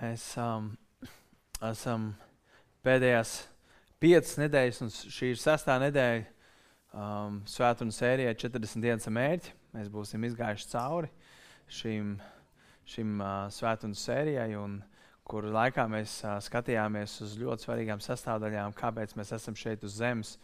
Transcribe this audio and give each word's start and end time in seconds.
Mēs 0.00 0.22
um, 0.40 0.70
esam 1.68 2.14
pēdējās 2.86 3.34
piecas 4.00 4.38
nedēļas, 4.40 4.78
un 4.86 4.92
šī 4.96 5.34
ir 5.34 5.40
sestā 5.40 5.74
nedēļa 5.82 6.22
um, 6.96 7.36
svētdienas 7.44 7.98
sērijai 8.00 8.32
40 8.40 8.80
dienas 8.80 9.10
mērķi. 9.12 9.52
Mēs 9.76 9.90
būsim 9.92 10.24
izgājuši 10.24 10.70
cauri 10.72 11.10
šīm, 11.80 12.14
šīm 12.88 13.20
uh, 13.20 13.34
svētdienas 13.52 14.06
sērijai, 14.08 14.48
un 14.56 14.80
kur 15.28 15.50
laikā 15.52 15.84
mēs 15.92 16.16
uh, 16.24 16.38
skatījāmies 16.48 17.20
uz 17.26 17.36
ļoti 17.42 17.68
svarīgām 17.68 18.00
sastāvdaļām, 18.00 18.72
kāpēc 18.80 19.12
mēs 19.20 19.36
esam 19.36 19.58
šeit 19.58 19.84
uz 19.84 20.00
zemes. 20.00 20.38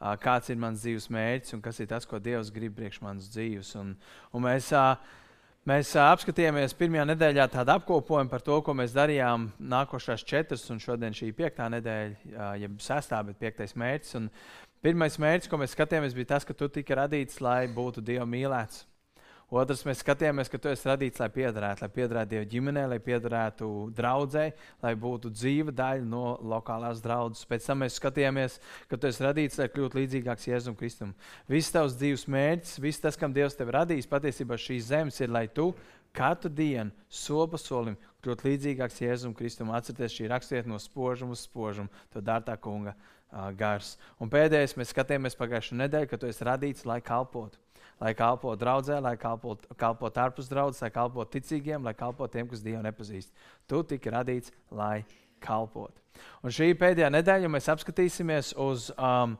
Uh, 0.00 0.16
kāds 0.24 0.48
ir 0.48 0.56
mans 0.56 0.80
dzīves 0.80 1.12
mērķis 1.12 1.58
un 1.58 1.60
kas 1.68 1.84
ir 1.84 1.92
tas, 1.92 2.08
ko 2.08 2.16
Dievs 2.16 2.48
grib 2.54 2.80
priekš 2.80 3.04
manas 3.04 3.28
dzīves. 3.36 3.76
Un, 3.76 3.92
un 4.32 4.48
mēs, 4.48 4.72
uh, 4.72 4.96
Mēs 5.62 5.92
apskatījāmies 5.94 6.72
pirmajā 6.74 7.04
nedēļā 7.12 7.44
tādu 7.52 7.70
apkopojumu 7.76 8.32
par 8.32 8.42
to, 8.42 8.56
ko 8.66 8.72
mēs 8.74 8.94
darījām 8.96 9.44
nākošās 9.62 10.24
četras, 10.26 10.64
un 10.74 10.80
šodien 10.82 11.14
šī 11.14 11.28
piektā 11.38 11.68
nedēļa, 11.70 12.48
jeb 12.58 12.80
sestā, 12.82 13.20
bet 13.28 13.38
piektais 13.38 13.76
mērķis. 13.78 14.16
Un 14.18 14.26
pirmais 14.82 15.20
mērķis, 15.22 15.50
ko 15.52 15.60
mēs 15.62 15.76
skatījāmies, 15.76 16.16
bija 16.18 16.32
tas, 16.34 16.48
ka 16.48 16.56
tu 16.58 16.66
tika 16.66 16.98
radīts, 17.04 17.38
lai 17.46 17.68
būtu 17.70 18.02
Dieva 18.02 18.26
mīlēts. 18.26 18.82
Otrs, 19.52 19.82
mēs 19.84 20.00
skatījāmies, 20.00 20.48
ka 20.48 20.56
tu 20.56 20.70
esi 20.70 20.86
radīts, 20.88 21.20
lai 21.20 21.26
piederētu, 21.28 21.84
lai 21.84 21.88
piederētu 21.92 22.30
Dieva 22.30 22.46
ģimenei, 22.48 22.86
lai 22.88 22.96
piederētu 23.04 23.66
draudzēji, 23.92 24.54
lai 24.80 24.92
būtu 24.96 25.28
dzīva 25.28 25.74
daļa 25.76 26.06
no 26.08 26.38
lokālās 26.54 27.02
draudzes. 27.04 27.44
Pēc 27.50 27.66
tam 27.68 27.82
mēs 27.84 27.98
skatījāmies, 28.00 28.56
ka 28.88 28.96
tu 28.96 29.10
esi 29.10 29.26
radīts, 29.26 29.58
lai 29.60 29.66
kļūtu 29.68 29.98
līdzīgāks 30.00 30.48
Jēzum 30.48 30.76
Kristum. 30.78 31.10
Viss 31.52 31.74
tavs 31.74 31.98
dzīves 32.00 32.24
mērķis, 32.32 32.78
viss 32.80 33.04
tas, 33.04 33.18
kam 33.20 33.34
Dievs 33.36 33.58
tevi 33.58 33.74
radījis, 33.76 34.08
patiesībā 34.08 34.56
šīs 34.56 34.88
zemes 34.88 35.20
ir, 35.20 35.28
lai 35.34 35.44
tu 35.52 35.74
katru 36.16 36.48
dienu, 36.48 36.88
soli 37.12 37.52
pa 37.52 37.60
solim, 37.60 37.98
kļūtu 38.24 38.48
līdzīgāks 38.48 39.02
Jēzum 39.04 39.34
Kristum. 39.36 39.74
Atcerieties, 39.76 40.16
šī 40.16 40.30
rakstiet 40.32 40.70
no 40.70 40.80
spožuma 40.80 41.36
uz 41.36 41.44
spožumu, 41.44 41.92
to 42.08 42.24
dārtā 42.24 42.56
kunga 42.56 42.96
uh, 42.96 43.50
gars. 43.52 43.98
Un 44.16 44.32
pēdējais, 44.32 44.78
mēs 44.80 44.96
skatījāmies 44.96 45.36
pagājušajā 45.36 45.82
nedēļā, 45.84 46.08
ka 46.08 46.20
tu 46.20 46.32
esi 46.32 46.48
radīts, 46.48 46.88
lai 46.88 47.02
kalpotu 47.04 47.60
lai 48.02 48.12
kalpotu 48.18 48.58
draudzē, 48.64 48.98
lai 49.02 49.14
kalpotu 49.20 49.74
kalpot 49.78 50.16
ārpus 50.18 50.50
draudzes, 50.50 50.82
lai 50.82 50.90
kalpotu 50.94 51.38
ticīgiem, 51.38 51.84
lai 51.86 51.94
kalpotu 51.94 52.36
tiem, 52.36 52.48
kas 52.50 52.62
Dievu 52.64 52.82
nepazīst. 52.82 53.30
Tu 53.70 53.82
tika 53.94 54.16
radīts, 54.18 54.50
lai 54.74 55.04
kalpotu. 55.42 56.02
Un 56.42 56.54
šī 56.54 56.72
pēdējā 56.78 57.10
nedēļa 57.12 57.50
mēs 57.50 57.70
apskatīsimies 57.72 58.52
uz, 58.60 58.90
um, 58.96 59.36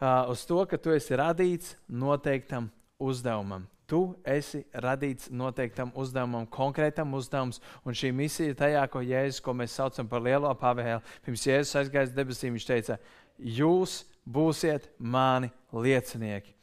uh, 0.00 0.32
uz 0.32 0.42
to, 0.48 0.58
ka 0.70 0.78
tu 0.80 0.94
esi 0.94 1.16
radīts 1.18 1.76
noteiktam 1.88 2.68
uzdevumam. 3.02 3.68
Tu 3.90 4.00
esi 4.24 4.62
radīts 4.80 5.28
noteiktam 5.28 5.92
uzdevumam, 6.00 6.46
konkrētam 6.50 7.12
uzdevumam, 7.14 7.52
un 7.84 7.96
šī 7.96 8.10
misija 8.16 8.50
ir 8.52 8.58
tajā, 8.58 8.86
ko 8.90 9.04
Jēzus, 9.04 9.42
ko 9.44 9.54
mēs 9.56 9.76
saucam 9.76 10.08
par 10.08 10.24
lielo 10.24 10.50
pavēlu. 10.58 11.02
Pirms 11.26 11.46
Jēzus 11.46 11.76
aizgāja 11.82 12.10
debesīm, 12.16 12.56
viņš 12.56 12.68
teica, 12.70 12.98
jūs 13.38 14.02
būsiet 14.24 14.88
mani 14.98 15.52
liecinieki. 15.72 16.54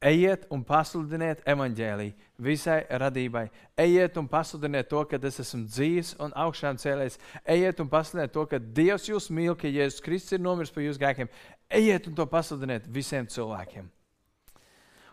Ejiet 0.00 0.46
un 0.48 0.62
pasludiniet 0.64 1.42
evaņģēlīju 1.44 2.28
visai 2.40 2.78
radībai. 2.88 3.50
Ejiet 3.76 4.14
un 4.16 4.30
pasludiniet 4.32 4.88
to, 4.88 5.02
ka 5.04 5.18
es 5.28 5.42
esmu 5.42 5.66
dzīves 5.66 6.14
un 6.24 6.32
augšām 6.32 6.78
cēlējis. 6.80 7.18
Ejiet 7.44 7.82
un 7.84 7.90
pasludiniet 7.92 8.32
to, 8.32 8.46
ka 8.48 8.56
Dievs 8.58 9.10
jūs 9.10 9.28
mīl, 9.28 9.52
ka 9.60 9.68
Jēzus 9.68 10.00
Kristus 10.00 10.38
ir 10.38 10.40
nomiris 10.40 10.72
par 10.72 10.86
jūsu 10.86 11.02
grēkiem. 11.02 11.28
Ejiet 11.68 12.08
un 12.08 12.16
to 12.16 12.24
pasludiniet 12.32 12.88
visiem 12.88 13.28
cilvēkiem. 13.28 13.90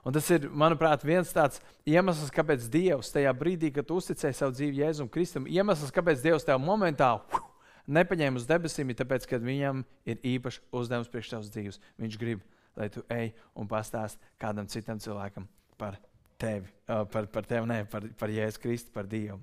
Un 0.08 0.16
tas 0.16 0.32
ir, 0.32 0.48
manuprāt, 0.48 1.04
viens 1.04 1.36
tāds 1.36 1.60
iemesls, 1.84 2.32
kāpēc 2.32 2.70
Dievs 2.72 3.12
tajā 3.12 3.36
brīdī, 3.36 3.74
kad 3.76 3.92
uzticēja 3.92 4.40
savu 4.40 4.56
dzīvi 4.56 4.86
Jēzum 4.86 5.12
Kristum, 5.12 5.52
iemesls, 5.52 5.92
kāpēc 5.92 6.24
Dievs 6.24 6.48
tev 6.48 6.64
momentāli 6.64 7.20
uh, 7.28 7.44
nepaņēma 7.88 8.40
uz 8.40 8.46
debesīm, 8.48 8.92
ir 8.92 9.00
tāpēc, 9.00 9.26
ka 9.30 9.40
viņam 9.42 9.84
ir 10.08 10.20
īpašs 10.36 10.62
uzdevums 10.76 11.12
priekš 11.12 11.34
tavas 11.34 11.52
dzīves. 11.54 11.80
Viņš 12.02 12.18
grib 12.22 12.44
lai 12.78 12.90
tu 12.94 13.04
ej 13.14 13.32
un 13.58 13.68
pastāst 13.70 14.22
kādam 14.40 14.68
citam 14.70 15.00
cilvēkam 15.02 15.48
par 15.78 15.98
tevi, 16.38 16.70
par, 16.86 17.28
par 17.34 17.46
tevi, 17.46 17.66
ne, 17.70 17.84
par, 17.90 18.06
par 18.18 18.32
Jēzu 18.32 18.62
Kristu, 18.62 18.94
par 18.94 19.10
Dievu. 19.10 19.40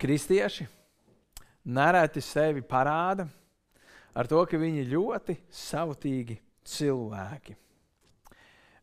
Kristieši 0.00 0.64
nereti 1.64 2.22
sevi 2.24 2.62
parāda 2.64 3.26
ar 4.16 4.28
to, 4.28 4.40
ka 4.48 4.60
viņi 4.60 4.86
ļoti 4.88 5.36
savtīgi 5.54 6.38
cilvēki. 6.66 7.56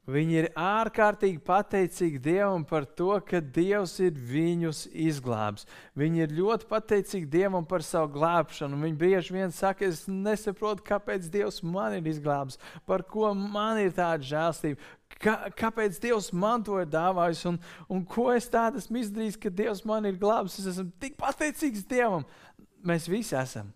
Viņi 0.08 0.38
ir 0.40 0.46
ārkārtīgi 0.56 1.42
pateicīgi 1.44 2.22
Dievam 2.24 2.62
par 2.64 2.86
to, 2.96 3.10
ka 3.28 3.42
Dievs 3.44 3.98
ir 4.00 4.16
viņus 4.16 4.86
izglābis. 4.88 5.68
Viņi 6.00 6.24
ir 6.24 6.36
ļoti 6.38 6.70
pateicīgi 6.70 7.28
Dievam 7.34 7.68
par 7.68 7.84
savu 7.84 8.14
glābšanu. 8.14 8.80
Viņi 8.86 8.98
bieži 9.02 9.36
vien 9.36 9.52
saka, 9.52 9.84
es 9.84 10.06
nesaprotu, 10.08 10.86
kāpēc 10.88 11.28
Dievs 11.34 11.60
man 11.60 11.98
ir 12.00 12.08
izglābis, 12.08 12.56
par 12.88 13.04
ko 13.04 13.34
man 13.36 13.84
ir 13.84 13.92
tāda 14.00 14.24
žēlstība, 14.32 14.80
kā, 15.20 15.38
kāpēc 15.60 16.00
Dievs 16.08 16.32
man 16.32 16.64
to 16.64 16.80
ir 16.80 16.88
dāvājis 16.88 17.44
un, 17.52 17.62
un 17.92 18.08
ko 18.08 18.32
es 18.32 18.48
tādu 18.48 18.80
esmu 18.80 19.04
izdarījis, 19.04 19.42
ka 19.44 19.52
Dievs 19.52 19.84
man 19.84 20.08
ir 20.08 20.16
glābis. 20.24 20.56
Es 20.64 20.72
esmu 20.72 20.88
tik 21.04 21.20
pateicīgs 21.20 21.84
Dievam. 21.84 22.24
Mēs 22.80 23.12
visi 23.12 23.36
esam. 23.36 23.76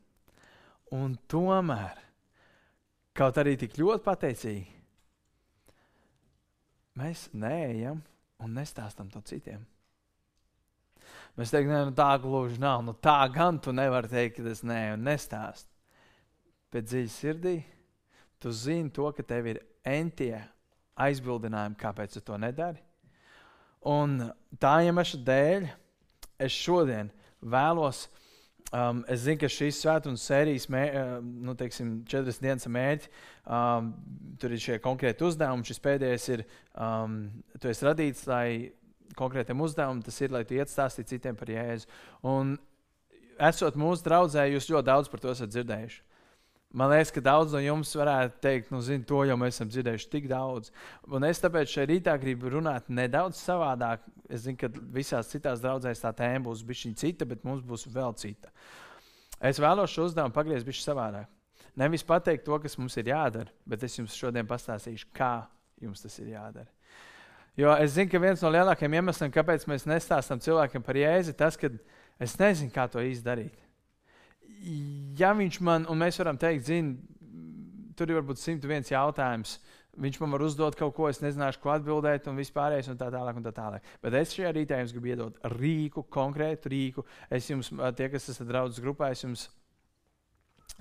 Un 0.95 1.17
tomēr, 1.27 1.99
kaut 3.19 3.35
arī 3.43 3.59
tik 3.59 3.75
ļoti 3.83 4.07
pateicīgi 4.07 4.80
mēs 7.01 7.27
neejam 7.33 8.01
un 8.41 8.57
nestāstam 8.57 9.09
to 9.11 9.21
citiem. 9.25 9.65
Mēs 11.39 11.51
teiktu, 11.53 11.71
nu, 11.71 11.93
tā 11.95 12.09
gluži 12.21 12.59
nav. 12.61 12.81
Nu, 12.85 12.93
tā 12.93 13.19
gan 13.33 13.59
tu 13.61 13.73
nevari 13.73 14.09
teikt, 14.11 14.39
ka 14.41 14.51
es 14.51 14.63
neeju 14.67 14.97
un 14.97 15.05
nestāstu. 15.07 15.69
Bet 16.71 16.87
dziļi 16.87 17.11
sirdī 17.11 17.55
tu 18.41 18.51
zini 18.55 18.91
to, 18.93 19.07
ka 19.15 19.23
tev 19.27 19.47
ir 19.51 19.61
entie 19.87 20.35
aizbildinājumi, 21.01 21.79
kāpēc 21.79 22.17
tu 22.17 22.23
to 22.25 22.37
nedari. 22.41 22.81
Un 23.87 24.19
tā 24.61 24.75
iemesla 24.85 25.21
dēļ 25.25 25.67
es 26.45 26.57
šodien 26.57 27.09
vēlos 27.41 28.05
Um, 28.71 29.01
es 29.11 29.25
zinu, 29.25 29.35
ka 29.41 29.49
šīs 29.51 29.81
svētdienas 29.83 30.23
sērijas 30.23 30.69
mē, 30.71 30.83
nu, 31.43 31.55
teiksim, 31.59 31.97
četras 32.07 32.39
dienas 32.39 32.69
mērķi, 32.71 33.09
um, 33.43 33.89
tur 34.39 34.55
ir 34.55 34.63
šie 34.63 34.77
konkrēti 34.83 35.27
uzdevumi. 35.27 35.67
Šis 35.67 35.81
pēdējais 35.83 36.27
ir, 36.37 36.45
um, 36.79 37.17
tu 37.59 37.71
esi 37.71 37.87
radīts, 37.87 38.23
lai 38.31 38.71
konkrētam 39.19 39.59
uzdevumam 39.65 39.99
tas 40.05 40.21
ir, 40.23 40.31
lai 40.31 40.45
tu 40.47 40.55
iet 40.55 40.71
stāstīt 40.71 41.11
citiem 41.11 41.35
par 41.35 41.51
Jēzu. 41.51 41.89
Un, 42.31 42.55
esot 43.41 43.77
mūsu 43.79 44.05
draudzē, 44.05 44.45
jūs 44.53 44.69
ļoti 44.71 44.87
daudz 44.87 45.11
par 45.11 45.23
to 45.23 45.33
esat 45.33 45.51
dzirdējuši. 45.51 46.01
Man 46.71 46.87
liekas, 46.87 47.09
ka 47.11 47.19
daudz 47.19 47.51
no 47.51 47.59
jums 47.59 47.89
varētu 47.99 48.37
teikt, 48.39 48.69
nu, 48.71 48.79
zini, 48.85 49.03
to 49.07 49.25
jau 49.27 49.35
mēs 49.39 49.57
esam 49.57 49.67
dzirdējuši 49.73 50.07
tik 50.13 50.27
daudz. 50.31 50.69
Un 51.11 51.25
es 51.27 51.41
tāpēc 51.43 51.67
šeit 51.67 51.89
rītā 51.89 52.13
gribu 52.19 52.53
runāt 52.53 52.87
nedaudz 52.87 53.41
savādāk. 53.43 54.05
Es 54.31 54.45
zinu, 54.45 54.55
ka 54.61 54.69
visās 54.95 55.27
citās 55.33 55.59
draudzēs 55.59 55.99
tā 55.99 56.13
tēma 56.15 56.45
būs 56.45 56.61
bijusi 56.63 56.93
cita, 56.95 57.27
bet 57.27 57.43
mums 57.43 57.65
būs 57.67 57.89
vēl 57.91 58.15
cita. 58.15 58.53
Es 59.43 59.59
vēlos 59.59 59.91
šo 59.91 60.05
uzdevumu 60.07 60.31
pagriezt 60.35 60.67
bišķi 60.67 60.85
savādāk. 60.85 61.27
Nevis 61.81 62.07
pateikt 62.07 62.45
to, 62.47 62.55
kas 62.63 62.77
mums 62.79 62.95
ir 62.99 63.11
jādara, 63.11 63.51
bet 63.67 63.83
es 63.83 63.97
jums 63.97 64.15
šodien 64.15 64.47
pastāstīšu, 64.47 65.09
kā 65.15 65.41
jums 65.83 66.03
tas 66.05 66.15
ir 66.23 66.31
jādara. 66.37 66.69
Jo 67.59 67.73
es 67.83 67.97
zinu, 67.97 68.07
ka 68.13 68.21
viens 68.23 68.43
no 68.43 68.51
lielākajiem 68.53 68.95
iemesliem, 69.01 69.33
kāpēc 69.35 69.67
mēs 69.67 69.83
nestāstām 69.91 70.39
cilvēkiem 70.39 70.87
par 70.87 70.99
jēzi, 70.99 71.35
tas, 71.35 71.59
ka 71.59 71.67
es 72.21 72.37
nezinu, 72.39 72.71
kā 72.71 72.87
to 72.91 73.03
izdarīt 73.03 73.59
ja 75.17 75.33
viņš 75.37 75.59
man, 75.65 75.85
un 75.89 75.99
mēs 76.01 76.19
varam 76.21 76.39
teikt, 76.39 76.67
zini, 76.69 76.97
tur 77.97 78.11
ir 78.11 78.19
varbūt 78.21 78.41
101 78.41 78.91
jautājums. 78.93 79.57
Viņš 80.01 80.21
man 80.21 80.31
var 80.31 80.43
uzdot 80.45 80.77
kaut 80.79 80.93
ko, 80.95 81.07
es 81.11 81.19
nezināšu, 81.19 81.59
ko 81.61 81.73
atbildēt, 81.73 82.29
un 82.31 82.37
vispārējais, 82.39 82.87
un 82.93 82.99
tā 82.99 83.09
tālāk. 83.11 83.37
Un 83.37 83.43
tā 83.45 83.51
tālāk. 83.55 83.89
Bet 84.03 84.15
es 84.21 84.35
šajā 84.37 84.53
rītā 84.55 84.79
jums 84.79 84.93
gribu 84.95 85.11
iedot 85.11 85.41
rīku, 85.57 86.05
konkrētu 86.07 86.71
rīku. 86.71 87.03
Es 87.29 87.49
jums, 87.51 87.73
tie, 87.97 88.07
kas 88.13 88.29
esat 88.31 88.47
draudzes 88.47 88.83
grupā, 88.83 89.11
es 89.11 89.25
jums 89.25 89.49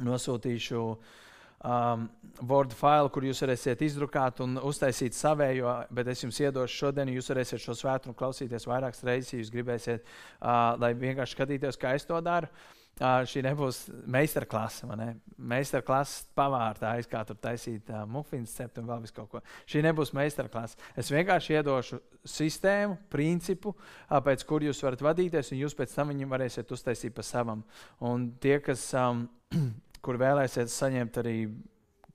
nosūtīšu 0.07 0.81
um, 0.87 2.07
Word 2.47 2.77
failu, 2.79 3.11
kur 3.11 3.27
jūs 3.27 3.43
varēsiet 3.43 3.83
izdrukāt 3.85 4.45
un 4.47 4.61
uztaisīt 4.63 5.19
savējo, 5.19 5.75
bet 5.91 6.15
es 6.15 6.23
jums 6.23 6.39
iedošu 6.47 6.85
šodien, 6.87 7.11
jūs 7.11 7.35
varēsiet 7.35 7.67
šo 7.67 7.75
svētdienu 7.77 8.15
klausīties 8.17 8.69
vairākas 8.71 9.03
reizes, 9.05 9.35
ja 9.35 9.43
jūs 9.43 9.51
gribēsiet, 9.57 10.07
uh, 10.07 10.79
lai 10.79 10.95
vienkārši 10.95 11.37
skatīties, 11.37 11.83
kā 11.83 11.99
es 11.99 12.07
to 12.07 12.23
daru. 12.25 12.47
Uh, 12.47 12.80
Uh, 13.01 13.23
šī 13.25 13.41
nebūs 13.47 13.79
meistarklase. 14.13 14.85
Ne? 15.01 15.15
Meistarklases 15.51 16.27
pavārtā 16.37 16.91
aizkā 16.99 17.23
tur 17.25 17.39
taisīt 17.41 17.89
uh, 17.89 18.03
mufins, 18.05 18.53
cept 18.53 18.77
un 18.77 18.91
vēl 18.91 19.01
visu 19.07 19.17
kaut 19.17 19.31
ko. 19.33 19.41
Šī 19.65 19.81
nebūs 19.87 20.13
meistarklase. 20.17 20.77
Es 21.01 21.09
vienkārši 21.09 21.57
iedošu 21.57 21.97
sistēmu, 22.29 22.99
principu, 23.09 23.73
uh, 23.73 24.21
pēc 24.27 24.45
kur 24.45 24.67
jūs 24.67 24.85
varat 24.85 25.01
vadīties, 25.07 25.55
un 25.55 25.63
jūs 25.63 25.79
pēc 25.79 25.97
tam 25.97 26.13
viņu 26.13 26.29
varēsiet 26.29 26.77
uztaisīt 26.77 27.17
pa 27.17 27.25
savam. 27.25 27.65
Un 28.05 28.29
tie, 28.43 28.59
kas, 28.61 28.85
um, 29.01 29.25
kur 30.05 30.21
vēlēsiet 30.21 30.69
saņemt 30.69 31.23
arī 31.25 31.37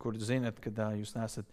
kur 0.06 0.18
zinat, 0.22 0.60
ka 0.62 0.70
uh, 0.70 0.94
jūs 1.00 1.16
nesat, 1.18 1.48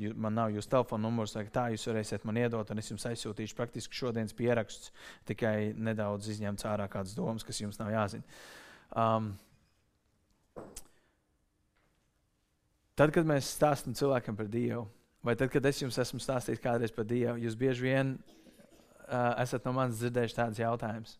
jū, 0.00 0.12
man 0.18 0.34
nav 0.34 0.50
jūsu 0.54 0.70
telefona 0.72 1.06
numurs, 1.06 1.36
vai 1.38 1.44
tā 1.54 1.68
jūs 1.74 1.86
varēsiet 1.86 2.26
man 2.28 2.40
iedot, 2.42 2.72
un 2.74 2.82
es 2.82 2.90
jums 2.90 3.06
aizsūtīšu 3.10 3.56
praktiski 3.58 4.00
šodienas 4.02 4.34
pierakstus, 4.36 4.90
tikai 5.30 5.70
nedaudz 5.78 6.28
izņemts 6.34 6.66
ārā 6.68 6.88
kādas 6.90 7.14
domas, 7.18 7.46
kas 7.46 7.62
jums 7.62 7.78
nav 7.78 7.92
jāzina. 7.94 8.42
Um, 8.90 9.32
tad, 12.98 13.14
kad 13.14 13.28
mēs 13.28 13.54
stāstām 13.54 13.94
cilvēkam 13.96 14.36
par 14.36 14.50
Dievu, 14.50 14.84
vai 15.22 15.38
tad, 15.38 15.52
kad 15.54 15.66
es 15.70 15.80
jums 15.82 15.98
esmu 16.02 16.20
stāstījis 16.20 16.62
kādreiz 16.64 16.94
par 16.94 17.06
Dievu, 17.08 17.38
jūs 17.46 17.58
bieži 17.58 17.86
vien 17.86 18.16
uh, 18.18 19.34
esat 19.40 19.64
no 19.64 19.74
manis 19.76 20.02
dzirdējuši 20.02 20.40
tādus 20.42 20.62
jautājumus. 20.62 21.18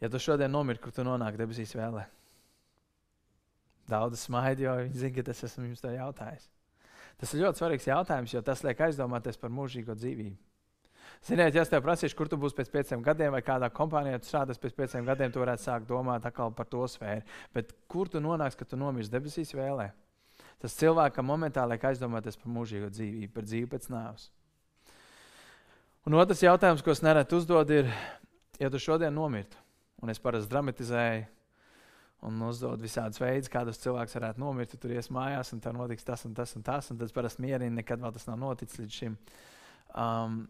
Ja 0.00 0.10
tu 0.10 0.20
šodien 0.22 0.52
nomirti, 0.54 0.84
kur 0.84 0.94
tu 0.94 1.04
nonāki 1.06 1.40
debesīs 1.40 1.74
vēlē? 1.74 2.06
Daudz 3.88 4.20
smaida, 4.26 4.66
jo 4.66 4.74
viņi 4.82 5.00
zina, 5.00 5.14
ka 5.16 5.32
es 5.32 5.44
esmu 5.48 5.70
jums 5.70 5.84
to 5.84 5.92
jautājis. 5.94 6.50
Tas 7.18 7.32
ir 7.34 7.42
ļoti 7.42 7.62
svarīgs 7.62 7.88
jautājums, 7.88 8.34
jo 8.34 8.42
tas 8.46 8.62
liek 8.66 8.80
aizdomāties 8.86 9.40
par 9.40 9.50
mūžīgo 9.50 9.96
dzīvību. 9.98 10.36
Ziniet, 11.24 11.56
ja 11.56 11.64
es 11.64 11.70
tev 11.72 11.82
prasīšu, 11.82 12.14
kur 12.14 12.28
tu 12.30 12.38
būsi 12.38 12.54
pēc 12.54 12.68
pieciem 12.70 13.02
gadiem, 13.02 13.32
vai 13.34 13.40
kādā 13.42 13.70
kompānijā 13.74 14.20
tu 14.22 14.28
strādāsi 14.28 14.60
pēc 14.62 14.76
pieciem 14.76 15.08
gadiem, 15.08 15.32
tu 15.34 15.42
varētu 15.42 15.64
sākt 15.64 15.88
domāt 15.88 16.28
par 16.30 16.68
to 16.70 16.84
sfēru. 16.86 17.24
Bet 17.54 17.72
kur 17.90 18.08
tu 18.12 18.20
nonāksi, 18.22 18.60
kad 18.60 18.70
tu 18.70 18.78
nomirsi 18.78 19.10
debesīs 19.10 19.54
vēlē? 19.56 19.88
Tas 20.62 20.76
cilvēkam 20.78 21.26
momentāli 21.26 21.74
liek 21.74 21.88
aizdomāties 21.90 22.38
par 22.38 22.52
mūžīgo 22.54 22.90
dzīvību, 22.92 23.32
par 23.34 23.46
dzīvi 23.46 23.70
pēc 23.72 23.88
nāves. 23.90 24.28
Un 26.06 26.14
otrs 26.14 26.42
jautājums, 26.42 26.84
ko 26.84 26.94
es 26.94 27.02
nereti 27.02 27.34
uzdodu, 27.36 27.82
ir, 27.82 27.90
ja 28.62 28.70
tu 28.70 28.78
šodien 28.82 29.14
nomirtu, 29.14 29.58
un 30.02 30.12
es 30.12 30.22
parasti 30.22 30.50
dramatizēju, 30.52 31.26
un 32.26 32.40
uzdod 32.42 32.82
visādus 32.82 33.20
veidus, 33.22 33.50
kādos 33.52 33.78
cilvēks 33.82 34.16
varētu 34.18 34.42
nomirt. 34.42 34.72
Tu 34.72 34.80
tur 34.82 34.94
ies 34.94 35.10
mājās, 35.14 35.52
un 35.54 35.62
tur 35.62 35.76
notiks 35.76 36.06
tas 36.06 36.24
un 36.26 36.34
tas 36.34 36.54
un 36.58 36.64
tas. 36.66 36.90
Un 36.90 36.98
tas 36.98 37.14
parasti 37.14 37.44
mierina, 37.44 37.74
nekad 37.78 38.02
vēl 38.02 38.14
tas 38.14 38.26
nav 38.26 38.40
noticis 38.40 38.80
līdz 38.82 38.96
šim. 38.96 39.14
Um, 39.94 40.40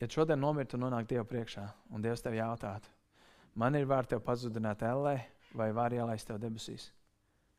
ja 0.00 0.08
šodien 0.08 0.40
nomirtu 0.40 0.78
un 0.78 0.86
nonāktu 0.86 1.14
Dievu 1.14 1.28
priekšā, 1.28 1.66
un 1.92 2.02
Dievs 2.04 2.24
tev 2.24 2.38
jautātu, 2.38 2.88
man 3.60 3.76
ir 3.76 3.86
vērts 3.90 4.14
tev 4.14 4.24
pazudināt 4.24 4.82
ellē, 4.86 5.18
vai 5.54 5.70
var 5.76 5.92
ielaist 5.94 6.30
tev 6.30 6.40
debesīs? 6.40 6.88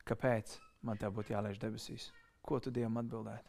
Kāpēc 0.08 0.58
man 0.82 0.98
te 0.98 1.10
būtu 1.10 1.36
jālaiž 1.36 1.62
debesīs? 1.62 2.10
Ko 2.42 2.60
tu 2.60 2.74
Dievam 2.74 2.98
atbildētu? 3.04 3.48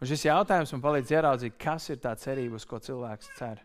Un 0.00 0.10
šis 0.10 0.26
jautājums 0.26 0.72
man 0.74 0.82
palīdz 0.84 1.12
ieraudzīt, 1.14 1.56
kas 1.60 1.86
ir 1.92 2.00
tā 2.02 2.12
cerība, 2.18 2.58
uz 2.58 2.66
ko 2.68 2.80
cilvēks 2.82 3.30
cer. 3.38 3.62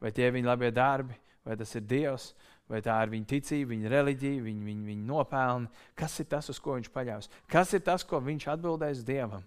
Vai 0.00 0.10
tie 0.16 0.26
ir 0.26 0.34
viņa 0.34 0.48
labie 0.48 0.70
darbi, 0.72 1.14
vai 1.44 1.56
tas 1.60 1.74
ir 1.76 1.84
Dievs, 1.84 2.30
vai 2.70 2.80
tā 2.84 2.96
ir 3.02 3.12
viņa 3.14 3.28
ticība, 3.32 3.72
viņa 3.74 3.90
reliģija, 3.90 4.42
viņa, 4.46 4.66
viņa, 4.68 4.84
viņa 4.88 5.06
nopelni. 5.08 5.70
Kas 5.98 6.18
ir 6.22 6.28
tas, 6.30 6.50
uz 6.52 6.60
ko 6.62 6.76
viņš 6.78 6.90
paļaujas? 6.94 7.30
Kas 7.50 7.74
ir 7.74 7.82
tas, 7.86 8.04
ko 8.06 8.22
viņš 8.22 8.46
atbildēs 8.54 9.02
Dievam? 9.06 9.42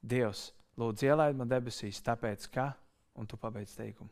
Dievs, 0.00 0.48
lūdzu, 0.80 1.10
ielaid 1.10 1.36
man 1.36 1.50
debesīs, 1.50 2.00
tāpēc 2.04 2.48
ka, 2.54 2.70
un 3.20 3.28
tu 3.28 3.36
pabeidz 3.40 3.76
teikumu. 3.76 4.08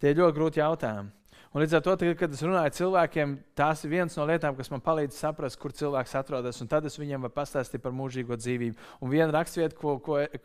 Tie 0.00 0.10
ir 0.10 0.18
ļoti 0.18 0.34
grūti 0.38 0.62
jautājumi. 0.62 1.12
Un 1.52 1.60
līdz 1.60 1.74
ar 1.76 1.82
to, 1.84 1.92
tagad, 2.00 2.16
kad 2.16 2.32
es 2.32 2.40
runāju 2.40 2.64
ar 2.64 2.72
cilvēkiem, 2.72 3.32
tās 3.58 3.82
ir 3.84 3.90
viens 3.92 4.14
no 4.16 4.24
lietām, 4.24 4.54
kas 4.56 4.70
man 4.72 4.80
palīdz 4.80 5.18
saprast, 5.20 5.58
kur 5.60 5.74
cilvēks 5.76 6.14
atrodas. 6.16 6.60
Un 6.64 6.70
tad 6.70 6.86
es 6.88 6.96
viņiem 6.96 7.26
varu 7.26 7.34
pastāstīt 7.36 7.82
par 7.84 7.92
mūžīgo 7.92 8.38
dzīvību. 8.40 8.78
Un 9.04 9.12
viena 9.12 9.44
ko, 9.76 9.98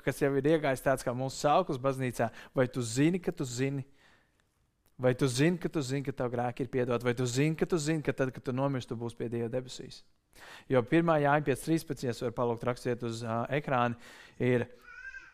kas 0.04 0.20
jau 0.20 0.34
ir 0.36 0.50
iegājis 0.52 0.84
tāds 0.84 1.08
kā 1.08 1.16
mūsu 1.16 1.40
sauklis 1.40 1.80
baznīcā, 1.80 2.28
vai 2.54 2.68
tu 2.68 2.84
zini, 2.84 3.22
ka 3.24 3.32
tu 3.32 3.48
zini, 3.48 3.86
Vai 4.98 5.14
tu 5.14 5.28
zini, 5.30 5.60
ka 5.62 5.70
tu 5.70 5.82
zini, 5.86 6.02
ka 6.06 6.12
tev 6.12 6.32
grēki 6.34 6.66
ir 6.66 6.70
piedoti, 6.74 7.06
vai 7.06 7.14
tu 7.14 7.26
zini, 7.30 7.54
ka 7.56 7.68
tu 7.70 7.78
zini, 7.78 8.02
ka 8.02 8.16
tad, 8.18 8.32
kad 8.34 8.42
tu 8.42 8.54
nomirsti, 8.56 8.90
tu 8.90 8.98
būsi 8.98 9.18
pie 9.20 9.28
Dieva 9.30 9.50
debesīs? 9.54 10.02
Jo 10.70 10.82
1. 10.82 11.12
jāņem 11.22 11.46
5.13. 11.46 12.24
var 12.26 12.34
palūgt 12.38 12.66
rakstiet 12.66 13.04
uz 13.06 13.22
uh, 13.26 13.44
ekrāna, 13.54 13.98
ir 14.42 14.66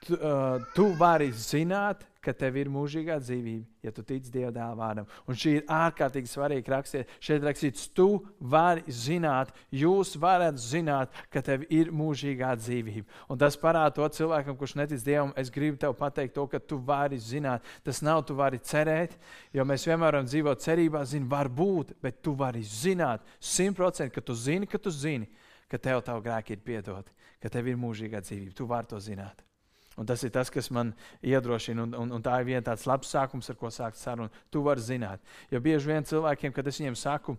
tu, 0.04 0.18
uh, 0.18 0.60
tu 0.76 0.90
vari 1.00 1.30
zināt, 1.32 2.04
ka 2.24 2.32
tev 2.38 2.56
ir 2.62 2.70
mūžīgā 2.72 3.18
dzīvība, 3.20 3.66
ja 3.84 3.92
tu 3.92 4.06
tici 4.08 4.32
Dieva 4.32 4.54
dēla 4.56 4.78
vārdam. 4.80 5.10
Un 5.28 5.36
šī 5.36 5.58
ir 5.58 5.66
ārkārtīgi 5.68 6.32
svarīga 6.32 6.78
rakstīt. 6.78 7.12
Šeit 7.20 7.44
rakstīts, 7.44 7.90
tu 7.92 8.24
vari 8.40 8.86
zināt, 8.88 9.52
jūs 9.76 10.16
varat 10.22 10.56
zināt, 10.62 11.12
ka 11.34 11.44
tev 11.44 11.68
ir 11.68 11.92
mūžīgā 11.92 12.54
dzīvība. 12.62 13.28
Un 13.28 13.42
tas 13.42 13.60
parāda 13.60 13.92
to 13.98 14.08
cilvēkam, 14.22 14.56
kurš 14.60 14.78
netic 14.80 15.04
Dievam. 15.04 15.36
Es 15.36 15.52
gribu 15.52 15.82
tev 15.82 15.98
pateikt 16.00 16.38
to, 16.38 16.48
ka 16.48 16.64
tu 16.64 16.80
vari 16.80 17.20
zināt. 17.20 17.68
Tas 17.84 18.00
nav 18.06 18.24
tu 18.24 18.40
vari 18.40 18.62
cerēt, 18.64 19.18
jo 19.52 19.68
mēs 19.68 19.88
vienmēr 19.90 20.14
varam 20.14 20.28
dzīvot 20.30 20.62
cerībā, 20.62 21.04
zini, 21.10 21.30
var 21.30 21.50
būt, 21.50 21.96
bet 22.04 22.22
tu 22.26 22.36
vari 22.38 22.62
zināt 22.68 23.24
simtprocentīgi, 23.42 24.14
ka 24.14 24.22
tu 24.22 24.36
zini, 24.38 24.70
ka 24.70 24.78
tu 24.78 24.94
zini, 24.94 25.30
ka 25.72 25.82
tev 25.82 26.04
tavu 26.06 26.22
grēki 26.26 26.54
ir 26.54 26.62
piedoti, 26.66 27.16
ka 27.42 27.50
tev 27.50 27.72
ir 27.72 27.82
mūžīgā 27.82 28.22
dzīvība. 28.22 28.54
Tu 28.58 28.70
vari 28.70 28.92
to 28.92 29.02
zināt. 29.02 29.42
Un 29.98 30.10
tas 30.10 30.24
ir 30.26 30.34
tas, 30.34 30.50
kas 30.50 30.72
man 30.74 30.94
iedrošina, 31.22 31.86
un, 31.86 31.96
un, 32.02 32.14
un 32.18 32.24
tā 32.26 32.40
ir 32.42 32.50
viena 32.50 32.66
tāds 32.66 32.88
labs 32.90 33.12
sākums, 33.14 33.50
ar 33.52 33.58
ko 33.60 33.70
sākt 33.74 34.00
sarunu. 34.02 34.32
Tu 34.50 34.62
vari 34.66 34.82
zināt. 34.82 35.22
Jo 35.54 35.62
bieži 35.62 35.92
vien 35.92 36.08
cilvēkiem, 36.08 36.54
kad 36.56 36.68
es 36.68 36.80
viņiem 36.82 36.98
saku, 36.98 37.38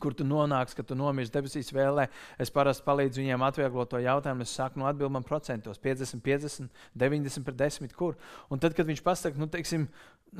kur 0.00 0.14
tu 0.16 0.24
nonāksi, 0.24 0.78
kad 0.78 0.88
tu 0.88 0.96
nomirsti 0.96 1.36
debesīs 1.36 1.70
vēlē, 1.76 2.06
es 2.40 2.52
parasti 2.52 2.86
palīdzu 2.86 3.20
viņiem 3.20 3.44
atvieglot 3.44 3.90
to 3.92 4.00
jautājumu. 4.00 4.46
Es 4.46 4.54
saku, 4.56 4.80
nu, 4.80 4.86
atbild 4.88 5.12
man 5.12 5.26
procentos, 5.26 5.80
50, 5.82 6.22
50, 6.24 6.80
90 6.96 7.44
par 7.46 7.58
10, 7.60 7.92
kur. 7.98 8.16
Un 8.48 8.62
tad, 8.62 8.74
kad 8.78 8.88
viņš 8.88 9.04
pasakā, 9.04 9.40
nu, 9.40 9.50
teiksim, 9.52 9.84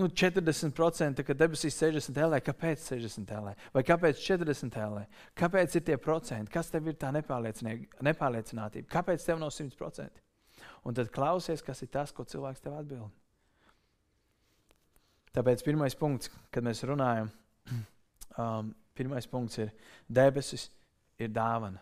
nu, 0.00 0.08
40%, 0.22 1.26
kad 1.26 1.43
debesīs 1.43 1.76
60 1.76 2.25
LE, 2.25 2.40
kāpēc 2.46 2.88
60 2.94 3.37
LE? 3.37 3.55
Vai 3.76 3.84
kāpēc 3.87 4.25
40 4.25 4.81
LE? 4.87 5.05
Kāpēc 5.38 5.76
ir 5.76 5.87
tie 5.90 6.00
procenti? 6.00 6.56
Kas 6.56 6.72
tev 6.72 6.88
ir 6.88 6.96
tā 7.00 7.12
nepārliecinātība? 7.12 8.88
Kāpēc 8.90 9.28
tev 9.28 9.44
nav 9.44 9.52
100%? 9.52 10.30
Un 10.85 10.97
tad 10.97 11.11
klausies, 11.12 11.62
kas 11.65 11.82
ir 11.85 11.91
tas, 11.93 12.12
ko 12.12 12.25
cilvēks 12.25 12.62
tev 12.65 12.79
atbild. 12.79 13.11
Tāpēc 15.37 15.62
pirmais 15.62 15.94
punkts, 15.94 16.31
kad 16.50 16.65
mēs 16.67 16.82
runājam, 16.88 17.31
um, 18.41 18.73
pirmais 18.99 19.29
punkts 19.31 19.61
ir 19.62 19.71
debesis 20.09 20.69
ir 21.21 21.31
dāvana. 21.31 21.79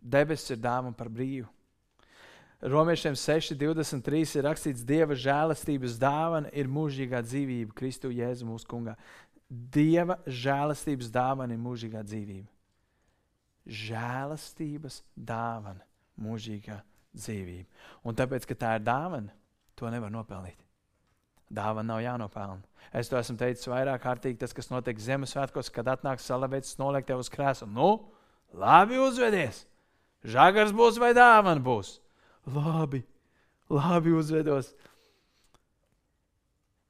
Debesis 0.00 0.54
ir 0.54 0.62
dāvana 0.62 0.96
par 0.96 1.10
brīvu. 1.12 1.50
Romiešiem 2.66 3.12
6,23 3.20 4.38
ir 4.38 4.46
rakstīts, 4.46 4.84
Dieva 4.86 5.12
žēlastības 5.18 5.98
dāvana 6.00 6.48
ir 6.56 6.70
mūžīgā 6.72 7.20
dzīvība 7.26 7.76
Kristu 7.76 8.08
Jēzu 8.14 8.48
mūsu 8.48 8.68
kungā. 8.70 8.96
Dieva 9.46 10.16
žēlastības 10.24 11.12
dāvana 11.12 11.52
ir 11.52 11.60
mūžīgā 11.60 12.00
dzīvība. 12.06 12.48
Žēlastības 13.66 15.02
dāvana 15.14 15.84
mūžīgā 16.16 16.80
dzīvība 16.80 16.95
dzīvību. 17.18 17.66
Un 18.06 18.16
tāpēc, 18.16 18.46
ka 18.48 18.56
tā 18.58 18.76
ir 18.78 18.86
dāvana, 18.86 19.34
to 19.76 19.90
nevar 19.92 20.12
nopelnīt. 20.12 20.58
Dāvana 21.52 21.92
nav 21.92 22.00
jānopelna. 22.02 22.64
Es 22.96 23.10
to 23.10 23.18
esmu 23.18 23.36
teicis 23.38 23.68
vairāk 23.70 24.02
kārtīgi. 24.02 24.38
Tas, 24.40 24.54
kas 24.56 24.70
notiek 24.72 24.98
Ziemassvētkos, 24.98 25.70
kad 25.74 25.86
atnāks 25.92 26.26
salavēts, 26.26 26.78
noliek 26.80 27.06
tev 27.06 27.22
uz 27.22 27.30
krēsla. 27.30 27.68
Nu, 27.70 27.90
labi 28.54 28.98
uzvedies! 28.98 29.64
Žagars 30.26 30.72
būs 30.74 30.98
vai 30.98 31.12
dāvana 31.14 31.62
būs? 31.62 32.00
Labi, 32.50 33.04
labi 33.70 34.14
uzvedos. 34.16 34.72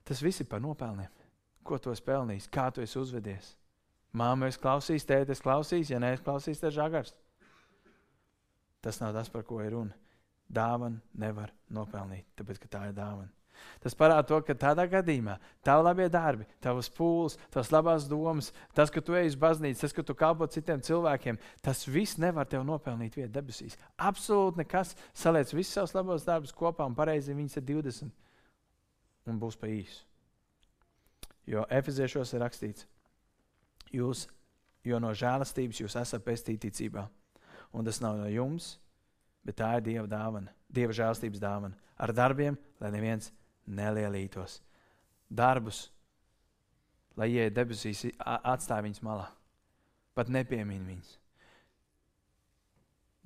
Tas 0.09 0.23
viss 0.25 0.40
ir 0.40 0.49
par 0.49 0.62
nopelniem. 0.64 1.11
Ko 1.66 1.76
tu 1.83 1.92
esi 1.92 2.04
pelnījis, 2.06 2.49
kā 2.52 2.71
tu 2.73 2.85
esi 2.85 2.97
uzvedies? 3.00 3.52
Māma, 4.16 4.49
es 4.49 4.56
klausīšu, 4.61 5.09
tēti, 5.11 5.35
es 5.35 5.42
klausīšu, 5.45 5.92
ja 5.92 6.00
nē, 6.00 6.14
es 6.16 6.25
klausīšu, 6.25 6.62
tad 6.62 6.76
žagars. 6.76 7.12
Tas 8.80 9.02
nav 9.02 9.16
tas, 9.18 9.28
par 9.33 9.45
ko 9.45 9.59
ir 9.64 9.75
runa 9.75 10.05
dāvana 10.48 11.00
nevar 11.18 11.52
nopelnīt, 11.72 12.26
tāpēc 12.38 12.62
ka 12.62 12.70
tā 12.70 12.84
ir 12.90 12.96
dāvana. 12.96 13.32
Tas 13.80 13.94
parāda 13.96 14.24
to, 14.28 14.38
ka 14.44 14.54
tādā 14.58 14.84
gadījumā 14.90 15.36
tavi 15.64 15.84
labie 15.86 16.06
darbi, 16.12 16.46
tavas 16.62 16.88
pūles, 16.92 17.36
tavas 17.52 17.70
labās 17.72 18.06
domas, 18.10 18.50
tas, 18.76 18.92
ka 18.92 19.00
tu 19.04 19.16
ej 19.16 19.30
uz 19.32 19.38
baznīcu, 19.40 19.80
tas, 19.80 19.94
ka 19.96 20.04
tu 20.06 20.16
kalpo 20.18 20.48
citiem 20.50 20.82
cilvēkiem, 20.84 21.38
tas 21.64 21.84
viss 21.88 22.18
nevar 22.20 22.48
tev 22.50 22.66
nopelnīt 22.68 23.16
vietu 23.18 23.32
debesīs. 23.32 23.78
Absolūti 23.96 24.62
nekas. 24.62 24.94
Saliec 25.16 25.52
visus 25.54 25.76
savus 25.76 25.96
labos 25.96 26.26
darbus 26.26 26.54
kopā 26.56 26.86
un 26.88 26.96
pareizi 26.98 27.36
viņas 27.36 27.60
ir 27.60 27.66
20 27.72 28.12
un 29.30 29.40
būs 29.42 29.58
pa 29.58 29.70
īsu. 29.70 30.04
Jo 31.46 31.66
Efeziešos 31.70 32.32
ir 32.34 32.42
rakstīts, 32.42 32.86
jūs, 33.94 34.26
jo 34.86 34.98
no 35.02 35.12
žēlastības 35.14 35.82
jūs 35.84 35.94
esat 36.00 36.24
pestīti 36.26 36.68
ticībā. 36.70 37.06
Un 37.76 37.86
tas 37.86 38.00
nav 38.02 38.18
no 38.18 38.26
jums, 38.30 38.76
bet 39.46 39.60
tā 39.60 39.76
ir 39.78 39.86
Dieva 39.86 40.06
dāvana, 40.10 40.52
Dieva 40.68 40.94
žēlstības 40.96 41.42
dāvana. 41.42 41.78
Ar 41.96 42.12
darbiem, 42.12 42.58
lai 42.82 42.90
neviens 42.92 43.30
nelielītos. 43.66 44.60
Darbus, 45.32 45.86
lai 47.16 47.30
ieiet 47.32 47.54
debesīs, 47.56 48.04
atstāj 48.20 48.82
viņus 48.86 49.04
malā. 49.06 49.30
Pat 50.16 50.28
nepiemin 50.32 50.84
viņus. 50.88 51.16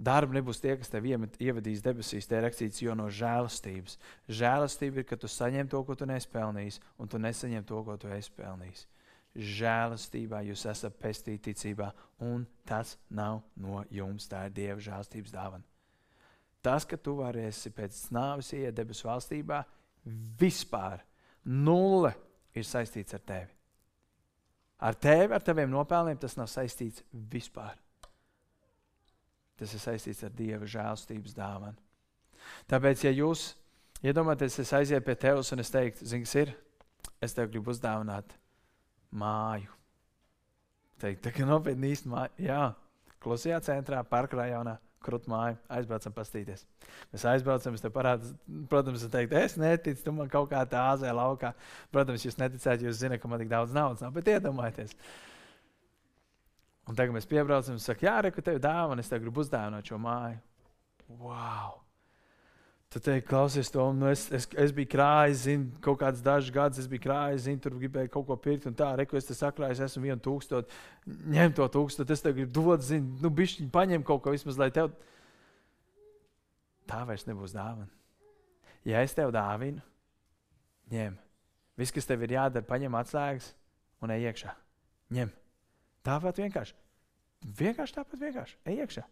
Darbi 0.00 0.38
nebūs 0.38 0.62
tie, 0.62 0.72
kas 0.80 0.88
tev 0.88 1.04
ievadīs 1.04 1.82
debesīs, 1.84 2.24
te 2.24 2.38
ir 2.38 2.46
rakstīts, 2.46 2.80
jo 2.80 2.94
no 2.96 3.10
žēlastības. 3.12 3.98
Žēlastība 4.32 5.02
ir, 5.02 5.06
ka 5.10 5.18
tu 5.20 5.28
saņem 5.28 5.68
to, 5.68 5.82
ko 5.84 5.96
tu 5.98 6.08
nespēlnījis, 6.08 6.80
un 6.96 7.10
tu 7.10 7.20
nesaņem 7.20 7.66
to, 7.68 7.82
ko 7.84 7.98
tu 8.00 8.08
esi 8.16 8.32
pelnījis. 8.38 8.86
žēlastībā 9.36 10.40
jūs 10.42 10.64
esat 10.66 10.96
pestīti 10.98 11.52
ticībā, 11.52 11.92
un 12.26 12.46
tas 12.66 12.96
nav 13.10 13.42
no 13.54 13.84
jums. 13.90 14.26
Tā 14.26 14.46
ir 14.48 14.56
Dieva 14.56 14.80
žēlastības 14.80 15.36
dāvana. 15.36 15.69
Tas, 16.60 16.84
ka 16.84 16.98
tu 17.00 17.16
varēsi 17.20 17.72
pēc 17.72 18.02
nāves 18.12 18.52
iet 18.56 18.76
debesu 18.76 19.08
valstībā, 19.08 19.62
vispār 20.40 21.00
nulle 21.44 22.12
ir 22.56 22.66
saistīts 22.66 23.16
ar 23.16 23.24
tevi. 23.24 23.54
Ar 24.80 24.96
tevi, 24.96 25.34
ar 25.36 25.44
taviem 25.44 25.70
nopelniem 25.72 26.18
tas 26.20 26.36
nav 26.40 26.48
saistīts 26.48 27.04
vispār. 27.32 27.76
Tas 29.60 29.72
ir 29.76 29.82
saistīts 29.82 30.24
ar 30.24 30.32
Dieva 30.32 30.68
žēlstības 30.68 31.36
dāvanu. 31.36 31.76
Tāpēc, 32.68 33.04
ja 33.04 33.12
jūs 33.12 33.50
iedomājaties, 34.00 34.56
es 34.62 34.72
aizietu 34.76 35.04
pie 35.04 35.16
tevis 35.20 35.52
un 35.52 35.60
es 35.60 35.72
teiktu, 35.72 36.06
zini, 36.08 36.24
kas 36.24 36.38
ir, 36.40 36.54
es 37.20 37.36
tev 37.36 37.50
gribu 37.52 37.74
uzdāvināt 37.74 38.32
māju. 39.12 39.68
Teikt, 41.00 41.20
tā 41.26 41.32
kā 41.36 41.44
nopietni 41.48 41.92
māja. 42.08 42.32
Jā, 42.40 42.62
klusajā 43.20 43.60
centrā, 43.68 44.00
parka 44.08 44.40
māja. 45.30 45.56
Aizbraucam, 45.72 46.14
pastīties. 46.16 46.66
Mēs 47.12 47.24
aizbraucam, 47.32 47.74
es 47.74 47.84
te 47.84 47.90
parādīju, 47.90 48.36
protams, 48.70 49.02
es 49.02 49.12
teiktu, 49.12 49.38
es 49.40 49.56
neticu, 49.60 50.04
tu 50.04 50.12
man 50.12 50.28
kaut 50.28 50.50
kā 50.52 50.62
tā 50.68 50.84
āzē 50.92 51.12
laukā. 51.16 51.54
Protams, 51.90 52.24
jūs 52.24 52.38
neticāt, 52.38 52.84
jūs 52.84 53.00
zināt, 53.00 53.20
ka 53.22 53.28
man 53.28 53.42
tik 53.42 53.50
daudz 53.50 53.74
naudas 53.76 54.04
nav, 54.04 54.14
bet 54.14 54.28
iedomājieties. 54.28 54.96
Un 56.88 56.96
tagad 56.98 57.14
mēs 57.14 57.28
piebraucam 57.30 57.76
un 57.76 57.82
sakām, 57.82 58.08
jā, 58.08 58.16
reku 58.26 58.42
tev 58.42 58.58
dāvana, 58.62 59.00
es 59.00 59.10
tev 59.10 59.22
gribu 59.22 59.44
uzdāvināt 59.44 59.86
šo 59.86 60.00
māju. 60.00 60.40
Wow! 61.20 61.89
Tad 62.90 63.04
teikt, 63.06 63.28
klausies, 63.28 63.68
to 63.70 63.84
nu 63.94 64.08
es, 64.10 64.24
es, 64.34 64.48
es 64.58 64.72
biju 64.74 64.88
krājis, 64.90 65.44
zinu, 65.44 65.68
kaut 65.84 66.00
kādus 66.00 66.24
dažus 66.26 66.50
gadus 66.50 66.80
es 66.82 66.88
biju 66.90 67.04
krājis, 67.04 67.44
zinu, 67.44 67.60
tur 67.62 67.76
gribēju 67.78 68.10
kaut 68.10 68.26
ko 68.26 68.34
pirkt, 68.34 68.66
un 68.66 68.74
tā, 68.74 68.88
reku, 68.98 69.14
es 69.14 69.28
te 69.28 69.36
sakrāju, 69.38 69.76
esmu 69.86 70.02
vienu 70.08 70.18
tūkstošu, 70.24 70.80
ņem 71.30 71.54
to 71.54 71.68
tūkstošu, 71.70 72.10
es 72.10 72.24
tev 72.24 72.34
gribu 72.34 72.50
dot, 72.56 72.82
zinu, 72.82 73.14
nu, 73.22 73.30
bišķiņ, 73.30 73.68
paņem 73.70 74.02
kaut 74.08 74.24
ko 74.24 74.34
vismaz, 74.34 74.58
lai 74.58 74.72
tev. 74.74 74.90
Tā 76.90 77.04
vairs 77.06 77.28
nebūs 77.28 77.54
dāvana. 77.54 77.86
Ja 78.90 79.04
es 79.06 79.14
tev 79.14 79.30
dāvinu, 79.38 79.86
ņem. 80.90 81.14
Viss, 81.78 81.94
kas 81.94 82.10
tev 82.10 82.26
ir 82.26 82.34
jādara, 82.40 82.66
paņem 82.66 82.98
atslēgas 82.98 83.52
un 84.02 84.10
ej 84.16 84.32
iekšā. 84.32 84.56
Ņem. 85.14 85.30
Tāpat 86.10 86.42
vienkārši. 86.42 86.74
Vienkārši 87.62 88.00
tāpat 88.00 88.26
vienkārši. 88.26 88.58
Ej 88.66 88.82
iekšā. 88.82 89.06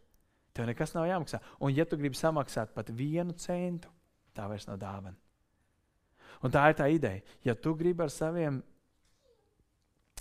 Tev 0.59 0.67
nekas 0.67 0.91
nav 0.91 1.05
jāmaksā. 1.07 1.39
Un, 1.63 1.71
ja 1.71 1.85
tu 1.87 1.95
gribi 1.95 2.19
samaksāt 2.19 2.73
pat 2.75 2.89
vienu 2.91 3.37
centu, 3.39 3.93
tā 4.35 4.49
vairs 4.51 4.65
nav 4.67 4.81
dāvana. 4.83 5.15
Un 6.43 6.51
tā 6.51 6.65
ir 6.67 6.77
tā 6.81 6.89
ideja. 6.91 7.23
Ja 7.47 7.55
tu 7.55 7.77
gribi 7.79 8.03
ar 8.03 8.11
saviem 8.11 8.57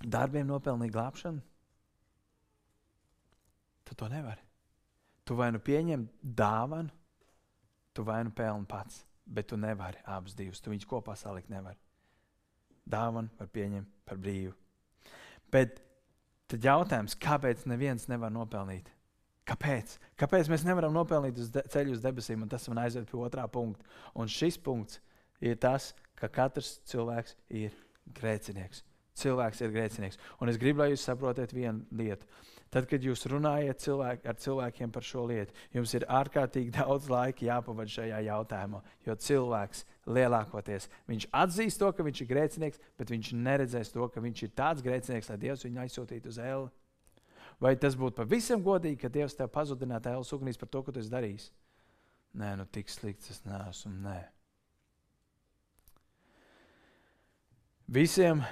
darbiem 0.06 0.46
nopelnīt 0.46 0.94
glābšanu, 0.94 1.42
tad 3.88 3.98
to 3.98 4.10
nevari. 4.12 4.44
Tu 5.26 5.36
vai 5.40 5.48
nu 5.56 5.62
pieņem 5.64 6.04
dāvanu, 6.22 6.94
tu 7.98 8.06
vai 8.06 8.20
nu 8.28 8.30
pelni 8.30 8.70
pats, 8.70 9.02
bet 9.26 9.50
tu 9.50 9.58
nevari 9.58 10.04
abus 10.06 10.38
divus. 10.38 10.62
Tu 10.62 10.70
viņus 10.70 10.86
kopā 10.86 11.16
salikt 11.18 11.50
nevari. 11.50 11.82
Dāvanu 12.86 13.34
var 13.40 13.50
pieņemt 13.58 14.06
par 14.06 14.22
brīvu. 14.22 14.54
Bet 15.50 15.82
tad 16.46 16.70
jautājums, 16.70 17.18
kāpēc 17.18 17.66
neviens 17.66 18.06
nevar 18.08 18.30
nopelnīt? 18.32 18.94
Kāpēc? 19.48 19.96
Kāpēc 20.20 20.50
mēs 20.52 20.66
nevaram 20.68 20.96
nopelnīt 20.96 21.38
uz 21.40 21.54
ceļu 21.56 21.96
uz 21.96 22.04
debesīm? 22.04 22.44
Un 22.44 22.52
tas 22.52 22.68
man 22.68 22.84
aizved 22.84 23.08
pie 23.08 23.20
otrā 23.24 23.46
punkta. 23.52 23.86
Un 24.20 24.28
šis 24.32 24.60
punkts 24.60 25.00
ir 25.40 25.56
tas, 25.62 25.94
ka 26.20 26.28
katrs 26.28 26.78
cilvēks 26.90 27.38
ir 27.56 27.76
grēcinieks. 28.18 28.84
Cilvēks 29.18 29.64
ir 29.64 29.74
grēcinieks. 29.74 30.20
Un 30.44 30.52
es 30.52 30.60
gribu, 30.62 30.84
lai 30.84 30.92
jūs 30.92 31.06
saprotat 31.08 31.54
vienu 31.56 31.86
lietu. 31.96 32.28
Tad, 32.68 32.86
kad 32.92 33.02
jūs 33.02 33.24
runājat 33.32 33.80
cilvēki, 33.80 34.28
ar 34.28 34.36
cilvēkiem 34.44 34.92
par 34.94 35.06
šo 35.08 35.24
lietu, 35.30 35.56
jums 35.74 35.94
ir 35.96 36.06
ārkārtīgi 36.12 36.74
daudz 36.82 37.08
laika 37.10 37.48
jāpavada 37.48 37.94
šajā 37.94 38.20
jautājumā. 38.28 38.82
Jo 39.08 39.16
cilvēks 39.28 39.86
lielākoties 40.12 40.90
viņš 41.08 41.30
atzīs 41.42 41.80
to, 41.80 41.94
ka 41.96 42.06
viņš 42.06 42.22
ir 42.24 42.30
grēcinieks, 42.34 42.84
bet 43.00 43.16
viņš 43.16 43.32
neredzēs 43.48 43.94
to, 43.96 44.10
ka 44.12 44.24
viņš 44.24 44.44
ir 44.44 44.54
tāds 44.60 44.84
grēcinieks, 44.86 45.32
lai 45.32 45.40
Dievs 45.46 45.64
viņu 45.66 45.86
aizsūtītu 45.86 46.34
uz 46.34 46.42
ēlu. 46.44 46.68
Vai 47.62 47.74
tas 47.82 47.96
būtu 47.98 48.20
pavisam 48.20 48.62
godīgi, 48.62 49.00
ka 49.02 49.10
Dievs 49.10 49.36
tev 49.38 49.50
pazudinātu 49.54 50.12
ēlas 50.12 50.34
ugunīs 50.36 50.60
par 50.62 50.70
to, 50.70 50.84
ko 50.86 50.94
tu 50.94 51.02
esi 51.02 51.10
darījis? 51.10 51.48
Nē, 52.38 52.52
nu 52.60 52.68
tik 52.70 52.92
slikts 52.94 53.32
es 53.34 53.42
neesmu. 53.48 53.94
Nē. 54.04 54.18
Visiem 57.98 58.44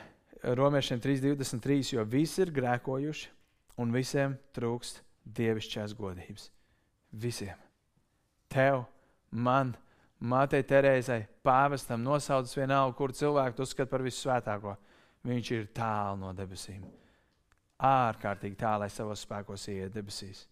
romiešiem 0.58 1.04
3,23, 1.04 1.94
jo 1.94 2.08
visi 2.10 2.42
ir 2.42 2.54
grēkojuši 2.56 3.30
un 3.84 3.94
visiem 3.94 4.40
trūkst 4.58 5.04
dievišķās 5.38 5.94
godības. 6.00 6.50
Visiem. 7.14 7.62
Tev, 8.50 8.88
man, 9.30 9.76
mātei 10.18 10.66
Terēzai, 10.66 11.26
pāvestam 11.46 12.02
nosaucas 12.02 12.58
vienalga, 12.58 12.98
kur 12.98 13.14
cilvēku 13.14 13.62
uzskata 13.62 13.92
par 13.92 14.06
vissvētāko. 14.06 14.78
Viņš 15.26 15.58
ir 15.60 15.74
tālu 15.76 16.24
no 16.24 16.34
debesīm 16.38 16.86
ārkārtīgi 17.82 18.58
tālu, 18.60 18.86
lai 18.86 18.92
savos 18.94 19.26
spēkos 19.26 19.68
ieiet 19.72 19.94
debesīs. 19.96 20.46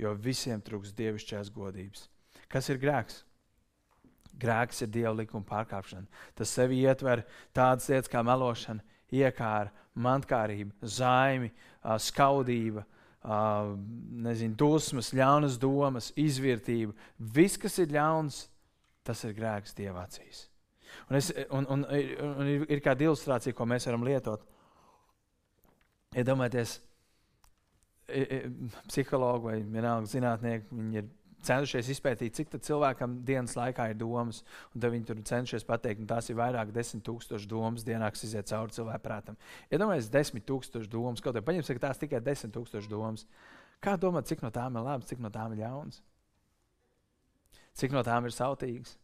Jo 0.00 0.14
visiem 0.14 0.62
trūks 0.64 0.94
dievišķās 0.96 1.50
godības. 1.52 2.06
Kas 2.50 2.70
ir 2.70 2.80
grēks? 2.82 3.24
Grēks 4.40 4.84
ir 4.84 4.92
dieva 4.94 5.12
likuma 5.18 5.44
pārkāpšana. 5.48 6.06
Tas 6.38 6.52
sevi 6.54 6.80
ietver 6.84 7.24
tādas 7.56 7.90
lietas 7.90 8.08
kā 8.10 8.22
melošana, 8.24 8.84
iekāra, 9.12 9.72
mantkārība, 9.98 10.72
zaimi, 10.86 11.50
skaudība, 12.00 12.86
nezinu, 14.24 14.54
dusmas, 14.56 15.10
ļaunas 15.12 15.58
domas, 15.60 16.12
izvērtība. 16.16 16.94
Viss, 17.18 17.58
kas 17.60 17.76
ir 17.82 17.92
ļauns, 17.92 18.46
tas 19.04 19.24
ir 19.26 19.34
grēks 19.36 19.76
dieva 19.76 20.06
acīs. 20.06 20.46
Un, 21.10 21.18
es, 21.18 21.30
un, 21.50 21.66
un, 21.68 21.84
un, 21.84 22.46
ir, 22.48 22.64
ir 22.70 22.82
kāda 22.82 23.06
ilustrācija, 23.06 23.54
ko 23.54 23.66
mēs 23.68 23.86
varam 23.90 24.06
lietot. 24.06 24.46
Iedomājieties, 26.18 26.80
psihologi 28.90 29.46
vai 29.46 29.56
vienalga 29.62 30.08
zinātnieki, 30.10 30.66
viņi 30.74 30.98
ir 30.98 31.10
centušies 31.46 31.88
izpētīt, 31.94 32.34
cik 32.36 32.56
cilvēkam 32.66 33.20
dienas 33.26 33.54
laikā 33.56 33.90
ir 33.92 33.98
domas. 34.00 34.42
Tad 34.74 34.88
viņi 34.92 35.06
tur 35.08 35.20
cenšas 35.30 35.66
pateikt, 35.68 36.02
ka 36.02 36.16
tās 36.16 36.30
ir 36.32 36.38
vairāk 36.40 36.72
desmit 36.74 37.04
tūkstoši 37.06 37.48
domas 37.50 37.86
dienā, 37.86 38.10
kas 38.12 38.26
iziet 38.26 38.50
cauri 38.50 38.74
cilvēku 38.76 39.04
prātam. 39.06 39.38
Iedomājieties, 39.70 40.10
ja 40.10 40.16
desmit 40.18 40.46
tūkstoši 40.50 40.90
domas, 40.90 41.22
kaut 41.24 41.38
arī 41.38 41.46
paņemsim, 41.46 41.78
ka 41.78 41.86
tās 41.88 42.02
tikai 42.02 42.22
desmit 42.26 42.54
tūkstoši 42.56 42.90
domas. 42.90 43.26
Kā 43.80 43.94
domāt, 43.96 44.28
cik 44.28 44.42
no 44.44 44.50
tām 44.52 44.76
ir 44.76 44.84
labas, 44.84 45.08
cik 45.08 45.22
no 45.24 45.30
tām 45.32 45.54
ir 45.54 45.62
ļaunas? 45.62 46.02
Cik 47.80 47.94
no 47.94 48.02
tām 48.04 48.26
ir 48.28 48.34
sautīgas? 48.36 48.98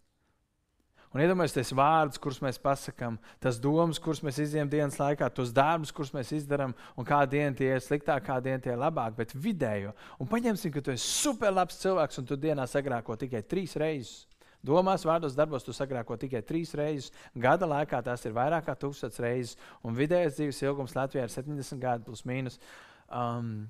Un 1.14 1.22
iedomājieties, 1.22 1.70
vārdus, 1.76 2.20
kurus 2.20 2.40
mēs 2.44 2.58
pasakām, 2.60 3.16
tas 3.40 3.60
domas, 3.62 4.00
kuras 4.02 4.20
mēs 4.26 4.40
izdarām 4.42 4.70
dienas 4.72 4.98
laikā, 5.00 5.28
tos 5.32 5.52
darbus, 5.54 5.92
kurus 5.94 6.12
mēs 6.12 6.32
izdarām, 6.36 6.74
un 6.98 7.06
kādā 7.08 7.30
dienā 7.36 7.56
tie 7.56 7.70
ir 7.72 7.84
sliktāk, 7.84 8.26
kādā 8.26 8.50
dienā 8.50 8.64
tie 8.64 8.74
ir 8.74 8.80
labāk, 8.82 9.14
bet 9.16 9.32
vidējo. 9.32 9.94
Un 10.20 10.28
paņemsim, 10.28 10.74
ka 10.74 10.82
tu 10.84 10.92
esi 10.92 11.06
superlabs 11.06 11.78
cilvēks, 11.80 12.20
un 12.20 12.28
tu 12.28 12.38
dienā 12.40 12.66
sagrāko 12.68 13.16
tikai 13.20 13.44
trīs 13.46 13.78
reizes. 13.80 14.26
Domās, 14.66 15.04
vārdos, 15.06 15.36
darbos 15.38 15.62
tu 15.62 15.72
sagrāko 15.76 16.16
tikai 16.18 16.42
trīs 16.42 16.74
reizes. 16.74 17.12
Gada 17.38 17.68
laikā 17.70 18.00
tās 18.02 18.24
ir 18.26 18.34
vairāk 18.34 18.66
kā 18.66 18.74
tūkstoš 18.74 19.20
reizes, 19.22 19.56
un 19.86 19.94
vidējais 19.94 20.40
dzīves 20.40 20.62
ilgums 20.64 20.96
Latvijā 20.96 21.26
ir 21.28 21.32
70 21.32 21.82
gadi 21.82 22.06
plus 22.08 22.24
mīnus. 22.26 22.58
Um, 23.06 23.68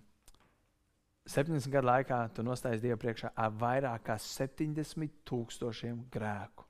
70 1.26 1.68
gadu 1.74 1.90
laikā 1.90 2.20
tu 2.32 2.44
nostājies 2.46 2.84
Dievu 2.84 3.00
priekšā 3.02 3.32
ar 3.34 3.52
vairāk 3.60 4.06
kā 4.06 4.16
70 4.22 5.20
tūkstošiem 5.26 6.06
grēku. 6.14 6.64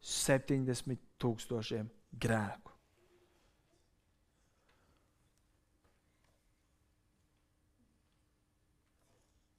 70 0.00 1.00
tūkstošiem 1.20 1.88
grēku. 2.20 2.70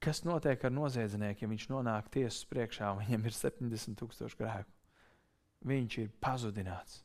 Kas 0.02 0.24
notiek 0.26 0.64
ar 0.66 0.72
noziedznieku, 0.74 1.44
ja 1.44 1.48
viņš 1.52 1.68
nonāk 1.70 2.08
tiesas 2.10 2.42
priekšā 2.50 2.88
un 2.90 3.04
viņam 3.04 3.26
ir 3.28 3.36
70 3.38 3.98
tūkstoši 4.00 4.38
grēku? 4.40 4.72
Viņš 5.70 5.98
ir 6.02 6.08
pazudināts. 6.18 7.04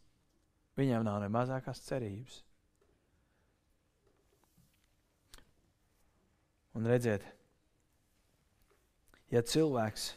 Viņam 0.77 1.05
nav 1.05 1.19
ne 1.21 1.29
mazākās 1.29 1.83
cerības. 1.85 2.39
Un 6.77 6.89
redziet, 6.89 7.21
ja 9.33 9.45
cilvēks 9.45 10.11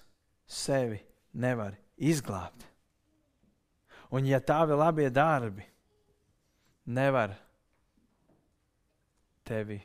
sevi 0.49 1.03
nevar 1.33 1.77
izglābt, 1.97 2.70
Un 4.11 4.27
ja 4.27 4.41
tavi 4.43 4.75
labie 4.75 5.11
darbi 5.11 5.65
nevar 6.91 7.37
tevi 9.47 9.79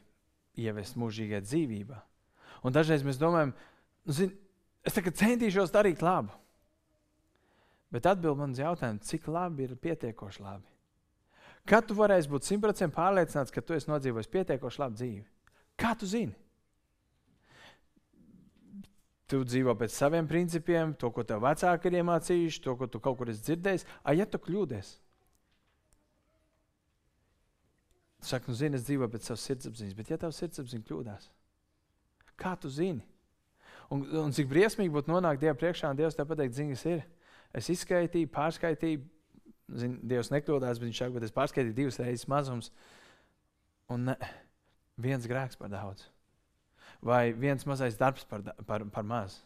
ievest 0.58 0.98
mūžīgā 0.98 1.42
dzīvībā, 1.44 1.98
un 2.66 2.74
dažreiz 2.74 3.04
mēs 3.06 3.20
domājam, 3.22 3.52
nu, 4.06 4.16
zin, 4.16 4.32
es 4.86 4.96
centīšos 4.96 5.74
darīt 5.74 6.02
labu. 6.06 6.34
Bet 7.94 8.08
atbild 8.10 8.40
man 8.40 8.56
uz 8.56 8.60
jautājumu, 8.60 9.04
cik 9.06 9.28
labi 9.32 9.68
ir 9.68 9.76
pietiekoši 9.80 10.42
labi. 10.44 10.68
Kad 11.66 11.88
tu 11.90 11.96
varēsi 11.98 12.30
būt 12.30 12.46
simtprocentīgi 12.46 12.94
pārliecināts, 12.96 13.54
ka 13.54 13.62
tu 13.62 13.74
esi 13.74 13.90
nodzīvojis 13.90 14.30
pietiekoši 14.34 14.82
labu 14.82 15.00
dzīvi? 15.00 15.24
Kā 15.80 15.94
tu 15.98 16.10
zini? 16.10 16.36
Tu 19.26 19.40
dzīvo 19.42 19.74
pēc 19.78 19.94
saviem 19.94 20.28
principiem, 20.30 20.94
to, 21.02 21.10
ko 21.14 21.24
tev 21.26 21.42
vecāki 21.42 21.90
ir 21.90 21.98
iemācījuši, 22.02 22.62
to, 22.62 22.76
ko 22.78 22.88
tu 22.92 23.02
kaut 23.02 23.18
kur 23.18 23.32
esi 23.32 23.42
dzirdējis. 23.48 23.88
A, 24.06 24.14
ja 24.14 24.28
tu 24.30 24.38
kļūdies, 24.42 24.92
tu 28.22 28.30
saki, 28.30 28.52
nu, 28.52 28.58
zini, 28.60 28.78
es 28.78 28.86
dzīvoju 28.86 29.10
pēc 29.16 29.32
savas 29.32 29.48
sirdsapziņas, 29.50 29.98
bet 29.98 30.14
ja 30.14 30.20
tavs 30.22 30.44
sirdsapziņa 30.44 30.86
kļūdās, 30.86 31.28
kā 32.38 32.54
tu 32.62 32.70
zini? 32.70 33.02
Un, 33.94 34.06
un 34.22 34.34
cik 34.34 34.50
briesmīgi 34.50 34.94
būtu 34.94 35.14
nonākt 35.14 35.42
Dievam 35.42 35.58
priekšā, 35.62 35.90
un 35.90 35.98
Dievs 35.98 36.18
te 36.18 36.26
pateikt, 36.26 36.58
zini, 36.58 36.78
kas 36.78 36.86
ir. 36.90 37.06
Es 37.56 37.70
izskaitīju, 37.74 38.30
pārskaitīju, 38.34 39.04
zini, 39.82 40.02
Dievs 40.14 40.34
nekļūdās, 40.34 40.82
bet 40.82 40.90
viņš 40.92 41.02
saka, 41.02 41.18
bet 41.18 41.28
es 41.30 41.34
pārskaitīju 41.34 41.78
divas 41.78 42.02
reizes 42.02 42.30
mazums, 42.30 42.74
un 43.94 44.12
ne, 44.12 44.20
viens 45.02 45.26
grēks 45.30 45.58
par 45.58 45.74
daudz 45.74 46.12
vai 47.06 47.30
viens 47.34 47.66
mazais 47.70 47.98
darbs 48.00 48.26
par, 48.26 48.42
par, 48.66 48.86
par 48.90 49.06
maz. 49.06 49.38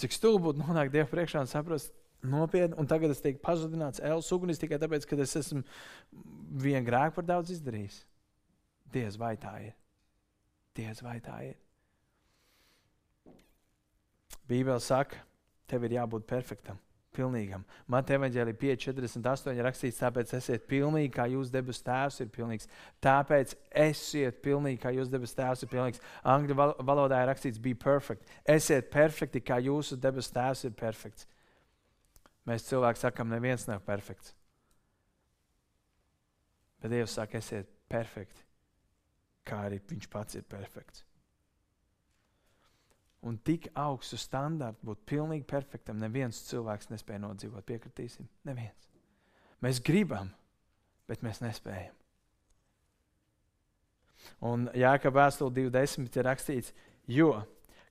Cik 0.00 0.14
stulbi 0.16 0.46
būtu 0.48 0.62
nonākt 0.62 0.92
Dieva 0.92 1.08
priekšā 1.08 1.42
un 1.42 1.50
saprast, 1.50 1.92
nopietni, 2.22 2.76
un 2.80 2.88
tagad 2.88 3.12
es 3.12 3.20
tiku 3.24 3.40
pazudināts 3.44 4.02
Ēlas 4.04 4.30
ugunis 4.34 4.60
tikai 4.60 4.78
tāpēc, 4.80 5.08
ka 5.08 5.18
es 5.24 5.34
esmu 5.40 5.64
vienu 6.62 6.86
grēku 6.86 7.18
par 7.18 7.28
daudz 7.28 7.52
izdarījis. 7.56 8.02
Diez 8.92 9.16
vai 9.20 9.34
tā 9.40 9.56
ir? 9.66 9.74
Diez 10.76 11.02
vai 11.04 11.18
tā 11.24 11.40
ir? 11.48 11.58
Bībele 14.48 14.80
saka, 14.84 15.20
tev 15.68 15.84
ir 15.88 15.96
jābūt 15.96 16.28
perfektam 16.28 16.80
pilnīgam. 17.16 17.64
Mateja 17.90 18.18
evanģēlī 18.18 18.54
5,48 18.60 19.60
rakstīts, 19.66 20.00
tāpēc 20.00 20.32
esiet 20.38 20.64
pilnīgi, 20.70 21.10
kā 21.16 21.26
jūs 21.32 21.52
debesu 21.52 21.84
tēvs 21.86 22.20
ir 22.24 22.30
pilnīgs. 22.34 22.68
Tāpēc 23.04 23.54
esiet 23.84 24.40
pilnīgi, 24.44 24.80
kā 24.82 24.94
jūs 24.96 25.12
debesu 25.12 25.36
tēvs 25.38 25.66
ir 25.66 25.72
pilnīgs. 25.72 26.02
Angļu 26.34 26.56
valodā 26.58 27.22
ir 27.22 27.30
rakstīts, 27.32 27.60
be 27.62 27.74
perfect. 27.78 28.26
Esiet 28.56 28.90
perfekti, 28.92 29.44
kā 29.44 29.60
jūsu 29.62 30.00
debesu 30.00 30.34
tēvs 30.34 30.66
ir 30.68 30.74
perfekts. 30.78 31.28
Mēs 32.48 32.66
cilvēki 32.66 33.04
sakam, 33.04 33.30
neviens 33.30 33.68
nav 33.68 33.84
perfekts. 33.86 34.34
Bet 36.82 36.90
Dievs 36.90 37.14
saka, 37.14 37.38
esiet 37.38 37.70
perfekti, 37.92 38.42
kā 39.46 39.64
arī 39.68 39.78
Viņš 39.92 40.10
pats 40.10 40.40
ir 40.40 40.48
perfekts 40.50 41.04
un 43.22 43.38
tik 43.38 43.68
augstu 43.78 44.18
standartu 44.18 44.86
būt 44.86 45.02
pilnīgi 45.08 45.46
perfektam, 45.48 46.00
neviens 46.02 46.42
cilvēks 46.48 46.90
nespēja 46.90 47.22
nodzīvot. 47.22 47.64
Piekritīsim, 47.68 48.28
neviens. 48.48 48.88
Mēs 49.62 49.78
gribam, 49.84 50.32
bet 51.10 51.22
mēs 51.22 51.42
nespējam. 51.44 51.94
Un 54.42 54.68
Jāka 54.78 55.10
vēstule 55.14 55.54
2.10 55.54 56.18
ir 56.18 56.26
rakstīts, 56.26 56.74
jo 57.10 57.34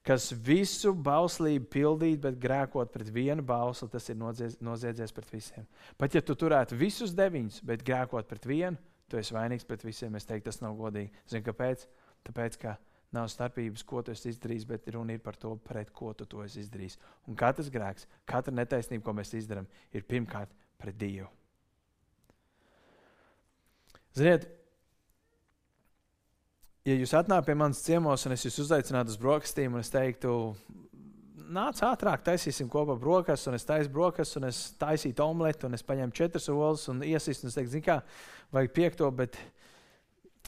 kas 0.08 0.32
visu 0.34 0.94
bauslību 0.96 1.68
pildīt, 1.72 2.22
bet 2.24 2.40
grēkot 2.42 2.92
pret 2.94 3.12
vienu 3.14 3.44
bausli, 3.46 3.90
tas 3.92 4.08
ir 4.10 4.18
noziedz, 4.20 4.58
noziedzies 4.64 5.14
pret 5.16 5.32
visiem. 5.32 5.68
Pat 6.00 6.16
ja 6.16 6.24
tu 6.26 6.36
turētu 6.36 6.78
visus 6.80 7.14
deviņus, 7.16 7.62
bet 7.68 7.84
grēkot 7.88 8.30
pret 8.30 8.48
vienu, 8.50 8.80
tu 9.12 9.20
esi 9.20 9.36
vainīgs 9.36 9.68
pret 9.68 9.84
visiem. 9.86 10.16
Es 10.18 10.28
teiktu, 10.28 10.50
tas 10.50 10.62
nav 10.64 10.78
godīgi. 10.80 11.12
Zini, 11.30 11.46
kāpēc? 11.46 11.86
Tāpēc, 12.28 12.58
ka 12.62 12.78
Nav 13.12 13.28
starpības, 13.28 13.84
ko 13.84 14.00
tu 14.06 14.14
esi 14.14 14.32
izdarījis, 14.32 14.66
bet 14.70 14.88
runa 14.96 15.18
ir 15.18 15.20
par 15.24 15.36
to, 15.40 15.58
pret 15.68 15.90
ko 15.92 16.14
tu 16.16 16.26
to 16.32 16.46
esi 16.46 16.62
izdarījis. 16.64 16.96
Un 17.28 17.36
katrs 17.36 17.68
grēks, 17.74 18.08
katra 18.30 18.54
netaisnība, 18.56 19.04
ko 19.04 19.16
mēs 19.18 19.34
izdarām, 19.36 19.68
ir 19.92 20.08
pirmkārt 20.08 20.54
pret 20.80 20.96
Dievu. 21.00 21.28
Ziniet, 24.16 24.48
ja 26.88 26.96
jūs 26.96 27.14
atnākat 27.16 27.48
pie 27.48 27.56
manas 27.60 27.84
ciemos 27.84 28.26
un 28.28 28.36
es 28.36 28.44
jūs 28.48 28.60
uzaicinātu 28.66 29.14
uz 29.14 29.20
brokastīm, 29.20 29.76
un 29.76 29.84
es 29.84 29.92
teiktu, 29.92 30.34
nāc 31.52 31.80
ātrāk, 31.86 32.24
taisīsim 32.26 32.70
kopā 32.72 32.98
brokastis, 33.00 33.50
un 33.52 33.60
es 33.60 33.68
taisu 33.68 33.92
brokastis, 33.94 34.40
un 34.40 34.48
es 34.50 34.60
taisītu 34.80 35.24
omleti, 35.26 35.68
un 35.68 35.76
es 35.78 35.84
paņēmu 35.88 36.16
četras 36.16 36.48
olas 36.52 36.88
un 36.92 37.04
iesīstu, 37.08 37.46
un 37.46 37.52
es 37.52 37.58
teiktu, 37.60 37.74
zini 37.76 37.88
kā, 37.88 38.02
vajag 38.56 38.76
piekto, 38.76 39.12
bet 39.16 39.40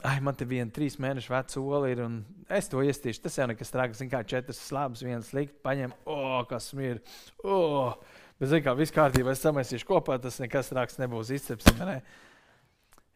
Ai, 0.02 0.18
man 0.20 0.34
te 0.36 0.44
viena 0.48 0.72
trīs 0.74 0.98
mēnešu 1.00 1.32
veca 1.32 1.60
ola 1.62 1.88
ir, 1.92 2.02
un 2.04 2.18
es 2.52 2.66
to 2.68 2.82
iestīšu. 2.84 3.22
Tas 3.24 3.38
jau 3.38 3.46
nekas 3.48 3.70
traks, 3.72 4.02
kā 4.10 4.20
četras 4.26 4.60
slāpes, 4.66 5.04
viens 5.06 5.30
slikti 5.30 5.56
paņem, 5.64 5.94
oh, 6.10 6.42
kas 6.50 6.72
ir. 6.74 7.00
Oh. 7.46 7.94
Bet, 8.40 8.50
zināmā 8.50 8.72
mērā, 8.72 8.78
viss 8.82 8.94
kārtībā, 8.94 9.32
es 9.32 9.44
samēsīšu 9.44 9.86
kopā, 9.88 10.18
tas 10.20 10.40
nekas 10.42 10.72
traks 10.72 10.98
nebūs 10.98 11.30
izcepts. 11.36 11.70
Ne? 11.78 12.00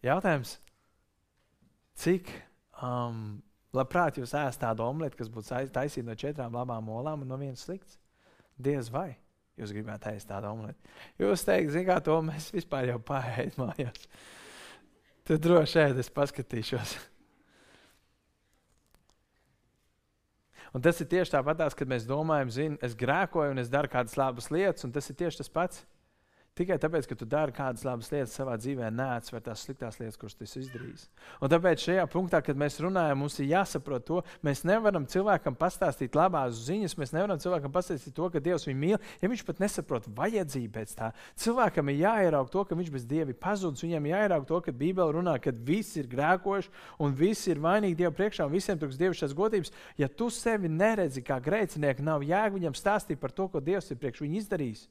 Jautājums, 0.06 0.54
cik 1.98 2.30
um, 2.78 3.40
labprāt 3.74 4.20
jūs 4.20 4.36
ēst 4.38 4.62
tādu 4.62 4.86
omleti, 4.86 5.18
kas 5.18 5.32
būtu 5.34 5.58
taisīta 5.74 6.06
no 6.06 6.16
četrām 6.18 6.54
labām 6.54 6.88
olām 6.94 7.26
un 7.26 7.32
no 7.32 7.40
vienas 7.40 7.66
slikts? 7.66 7.98
Diez 8.58 8.92
vai 8.94 9.10
jūs 9.58 9.74
gribētu 9.74 10.12
ēst 10.14 10.30
tādu 10.30 10.52
omleti? 10.52 10.96
Jūs 11.18 11.44
teikt, 11.46 11.74
zināmā 11.74 11.98
mērā, 11.98 12.04
to 12.06 12.18
mēs 12.30 12.50
vispār 12.54 12.92
jau 12.92 13.00
pārējām 13.10 13.58
mājās. 13.64 14.08
Tad 15.28 15.42
droši 15.44 15.82
vien 15.82 15.98
es 16.00 16.08
paskatīšos. 16.08 16.96
Un 20.72 20.84
tas 20.84 21.00
ir 21.00 21.08
tieši 21.08 21.34
tāpat, 21.34 21.60
kad 21.76 21.90
mēs 21.90 22.06
domājam, 22.08 22.50
zini, 22.52 22.78
es 22.84 22.96
grēkoju 22.96 23.52
un 23.52 23.60
es 23.60 23.68
daru 23.72 23.90
kādas 23.92 24.16
labas 24.20 24.48
lietas, 24.52 24.84
un 24.88 24.92
tas 24.92 25.08
ir 25.08 25.16
tieši 25.20 25.42
tas 25.42 25.52
pats. 25.52 25.84
Tikai 26.58 26.74
tāpēc, 26.82 27.06
ka 27.06 27.14
tu 27.14 27.26
dari 27.28 27.52
kādas 27.54 27.84
labas 27.86 28.08
lietas 28.10 28.32
savā 28.34 28.56
dzīvē, 28.58 28.88
neatsver 28.90 29.42
tās 29.46 29.60
sliktās 29.62 30.00
lietas, 30.00 30.16
kuras 30.18 30.34
tu 30.34 30.42
esi 30.42 30.64
izdarījis. 30.64 31.04
Un 31.38 31.52
tāpēc 31.52 31.84
šajā 31.84 32.06
punktā, 32.10 32.40
kad 32.42 32.58
mēs 32.58 32.80
runājam, 32.82 33.20
mums 33.22 33.36
ir 33.38 33.52
jāsaprot 33.52 34.02
to, 34.08 34.22
mēs 34.42 34.64
nevaram 34.66 35.06
cilvēkam 35.06 35.54
pastāstīt 35.60 36.18
labās 36.18 36.58
ziņas, 36.66 36.96
mēs 36.98 37.14
nevaram 37.14 37.38
cilvēkam 37.38 37.74
pastāstīt 37.76 38.16
to, 38.16 38.26
ka 38.34 38.42
Dievs 38.42 38.66
viņu 38.66 38.80
mīl, 38.80 38.98
ja 39.22 39.30
viņš 39.30 39.44
pat 39.46 39.62
nesaprot 39.62 40.10
vajadzību 40.18 40.74
pēc 40.80 40.96
tā. 40.98 41.12
Cilvēkam 41.38 41.94
ir 41.94 42.02
jāierauga 42.02 42.54
to, 42.56 42.66
ka 42.66 42.80
viņš 42.82 42.92
bez 42.96 43.06
Dieva 43.06 43.30
ir 43.30 43.38
pazudis, 43.38 43.86
viņam 43.86 44.10
jāierauga 44.10 44.50
to, 44.50 44.60
ka 44.66 44.74
Bībele 44.82 45.14
runā, 45.20 45.38
ka 45.38 45.54
visi 45.54 46.02
ir 46.02 46.10
grēkojuši 46.10 46.74
un 47.06 47.14
visi 47.22 47.54
ir 47.54 47.62
vainīgi 47.62 48.02
Dieva 48.02 48.14
priekšā 48.18 48.50
un 48.50 48.58
visiem 48.58 48.82
trūks 48.82 48.98
dievišķās 48.98 49.38
godības. 49.38 49.76
Ja 49.94 50.10
tu 50.10 50.26
sevi 50.34 50.66
neredzi 50.74 51.22
kā 51.22 51.38
grēcinieku, 51.38 52.02
nav 52.02 52.26
jēga 52.26 52.56
viņam 52.58 52.74
stāstīt 52.74 53.22
par 53.22 53.30
to, 53.30 53.46
ko 53.46 53.62
Dievs 53.62 53.94
ir 53.94 54.02
priekš 54.02 54.26
viņu 54.26 54.42
izdarījis. 54.42 54.88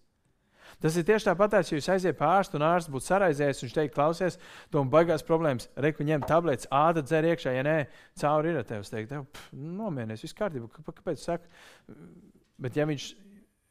Tas 0.84 0.98
ir 1.00 1.06
tieši 1.08 1.30
tāpat, 1.30 1.56
ja 1.58 1.78
jūs 1.78 1.90
aiziet 1.94 2.18
pie 2.20 2.26
ārsta 2.28 2.60
un 2.60 2.66
ārsts 2.68 2.92
būtu 2.94 3.08
saraizējis 3.08 3.64
viņš 3.64 3.76
teikt, 3.78 3.94
klausies, 3.96 4.40
man 4.76 4.92
baigās 4.94 5.26
problēmas, 5.26 5.70
reku 5.84 6.06
ņem 6.08 6.26
tabletes, 6.30 6.70
āda 6.74 7.02
dzer 7.06 7.30
iekšā, 7.32 7.54
ja 7.56 7.64
nē, 7.66 7.78
cauri 8.22 8.54
ir 8.54 8.60
ar 8.62 8.68
tevi. 8.68 8.86
Es 8.86 8.94
teiktu, 8.94 9.24
nomierinies, 9.54 10.26
viss 10.26 10.38
kārtībā, 10.38 10.70
kāpēc 10.86 11.24
saka? 11.24 11.50
Bet 12.62 12.78
ja 12.78 12.86
viņš, 12.90 13.08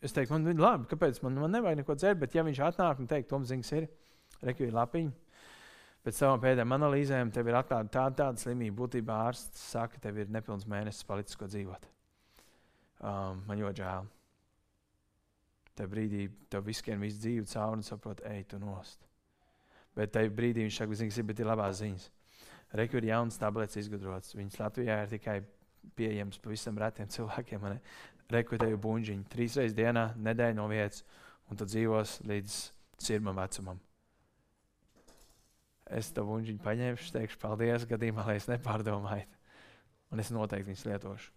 es 0.07 0.17
teiktu, 0.17 0.35
man 0.35 0.65
labi, 0.65 0.91
kāpēc 0.91 1.23
man, 1.27 1.39
man 1.45 1.55
nevajag 1.59 1.83
neko 1.83 1.99
dzert, 1.99 2.21
bet 2.23 2.35
ja 2.35 2.47
viņš 2.47 2.65
atnāk 2.73 3.03
un 3.03 3.11
teikt, 3.11 3.31
Tom 3.31 3.47
Zings 3.47 3.71
ir, 3.77 3.89
reku 4.47 4.67
ir 4.67 4.75
lapiņa. 4.77 5.15
Pēc 6.07 6.21
savām 6.21 6.39
pēdējām 6.39 6.75
analīzēm 6.77 7.33
tev 7.35 7.49
ir 7.51 7.57
atklāta 7.59 7.91
tāda, 7.97 8.15
tāda 8.21 8.39
slimība. 8.39 8.77
Būtībā 8.85 9.17
ārsts 9.27 9.65
saka, 9.73 9.99
tev 9.99 10.21
ir 10.23 10.31
nepilns 10.31 10.69
mēnesis 10.71 11.07
palicis, 11.09 11.39
ko 11.39 11.49
dzīvot. 11.51 11.89
Um, 13.03 13.43
man 13.49 13.59
ļoti 13.59 13.83
žēl. 13.83 14.07
Tajā 15.77 15.93
brīdī 15.93 16.27
tev 16.53 16.65
visiem 16.67 17.03
viss 17.05 17.21
dzīve 17.21 17.45
cauri 17.51 17.81
un 17.81 17.85
saprot, 17.85 18.23
ej, 18.31 18.47
tu 18.51 18.61
nost. 18.61 19.03
Bet 19.97 20.15
tajā 20.15 20.33
brīdī 20.33 20.65
viņš 20.65 20.79
saka, 20.81 20.97
zini, 20.97 21.25
bet 21.29 21.41
ir 21.41 21.49
labās 21.49 21.81
ziņas. 21.83 22.09
Rekur 22.77 23.05
ir 23.05 23.13
jauns 23.13 23.39
tabletes 23.41 23.79
izgudrots. 23.81 24.35
Viņas 24.37 24.59
Latvijā 24.61 24.99
ir 25.05 25.13
tikai 25.13 25.37
pieejams 25.97 26.41
pavisam 26.43 26.79
retiem 26.81 27.09
cilvēkiem. 27.13 27.69
Ir 28.27 28.79
buļģiņi. 28.83 29.29
Trīs 29.31 29.57
reizes 29.61 29.77
dienā, 29.77 30.09
nedēļa 30.19 30.57
no 30.59 30.67
vietas, 30.73 31.05
un 31.51 31.61
tu 31.61 31.69
dzīvos 31.69 32.19
līdz 32.27 32.57
sirmam 33.07 33.39
vecumam. 33.39 33.79
Es 35.87 36.11
to 36.11 36.25
buļģiņu 36.27 36.63
paņemšu, 36.65 37.13
teikšu 37.15 37.39
paldies 37.39 37.87
gadījumā, 37.87 38.25
lai 38.27 38.41
es 38.41 38.49
nepārdomāju. 38.51 39.29
Un 40.11 40.23
es 40.23 40.33
noteikti 40.35 40.73
viņus 40.73 40.87
lietošu. 40.89 41.33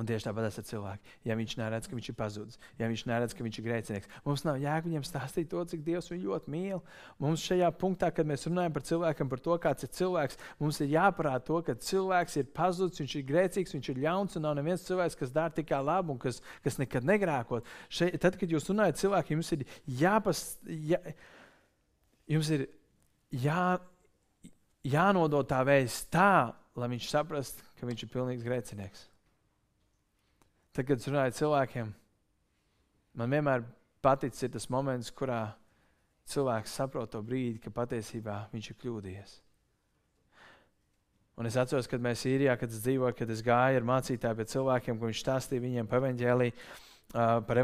Un 0.00 0.06
tieši 0.08 0.24
tāpat 0.24 0.46
ar 0.48 0.64
cilvēku. 0.64 1.10
Ja 1.28 1.34
viņš 1.36 1.54
neredz, 1.60 1.86
ka 1.88 1.96
viņš 1.98 2.06
ir 2.08 2.14
pazudis, 2.16 2.58
ja 2.80 2.86
viņš 2.88 3.02
neredz, 3.10 3.34
ka 3.36 3.44
viņš 3.44 3.58
ir 3.60 3.64
grēcinieks, 3.66 4.14
mums 4.24 4.44
nav 4.46 4.56
jēga 4.62 4.88
viņam 4.88 5.04
stāstīt 5.04 5.50
to, 5.52 5.60
cik 5.68 5.82
Dievs 5.84 6.08
viņu 6.08 6.30
ļoti 6.30 6.52
mīl. 6.54 6.80
Mums 7.20 7.44
šajā 7.44 7.68
punktā, 7.76 8.08
kad 8.16 8.28
mēs 8.28 8.46
runājam 8.48 8.72
par 8.72 8.86
cilvēku, 8.88 9.26
par 9.34 9.42
to, 9.44 9.58
kāds 9.66 9.84
ir 9.84 9.92
cilvēks, 9.98 10.40
mums 10.64 10.80
ir 10.80 10.94
jāparāda 10.94 11.44
to, 11.50 11.60
ka 11.66 11.76
cilvēks 11.76 12.38
ir 12.40 12.48
pazudis, 12.56 13.02
viņš 13.04 13.18
ir 13.20 13.28
grēcīgs, 13.28 13.76
viņš 13.76 13.92
ir 13.92 14.02
ļauns 14.06 14.40
un 14.40 14.46
nav 14.48 14.56
neviens 14.56 14.88
cilvēks, 14.88 15.18
kas 15.20 15.36
dara 15.36 15.52
tikai 15.52 15.82
labu 15.84 16.16
un 16.16 16.24
kas, 16.24 16.40
kas 16.64 16.80
nekad 16.80 17.04
negrēkot. 17.12 17.68
Šeit, 17.92 18.16
tad, 18.24 18.40
kad 18.40 18.48
jūs 18.48 18.72
runājat 18.72 19.04
cilvēkiem, 19.04 19.44
jums 19.44 19.54
ir 19.58 19.68
jāpas, 20.00 20.44
jā, 20.88 21.04
jums 22.32 22.48
ir 22.56 22.64
jā, 23.44 23.76
jānodod 24.88 25.52
tā 25.52 25.60
vēsts 25.68 26.08
tā, 26.16 26.56
lai 26.80 26.92
viņš 26.96 27.12
saprastu, 27.12 27.72
ka 27.76 27.92
viņš 27.92 28.06
ir 28.06 28.14
pilnīgs 28.16 28.48
grēcinieks. 28.48 29.11
Tad, 30.72 30.86
kad 30.88 30.96
es 30.96 31.08
runāju 31.08 31.36
cilvēkiem, 31.36 31.88
man 33.20 33.34
vienmēr 33.36 33.64
paticis 34.04 34.52
tas 34.54 34.70
moments, 34.72 35.12
kurā 35.12 35.42
cilvēks 36.32 36.76
saprot 36.78 37.12
to 37.12 37.20
brīdi, 37.24 37.60
ka 37.60 37.72
patiesībā 37.74 38.46
viņš 38.52 38.70
ir 38.70 38.78
kļūdījies. 38.80 39.34
Un 41.40 41.48
es 41.48 41.56
atceros, 41.56 41.88
kad 41.88 42.02
mēs 42.04 42.24
īrijā, 42.28 42.54
kad 42.60 42.72
es 42.72 42.82
dzīvoju, 42.84 43.16
kad 43.16 43.30
es 43.32 43.40
gāju 43.44 43.80
ar 43.80 43.86
mācītāju 43.88 44.38
pie 44.38 44.48
cilvēkiem, 44.52 44.98
viņš 45.00 45.22
stāstīja 45.24 45.64
viņiem 45.64 45.88
par 45.88 46.02
evaņģēliju. 46.02 46.56
Par 47.12 47.58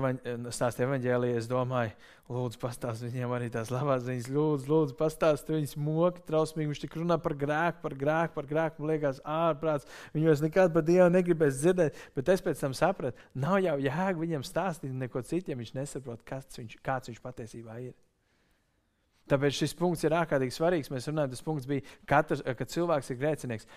stāstu 0.52 0.84
evaņģēliju, 0.84 1.36
es 1.40 1.46
domāju, 1.48 1.94
lūdzu, 2.28 2.58
pastāstiet 2.60 3.14
viņiem 3.14 3.30
arī 3.32 3.46
tās 3.52 3.70
labās 3.72 4.02
ziņas. 4.04 4.28
Lūdzu, 4.34 4.68
lūdzu 4.68 4.96
pastāstiet 4.98 5.54
viņas 5.54 5.76
moki, 5.80 6.24
trausmīgi. 6.28 6.68
Viņš 6.68 6.82
tik 6.82 6.98
runā 7.00 7.16
par 7.24 7.36
grēku, 7.40 7.80
par 7.84 7.96
grēku, 7.96 8.36
par 8.36 8.50
grēku. 8.50 8.82
Man 8.84 8.92
liekas, 8.92 9.22
ārprāts. 9.24 9.88
Viņi 10.16 10.28
vairs 10.28 10.44
nekad 10.44 10.74
par 10.74 10.84
Dievu 10.88 11.08
negribēs 11.14 11.62
dzirdēt. 11.62 12.02
Bet 12.18 12.28
es 12.34 12.44
pēc 12.44 12.60
tam 12.66 12.76
sapratu, 12.76 13.28
nav 13.32 13.62
jau 13.64 13.78
jēga 13.80 14.18
viņam 14.20 14.44
stāstīt 14.44 14.92
neko 14.92 15.24
citu, 15.24 15.54
ja 15.54 15.60
viņš 15.60 15.72
nesaprot, 15.80 16.20
kas 16.28 16.60
viņš, 16.60 16.76
kāds 16.84 17.12
viņš 17.12 17.24
patiesībā 17.24 17.80
ir. 17.86 17.96
Tāpēc 19.28 19.58
šis 19.60 19.76
punkts 19.76 20.04
ir 20.06 20.16
ārkārtīgi 20.16 20.54
svarīgs. 20.56 20.90
Mēs 20.92 21.08
runājam, 21.10 21.34
tas 21.34 21.44
punkts 21.44 21.68
bija, 21.68 21.84
katrs, 22.08 22.42
ka 22.42 22.66
cilvēks 22.68 23.12
ir 23.12 23.20
grēcinieks. 23.20 23.68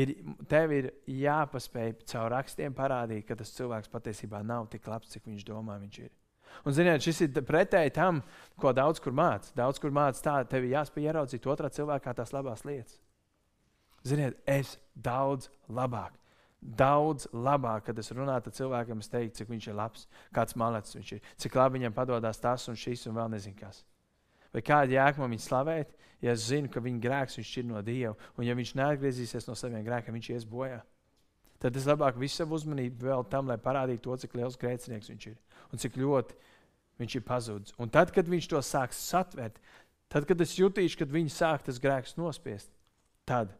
Ir, 0.00 0.14
tev 0.50 0.74
ir 0.76 0.90
jāpaspēj 1.10 1.96
caur 2.12 2.30
rakstiem 2.36 2.74
parādīt, 2.76 3.26
ka 3.28 3.38
tas 3.38 3.52
cilvēks 3.56 3.90
patiesībā 3.90 4.44
nav 4.46 4.70
tik 4.72 4.86
labs, 4.90 5.10
cik 5.10 5.26
viņš 5.26 5.46
domā, 5.48 5.80
viņš 5.82 6.00
ir. 6.04 6.10
Un, 6.64 6.74
ziniet, 6.76 7.02
šis 7.04 7.24
ir 7.26 7.44
pretēji 7.46 7.94
tam, 7.96 8.22
ko 8.60 8.72
daudz 8.76 9.00
kur 9.02 9.14
mācās. 9.16 9.54
Daudz 9.56 9.80
kur 9.82 9.94
mācās 9.94 10.22
tā, 10.24 10.40
tev 10.50 10.66
ir 10.66 10.76
jāspēj 10.76 11.10
ieraudzīt 11.10 11.46
otrā 11.50 11.70
cilvēkā 11.72 12.14
tās 12.18 12.34
labās 12.36 12.66
lietas. 12.68 12.98
Ziniet, 14.06 14.38
es 14.48 14.78
daudz 14.94 15.50
labāk. 15.68 16.16
Daudz 16.60 17.26
labāk, 17.32 17.86
kad 17.86 17.98
es 18.00 18.10
runāju 18.12 18.50
ar 18.50 18.56
cilvēkiem, 18.56 19.00
es 19.00 19.08
teiktu, 19.08 19.38
cik 19.40 19.52
viņš 19.52 19.68
ir 19.70 19.78
labs, 19.78 20.04
kāds 20.36 20.56
malecis 20.60 20.98
viņš 20.98 21.12
ir, 21.16 21.30
cik 21.40 21.56
labi 21.56 21.78
viņam 21.78 21.96
padodas 21.96 22.40
tas 22.40 22.68
un 22.68 22.76
šis 22.76 23.06
un 23.08 23.16
vēl 23.16 23.30
nezinu 23.32 23.56
kas. 23.56 23.80
Vai 24.54 24.62
kāda 24.66 24.96
jēga 24.96 25.22
man 25.22 25.34
viņu 25.34 25.44
slavēt, 25.44 25.92
ja 26.24 26.34
es 26.34 26.46
zinu, 26.50 26.70
ka 26.72 26.82
viņa 26.82 27.02
grēks 27.04 27.38
viņš 27.38 27.52
ir 27.60 27.68
no 27.68 27.82
Dieva, 27.86 28.16
un 28.36 28.46
ja 28.46 28.56
viņš 28.58 28.74
neatgriezīsies 28.78 29.46
no 29.48 29.56
saviem 29.58 29.84
grēkiem, 29.86 30.16
viņš 30.16 30.30
ies 30.34 30.46
bojā. 30.48 30.80
Tad 31.60 31.76
es 31.76 31.86
labāk 31.86 32.18
visu 32.18 32.40
savu 32.40 32.56
uzmanību 32.56 33.04
vēl 33.04 33.26
tam, 33.30 33.50
lai 33.50 33.58
parādītu 33.60 34.06
to, 34.08 34.16
cik 34.22 34.36
liels 34.38 34.58
grēcinieks 34.60 35.12
viņš 35.12 35.26
ir 35.30 35.38
un 35.70 35.80
cik 35.80 35.98
ļoti 36.00 36.36
viņš 37.00 37.16
ir 37.16 37.24
pazudis. 37.24 37.74
Un 37.80 37.92
tad, 37.92 38.12
kad 38.14 38.28
viņš 38.28 38.50
to 38.50 38.60
sāks 38.64 39.00
satvert, 39.10 39.56
tad, 40.12 40.26
kad 40.28 40.40
es 40.42 40.56
jutīšu, 40.58 41.02
kad 41.02 41.12
viņi 41.12 41.32
sāk 41.32 41.64
tas 41.68 41.80
grēks 41.80 42.16
nospiest, 42.20 42.72
tad 43.28 43.54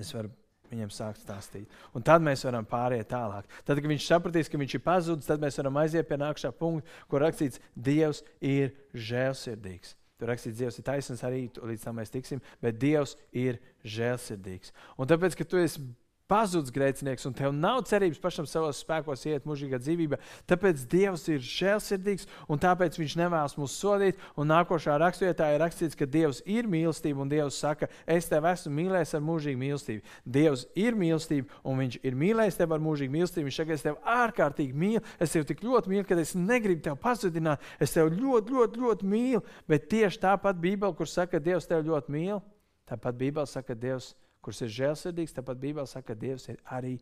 es 0.00 0.10
varu 0.16 0.32
viņam 0.70 0.92
sākt 0.92 1.22
stāstīt. 1.24 1.70
Un 1.94 2.04
tad 2.06 2.24
mēs 2.24 2.44
varam 2.46 2.66
pāriet 2.68 3.08
tālāk. 3.10 3.48
Tad, 3.66 3.80
kad 3.80 3.90
viņš 3.90 4.06
sapratīs, 4.06 4.50
ka 4.50 4.60
viņš 4.60 4.76
ir 4.78 4.84
pazudis, 4.84 5.28
tad 5.28 5.42
mēs 5.42 5.58
varam 5.60 5.82
aiziet 5.82 6.08
pie 6.08 6.18
nākamā 6.20 6.54
punkta, 6.58 6.96
kur 7.10 7.24
rakstīts, 7.24 7.60
Dievs 7.74 8.22
ir 8.40 8.72
žēlsirdīgs. 8.94 9.96
Tur 10.20 10.30
rakstīts, 10.30 10.60
Dievs 10.60 10.78
ir 10.78 10.86
taisnīgs 10.86 11.26
arī, 11.26 11.44
līdz 11.58 11.84
tam 11.88 11.98
mēs 11.98 12.12
tiksim, 12.14 12.42
bet 12.62 12.78
Dievs 12.80 13.16
ir 13.34 13.60
žēlsirdīgs. 13.82 14.74
Un 14.98 15.10
tāpēc, 15.10 15.36
ka 15.38 15.46
tu 15.48 15.58
esi 15.60 15.82
pazudis 16.30 16.72
grēcinieks, 16.72 17.26
un 17.28 17.34
tev 17.36 17.52
nav 17.52 17.82
cerības 17.88 18.20
pašam 18.22 18.46
savos 18.48 18.80
spēkos 18.80 19.24
iet 19.28 19.44
mūžīgā 19.48 19.78
dzīvībā. 19.82 20.18
Tāpēc 20.48 20.84
Dievs 20.90 21.26
ir 21.28 21.42
žēlsirdīgs, 21.44 22.28
un 22.48 22.60
tāpēc 22.62 22.96
Viņš 22.98 23.16
nevēlas 23.20 23.56
mūs 23.58 23.74
sodīt. 23.76 24.20
Un 24.40 24.48
nākošā 24.48 24.96
raksturvietā 25.00 25.50
ir 25.52 25.60
rakstīts, 25.60 25.98
ka 25.98 26.08
Dievs 26.08 26.40
ir 26.48 26.68
mīlestība, 26.70 27.20
un 27.20 27.28
Dievs 27.32 27.58
saka, 27.60 27.90
es 28.06 28.30
tevi 28.30 28.50
esmu 28.52 28.72
mīlējis 28.78 29.14
ar 29.18 29.24
mūžīgu 29.26 29.60
mīlestību. 29.60 30.16
Dievs 30.24 30.64
ir 30.78 30.98
mīlestība, 30.98 31.60
un 31.64 31.84
Viņš 31.84 32.00
ir 32.00 32.18
mīlējis 32.24 32.58
tevi 32.62 32.76
ar 32.76 32.84
mūžīgu 32.86 33.16
mīlestību. 33.18 33.50
Viņš 33.50 33.60
saka, 33.60 33.76
es 33.76 33.84
tevi 33.84 34.16
ārkārtīgi 34.16 34.80
mīlu, 34.84 35.04
es 35.20 35.36
tevi 35.36 35.50
tik 35.50 35.64
ļoti 35.66 35.92
mīlu, 35.92 36.08
ka 36.08 36.20
es 36.22 36.34
negribu 36.38 36.86
tevi 36.88 37.02
pazudināt. 37.04 37.70
Es 37.82 37.92
tevi 37.92 38.16
ļoti, 38.16 38.56
ļoti, 38.56 38.84
ļoti 38.84 39.12
mīlu. 39.12 39.44
Bet 39.68 39.90
tieši 39.92 40.22
tāpat 40.24 40.60
Bībele, 40.62 40.96
kur 40.96 41.10
saka, 41.10 41.42
Dievs 41.42 41.68
tevi 41.68 41.90
ļoti 41.90 42.14
mīl, 42.14 42.40
tāpat 42.88 43.18
Bībele 43.20 43.50
saka, 43.50 43.76
Dievs 43.76 44.14
kurš 44.44 44.64
ir 44.66 44.74
žēlsirdīgs, 44.78 45.34
tāpat 45.36 45.60
Bībelē 45.60 45.86
saka, 45.88 46.12
ka 46.12 46.20
Dievs 46.20 46.48
ir 46.52 46.60
arī 46.76 46.98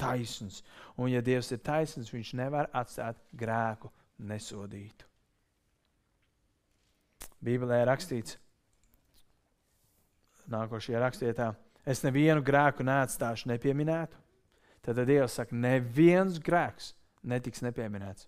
taisns. 0.00 0.60
Un, 0.96 1.10
ja 1.12 1.22
Dievs 1.24 1.52
ir 1.54 1.62
taisns, 1.64 2.12
viņš 2.12 2.34
nevar 2.38 2.70
atstāt 2.76 3.20
grēku 3.38 3.90
nesodītu. 4.28 5.08
Bībelē 7.42 7.82
ir 7.82 7.88
rakstīts, 7.90 8.36
nākošajā 10.52 11.00
rakstvietā, 11.02 11.52
es 11.86 12.02
nevienu 12.04 12.42
grēku 12.44 12.86
neatstāšu 12.86 13.50
nepieminētu. 13.50 14.18
Tad 14.82 14.98
Dievs 15.06 15.38
saka, 15.38 15.54
neviens 15.54 16.40
grēks 16.42 16.92
netiks 17.22 17.62
nepieminēts. 17.62 18.26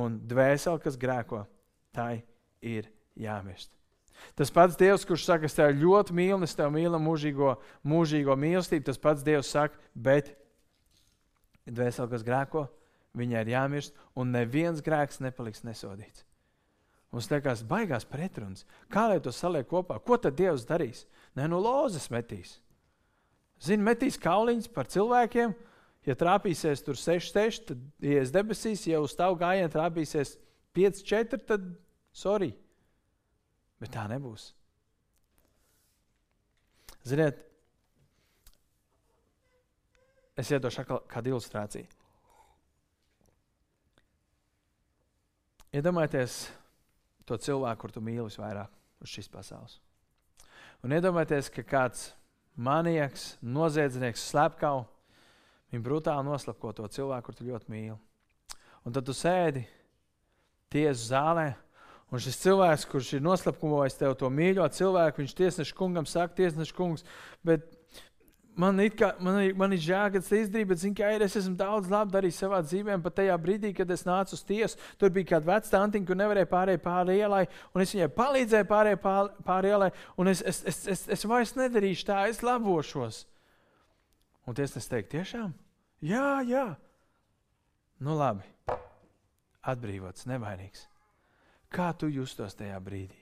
Un 0.00 0.16
dvēseli, 0.28 0.80
kas 0.80 0.96
grēko, 1.00 1.42
tai 1.92 2.22
ir 2.64 2.88
jāmirst. 3.20 3.81
Tas 4.38 4.52
pats 4.54 4.78
Dievs, 4.78 5.06
kurš 5.08 5.26
saka, 5.28 5.48
es 5.48 5.56
tevi 5.56 5.80
ļoti 5.82 6.14
mīlu, 6.16 6.42
es 6.46 6.56
tevi 6.56 6.78
mīlu 6.78 7.00
mūžīgo, 7.02 7.56
mūžīgo 7.88 8.36
mīlestību, 8.38 8.86
tas 8.88 9.00
pats 9.00 9.24
Dievs 9.26 9.50
saka, 9.52 9.78
bet 9.94 10.34
dvēseli, 11.66 12.10
kas 12.12 12.26
grēko, 12.26 12.66
viņai 13.18 13.44
ir 13.44 13.54
jāmirst, 13.54 13.96
un 14.18 14.32
neviens 14.34 14.82
grēks 14.84 15.20
nepaliks 15.24 15.64
nesodīts. 15.66 16.24
Mums 17.12 17.28
liekas, 17.28 17.60
baigās 17.68 18.06
pretruns. 18.08 18.64
Kā 18.92 19.04
lai 19.10 19.18
to 19.20 19.32
saliek 19.36 19.66
kopā? 19.68 19.98
Ko 20.00 20.16
tad 20.16 20.38
Dievs 20.38 20.64
darīs? 20.64 21.04
Nē, 21.36 21.44
no 21.52 21.58
lozes 21.60 22.08
metīs. 22.12 22.56
Zini, 23.62 23.84
metīs 23.84 24.16
kauliņus 24.20 24.70
par 24.72 24.88
cilvēkiem. 24.90 25.52
Ja 26.08 26.16
trāpīsies 26.18 26.80
tur 26.82 26.96
6, 26.98 27.28
6, 27.36 27.66
tad 27.68 27.82
ies 28.02 28.32
debesīs, 28.34 28.88
ja 28.88 28.98
uz 29.04 29.12
tavu 29.14 29.36
gājienu 29.38 29.70
trāpīsies 29.70 30.34
5, 30.74 31.04
4, 31.06 31.42
tad 31.46 31.68
sorry. 32.16 32.50
Bet 33.82 33.90
tā 33.96 34.04
nebūs. 34.10 34.52
Ziniet, 37.02 37.40
es 40.38 40.52
iedošu 40.54 40.84
kādu 41.10 41.32
ilustrāciju. 41.32 41.88
Iedomājieties 45.72 46.36
to 47.26 47.38
cilvēku, 47.40 47.80
kur 47.80 47.94
tu 47.94 48.02
mīli 48.04 48.26
visvairāk 48.28 49.02
uz 49.02 49.10
šīs 49.10 49.30
pasaules. 49.32 49.78
Un 50.84 50.92
iedomājieties, 50.94 51.48
ka 51.54 51.64
kāds 51.66 52.10
manieks, 52.54 53.32
noziedznieks, 53.42 54.28
slepkavs, 54.30 54.86
viņa 55.72 55.84
brutāli 55.86 56.28
noslapko 56.28 56.74
to 56.76 56.88
cilvēku, 56.92 57.30
kur 57.30 57.38
tu 57.38 57.48
ļoti 57.48 57.72
mīli. 57.72 57.98
Un 58.84 58.94
tad 58.94 59.06
tu 59.08 59.14
sēdi 59.16 59.64
tiesu 60.72 61.08
zālē 61.08 61.52
Un 62.12 62.20
šis 62.20 62.42
cilvēks, 62.42 62.84
kurš 62.92 63.14
ir 63.16 63.22
noslapkavojis 63.24 63.96
tev 63.96 64.12
to 64.20 64.28
mīļo 64.28 64.66
cilvēku, 64.76 65.22
viņš 65.22 65.36
tiesneša 65.38 65.76
kungam 65.78 66.04
saka, 66.08 66.34
tiesneša 66.42 66.74
kungs, 66.76 67.06
bet 67.40 67.64
man, 68.56 68.76
kā, 68.96 69.14
man, 69.22 69.38
ir, 69.46 69.54
man 69.56 69.72
ir 69.72 69.80
žēl, 69.80 70.10
ka 70.12 70.20
tas 70.20 70.32
izdarīja, 70.36 70.68
bet 70.68 70.82
zinu, 70.82 70.96
ka 70.98 71.08
ir, 71.14 71.24
es 71.24 71.38
esmu 71.40 71.56
daudz 71.56 71.88
labi 71.92 72.12
darījis 72.12 72.42
savā 72.44 72.60
dzīvē. 72.66 72.98
Pat 73.06 73.16
tajā 73.20 73.38
brīdī, 73.40 73.72
kad 73.76 73.90
es 73.96 74.04
nācu 74.08 74.36
uz 74.36 74.44
tiesu, 74.48 74.80
tur 75.00 75.14
bija 75.14 75.30
kāda 75.32 75.54
vecā 75.54 75.80
antiņa, 75.80 76.08
kur 76.10 76.20
nevarēja 76.20 76.50
pārēt 76.52 76.84
pāri 76.84 77.18
ielai, 77.22 77.42
un 77.72 77.86
es 77.86 77.96
viņai 77.96 78.10
palīdzēju 78.18 78.70
pārēt 78.74 79.02
pāri, 79.48 79.72
ielai, 79.72 79.90
un 80.20 80.32
es, 80.34 80.44
es, 80.52 80.62
es, 80.68 80.84
es, 80.96 81.08
es 81.16 81.26
vairs 81.28 81.56
nedarīšu 81.56 82.08
tā, 82.12 82.22
es 82.28 82.44
labošos. 82.44 83.24
Un 84.44 84.58
tiesnesis 84.58 84.90
teikt, 84.90 85.14
tiešām? 85.16 85.52
Jā, 86.04 86.42
jā. 86.44 86.68
Nu 88.02 88.18
labi, 88.18 88.44
atbrīvots, 89.62 90.26
nevainīgs. 90.28 90.91
Kā 91.72 91.90
tu 91.96 92.10
justos 92.12 92.56
tajā 92.58 92.76
brīdī? 92.84 93.18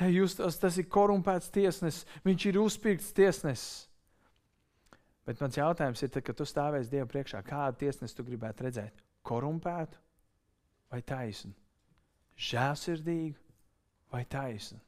Te 0.00 0.08
justos, 0.08 0.56
tas 0.56 0.78
ir 0.80 0.88
korumpēts 0.88 1.50
tiesnesis, 1.52 2.06
viņš 2.24 2.44
ir 2.48 2.58
uzpirkts 2.62 3.10
tiesnesis. 3.12 3.86
Bet 5.28 5.42
mans 5.42 5.58
jautājums 5.58 6.00
ir, 6.00 6.10
tad, 6.10 6.24
kad 6.24 6.38
tu 6.38 6.46
stāvēsi 6.48 6.90
Dieva 6.90 7.06
priekšā, 7.10 7.42
kādu 7.44 7.82
tiesnesi 7.82 8.16
tu 8.16 8.24
gribētu 8.24 8.64
redzēt? 8.64 9.02
Korumpētu 9.26 10.00
vai 10.90 11.02
taisnu? 11.06 11.52
Žēlsirdīgu 12.40 13.36
vai 14.14 14.24
taisnu? 14.24 14.80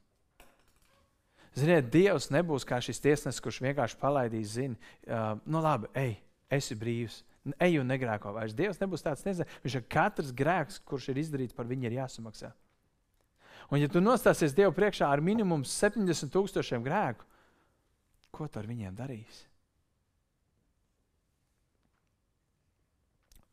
Ziniet, 1.53 1.91
Dievs 1.93 2.31
nebūs 2.33 2.65
kā 2.65 2.79
šis 2.81 2.99
tiesnesis, 3.03 3.43
kurš 3.45 3.61
vienkārši 3.61 3.99
palaidīs, 4.01 4.55
zina, 4.55 4.79
uh, 5.05 5.37
nu 5.45 5.61
labi, 5.61 5.91
ej, 6.01 6.15
esi 6.57 6.75
brīvs. 6.79 7.21
Ej 7.61 7.77
un 7.81 7.89
negrēko 7.91 8.31
vairs. 8.33 8.55
Dievs 8.55 8.79
nebūs 8.79 9.03
tāds 9.03 9.25
nezinu. 9.27 9.45
Viņš 9.65 9.77
ir 9.77 9.87
katrs 9.91 10.31
grēks, 10.33 10.79
kurš 10.87 11.09
ir 11.11 11.19
izdarīts, 11.21 11.55
par 11.55 11.67
viņu 11.69 11.89
ir 11.89 11.97
jāsamaksā. 11.99 12.53
Un, 13.71 13.79
ja 13.79 13.87
tu 13.91 14.01
nostāsies 14.03 14.55
Dievu 14.55 14.73
priekšā 14.75 15.07
ar 15.07 15.21
minimumu 15.23 15.67
70 15.67 16.31
tūkstošiem 16.33 16.83
grēku, 16.85 17.25
ko 18.33 18.47
tu 18.47 18.59
ar 18.59 18.67
viņiem 18.69 18.95
darīsi? 18.97 19.49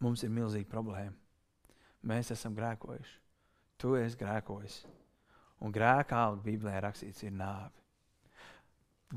Mums 0.01 0.25
ir 0.25 0.33
milzīga 0.33 0.69
problēma. 0.71 1.13
Mēs 2.09 2.33
esam 2.33 2.55
grēkojuši. 2.57 3.19
Tu 3.81 3.93
esi 4.01 4.17
grēkojis. 4.21 4.79
Un 5.61 5.73
grēka 5.73 6.17
alga 6.17 6.41
Bībelē 6.45 6.79
rakstīts 6.87 7.27
ir 7.27 7.35
nāve. 7.37 7.75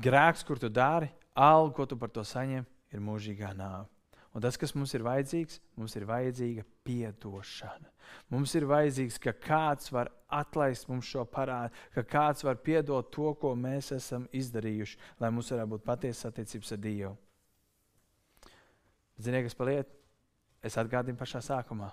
Grēks, 0.04 0.44
kur 0.44 0.60
tu 0.60 0.68
dari, 0.68 1.08
alga, 1.32 1.72
ko 1.78 1.86
tu 1.88 1.96
par 1.96 2.12
to 2.12 2.24
saņem, 2.26 2.66
ir 2.92 3.00
mūžīgā 3.04 3.54
nāve. 3.56 3.88
Un 4.34 4.42
tas, 4.44 4.58
kas 4.60 4.74
mums 4.76 4.92
ir 4.96 5.04
vajadzīgs, 5.06 5.60
mums 5.78 5.94
ir 5.96 6.04
vajadzīga 6.08 6.64
atdošana. 6.84 7.90
Mums 8.28 8.52
ir 8.54 8.66
vajadzīgs, 8.68 9.16
ka 9.22 9.32
kāds 9.32 9.90
var 9.92 10.10
atlaist 10.28 10.88
mums 10.88 11.08
šo 11.08 11.24
parādu, 11.24 11.72
ka 11.94 12.04
kāds 12.04 12.44
var 12.44 12.60
piedot 12.60 13.10
to, 13.12 13.32
ko 13.40 13.54
mēs 13.56 13.92
esam 13.96 14.28
izdarījuši, 14.32 14.98
lai 15.20 15.30
mums 15.32 15.50
varētu 15.52 15.72
būt 15.72 15.86
patiesas 15.86 16.28
attiecības 16.30 16.72
ar 16.76 16.82
Dievu. 16.84 17.16
Ziniet, 19.16 19.46
kas 19.46 19.56
paliek? 19.56 19.90
Es 20.64 20.76
atgādinu 20.80 21.18
pašā 21.20 21.40
sākumā. 21.44 21.90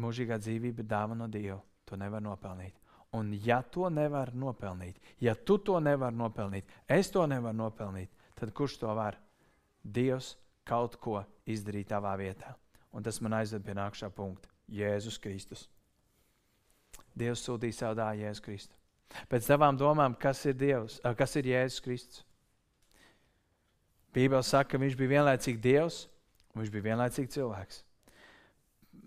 Mūžīgā 0.00 0.40
dzīvība 0.42 0.82
ir 0.82 0.90
dāvana 0.90 1.24
no 1.24 1.30
Dieva. 1.30 1.60
To 1.84 1.96
nevar 2.00 2.22
nopelnīt. 2.24 2.80
Un, 3.14 3.30
ja 3.44 3.60
to 3.62 3.86
nevar 3.94 4.32
nopelnīt, 4.34 4.96
ja 5.22 5.36
tu 5.38 5.60
to 5.62 5.78
nevari 5.78 6.16
nopelnīt, 6.18 6.66
es 6.90 7.12
to 7.14 7.22
nevaru 7.30 7.54
nopelnīt, 7.60 8.10
tad 8.34 8.50
kurš 8.50 8.80
to 8.80 8.90
var? 8.90 9.20
Dievs 9.84 10.32
kaut 10.66 10.96
ko 10.98 11.20
izdarīt 11.46 11.92
tavā 11.92 12.16
vietā. 12.18 12.56
Un 12.94 13.02
tas 13.02 13.18
man 13.20 13.34
aizved 13.40 13.64
pie 13.66 13.74
nākamā 13.74 14.10
punkta- 14.14 14.48
Jēzus 14.80 15.18
Kristus. 15.20 15.68
Dievs 17.14 17.42
sūtīja 17.42 17.74
savu 17.74 17.98
dēlu 17.98 18.22
Jēzu 18.22 18.42
Kristu. 18.42 18.74
Pēc 19.30 19.46
tavām 19.46 19.76
domām, 19.78 20.14
kas 20.18 20.44
ir 20.46 20.54
Dievs, 20.58 21.00
kas 21.18 21.36
ir 21.36 21.50
Jēzus 21.50 21.82
Kristus? 21.82 22.24
Bībele 24.14 24.42
saka, 24.42 24.70
ka 24.70 24.78
viņš 24.78 24.96
bija 24.98 25.18
vienlaicīgi 25.18 25.60
Dievs 25.60 26.06
un 26.54 26.62
viņš 26.62 26.70
bija 26.70 26.88
vienlaicīgi 26.90 27.34
cilvēks. 27.34 27.82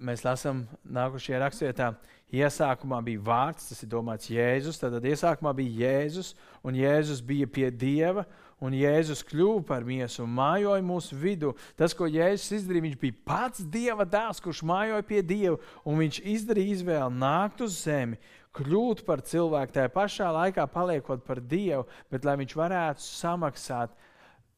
Mēs 0.04 0.24
lasām 0.28 0.66
nākošajā 0.84 1.40
rakstvietā, 1.42 1.94
iesākumā 2.34 3.00
bija 3.06 3.22
vārds, 3.24 3.70
tas 3.70 3.84
ir 3.84 3.92
domāts 3.92 4.32
Jēzus. 4.32 4.80
Tad 4.82 5.04
iesākumā 5.06 5.54
bija 5.56 5.88
Jēzus, 5.88 6.34
un 6.66 6.76
Jēzus 6.76 7.22
bija 7.24 7.48
pie 7.48 7.70
Dieva, 7.72 8.26
un 8.64 8.74
Jēzus 8.76 9.24
kļuva 9.28 9.62
par 9.68 9.86
miesu 9.88 10.24
un 10.26 10.34
mājoja 10.36 10.84
mūsu 10.84 11.18
vidū. 11.20 11.54
Tas, 11.80 11.96
ko 11.96 12.10
Jēzus 12.10 12.58
izdarīja, 12.60 12.88
viņš 12.88 12.98
bija 13.02 13.20
pats 13.28 13.64
Dieva 13.64 14.06
dēls, 14.08 14.42
kurš 14.44 14.64
mājoja 14.68 15.06
pie 15.08 15.22
Dieva, 15.22 15.60
un 15.88 16.02
viņš 16.02 16.20
izdarīja 16.36 16.80
izvēli 16.80 17.22
nākt 17.22 17.64
uz 17.64 17.78
zemi, 17.86 18.20
kļūt 18.58 19.04
par 19.06 19.22
cilvēku, 19.22 19.76
tajā 19.76 19.92
pašā 19.94 20.32
laikā 20.34 20.66
paliekot 20.74 21.24
par 21.28 21.40
Dievu, 21.40 21.86
bet 22.12 22.26
lai 22.26 22.36
viņš 22.42 22.58
varētu 22.58 23.06
samaksāt, 23.06 23.94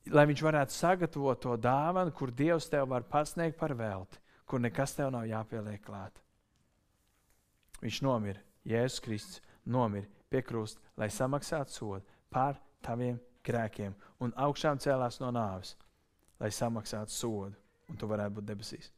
lai 0.10 0.26
viņš 0.30 0.46
varētu 0.46 0.74
sagatavot 0.74 1.44
to 1.44 1.60
dāvanu, 1.60 2.16
kur 2.16 2.32
Dievs 2.32 2.72
tev 2.72 2.88
var 2.96 3.06
pasniegt 3.06 3.60
par 3.60 3.76
velti, 3.78 4.22
kur 4.48 4.64
nekas 4.64 4.96
tev 4.96 5.12
nav 5.14 5.28
jāpieliek 5.30 5.84
klāt. 5.84 6.16
Viņš 7.84 8.02
nomira, 8.04 8.42
Jēzus 8.68 9.04
Kristus 9.04 9.42
nomira 9.66 10.08
pie 10.30 10.42
krusta, 10.46 10.82
lai 10.98 11.10
samaksātu 11.14 11.74
sodu 11.74 12.06
par 12.32 12.60
taviem 12.86 13.20
grēkiem 13.46 13.96
un 14.24 14.34
augšām 14.38 14.80
cēlās 14.82 15.20
no 15.24 15.32
nāves, 15.34 15.76
lai 16.40 16.52
samaksātu 16.54 17.14
sodu, 17.14 17.56
un 17.90 17.98
tu 17.98 18.08
varētu 18.10 18.38
būt 18.38 18.50
debesīs. 18.50 18.92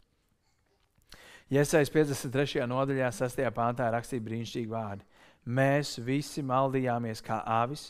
Iesaistīt 1.51 1.93
53. 1.97 2.63
nodaļā, 2.71 3.09
6. 3.11 3.41
pāntā 3.51 3.89
rakstīja 3.91 4.23
brīnišķīgi 4.23 4.71
vārdi. 4.71 5.03
Mēs 5.51 5.97
visi 6.05 6.43
maldījāmies 6.45 7.23
kā 7.25 7.41
avis, 7.43 7.89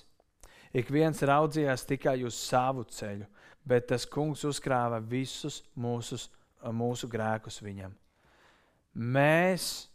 ik 0.73 0.89
viens 0.89 1.21
raudzījās 1.21 1.86
tikai 1.86 2.21
uz 2.25 2.39
savu 2.39 2.88
ceļu, 2.89 3.27
bet 3.67 3.89
tas 3.91 4.08
kungs 4.10 4.45
uzkrāja 4.47 5.01
visus 5.04 5.62
mūsu, 5.77 6.17
mūsu 6.73 7.10
grēkus 7.12 7.62
viņam. 7.62 7.93
Mēs 8.97 9.90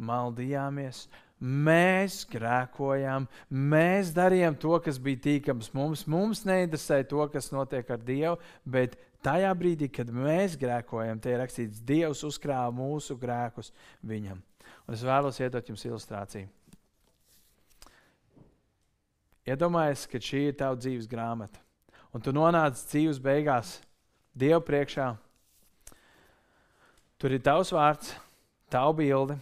maldījāmies, 0.00 1.06
Mēs 1.40 2.26
grēkojām, 2.28 3.24
mēs 3.48 4.10
darījām 4.12 4.58
to, 4.60 4.74
kas 4.84 4.98
bija 5.00 5.22
tīkams 5.24 5.70
mums. 5.72 6.02
Mums 6.04 6.42
neinteresē 6.44 7.00
to, 7.08 7.24
kas 7.32 7.48
notiek 7.48 7.88
ar 7.88 8.02
Dievu, 8.04 8.34
bet 8.68 8.98
tajā 9.24 9.54
brīdī, 9.56 9.88
kad 9.88 10.12
mēs 10.12 10.58
grēkojam, 10.60 11.16
tie 11.16 11.32
ir 11.32 11.40
rakstīts, 11.40 11.80
Dievs 11.80 12.20
uzkrāja 12.28 12.68
mūsu 12.76 13.16
grēkus 13.16 13.72
viņam. 14.04 14.44
Un 14.84 14.98
es 14.98 15.06
vēlos 15.06 15.40
iedot 15.40 15.72
jums 15.72 15.86
ilustrāciju. 15.88 16.52
Iedomājieties, 19.48 20.06
ka 20.12 20.20
šī 20.20 20.46
ir 20.50 20.60
tava 20.60 20.76
dzīves 20.76 21.08
grāmata, 21.08 21.56
un 22.12 22.20
tu 22.20 22.36
nonāc 22.36 22.76
dzīves 22.84 23.16
beigās 23.24 23.78
Dievu 24.36 24.60
priekšā. 24.60 25.14
Tur 27.16 27.32
ir 27.32 27.40
tavs 27.48 27.72
vārds, 27.72 28.12
tava 28.68 28.92
bilde 29.00 29.40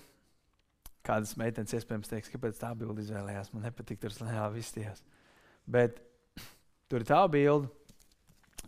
Kādas 1.09 1.33
meitenes 1.41 1.73
iespējams 1.73 2.11
teiks, 2.11 2.31
kāpēc 2.33 2.59
tā 2.61 2.75
bilde 2.77 3.01
izvēlējās. 3.05 3.53
Man 3.55 3.65
nepatīk 3.65 4.01
tur 4.03 4.13
slēgā 4.13 4.49
izties. 4.61 5.01
Bet 5.65 6.03
tur 6.91 7.01
ir 7.01 7.09
tā 7.09 7.23
bilde, 7.33 7.71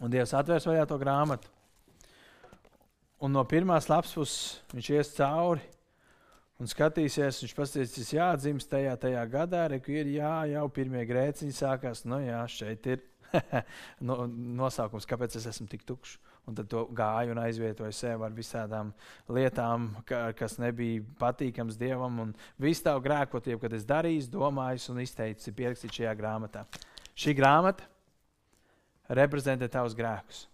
un 0.00 0.12
Dievs 0.12 0.32
atvērs 0.36 0.68
vaļā 0.70 0.86
to 0.88 0.96
grāmatu. 1.00 1.52
Un 3.20 3.36
no 3.36 3.44
pirmās 3.44 3.90
lapas 3.92 4.14
puses 4.16 4.62
viņš 4.72 4.88
ies 4.94 5.12
cauri 5.18 5.66
un 6.60 6.70
skatīsies. 6.70 7.42
Viņš 7.44 7.54
pasties, 7.58 8.12
jāatzīst 8.16 8.70
tajā, 8.72 8.96
tajā 9.02 9.26
gadā, 9.28 9.66
re, 9.68 9.82
ir 9.92 10.14
jā, 10.16 10.34
jau 10.54 10.64
pirmie 10.72 11.04
grēciņi 11.08 11.56
sākās. 11.60 12.06
Nu, 12.08 12.22
jā, 12.24 12.40
šeit 12.48 12.88
ir 12.88 13.04
no, 14.08 14.24
nosaukums, 14.64 15.08
kāpēc 15.08 15.36
es 15.36 15.50
esmu 15.52 15.68
tik 15.68 15.84
tukšs 15.88 16.16
un 16.48 16.56
tad 16.56 16.68
to 16.72 16.84
gāju 16.96 17.34
un 17.34 17.40
aizvietoju 17.42 17.94
sev 17.94 18.24
ar 18.26 18.34
visādām 18.34 18.92
lietām, 19.30 19.90
ka, 20.08 20.30
kas 20.38 20.58
nebija 20.62 21.04
patīkams 21.20 21.78
dievam. 21.80 22.20
Un 22.24 22.32
visu 22.60 22.84
tavu 22.86 23.04
grēkotību, 23.04 23.60
kad 23.62 23.76
es 23.76 23.86
darīju, 23.88 24.28
domāju 24.32 24.94
un 24.94 25.02
izteicu, 25.04 25.50
ir 25.50 25.58
pierakstīts 25.58 26.00
šajā 26.00 26.14
grāmatā. 26.18 26.64
Šī 27.14 27.36
grāmata 27.38 27.86
reprezentē 29.10 29.68
tavus 29.70 29.96
grēkus. 29.98 30.46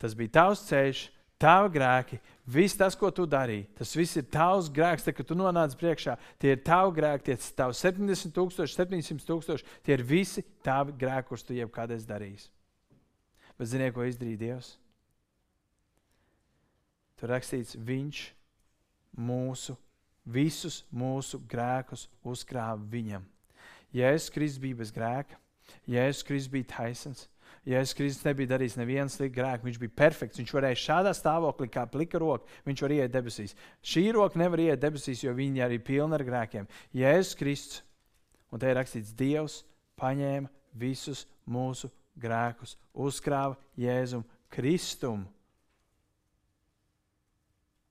Tas 0.00 0.14
bija 0.16 0.32
tavs 0.38 0.62
ceļš, 0.68 1.02
tavi 1.40 1.74
grēki, 1.74 2.18
viss 2.48 2.78
tas, 2.78 2.96
ko 2.96 3.10
tu 3.12 3.26
darīji. 3.28 3.66
Tas 3.76 3.92
viss 3.96 4.16
ir 4.16 4.26
tavs 4.32 4.70
grēks, 4.72 5.04
tad, 5.06 5.16
kad 5.18 5.28
tu 5.28 5.36
nonāc 5.36 5.76
priekšā. 5.80 6.16
Tie 6.40 6.54
ir 6.54 6.62
tavi 6.64 6.94
grēki, 7.00 7.26
tie 7.28 7.36
ir 7.36 7.50
tavi 7.58 7.76
70, 7.76 8.32
000, 8.36 8.70
700 8.76 9.28
tūkstoši. 9.28 9.68
Tie 9.84 9.96
ir 9.96 10.06
visi 10.06 10.44
tavi 10.64 10.96
grēki, 11.00 11.28
kurus 11.28 11.44
tu 11.44 11.56
jebkad 11.56 11.92
esi 11.96 12.08
darījis. 12.08 12.48
Bet 13.60 13.68
ziniet, 13.68 13.92
ko 13.92 14.06
izdarīja 14.08 14.40
Dievs? 14.40 14.70
Tur 17.20 17.28
rakstīts, 17.34 17.76
Viņš 17.76 18.22
mūsu, 19.20 19.74
visus 20.24 20.80
mūsu 20.88 21.42
grēkus 21.50 22.06
uzkrāja 22.24 22.78
viņam. 22.88 23.26
Jēzus 23.92 24.30
Kristus 24.32 24.62
bija 24.62 24.78
bez 24.78 24.94
grēka, 24.94 25.36
Jēzus 25.90 26.24
Kristus 26.24 26.52
bija 26.54 26.70
taisns. 26.72 27.26
Jēzus 27.68 27.92
Kristus 27.98 28.24
nebija 28.24 28.54
darījis 28.54 28.78
nevienu 28.80 29.12
sliktu 29.12 29.36
grēku. 29.36 29.66
Viņš 29.68 29.78
bija 29.82 29.92
perfekts. 29.98 30.40
Viņš 30.40 30.52
varēja 30.56 30.80
šādā 30.80 31.12
stāvoklī, 31.12 31.68
kā 31.68 31.84
plika 31.90 32.20
roka, 32.22 32.48
viņš 32.64 32.84
var 32.86 32.94
iet 32.96 33.12
debesīs. 33.12 33.56
Šī 33.84 34.06
roka 34.16 34.40
nevar 34.40 34.62
iet 34.64 34.80
debesīs, 34.80 35.26
jo 35.26 35.34
viņa 35.36 35.66
arī 35.66 35.76
ir 35.76 35.84
pilna 35.84 36.16
ar 36.16 36.24
grēkiem. 36.24 36.70
Jēzus 36.96 37.36
Kristus, 37.36 37.82
un 38.48 38.62
te 38.62 38.70
ir 38.70 38.78
rakstīts, 38.80 39.12
Dievs 39.12 39.60
paņēma 40.00 40.48
visus 40.80 41.26
mūsu 41.44 41.90
grēkus 42.18 42.76
uzkrāva 42.94 43.58
Jēzum 43.78 44.24
Kristum. 44.50 45.26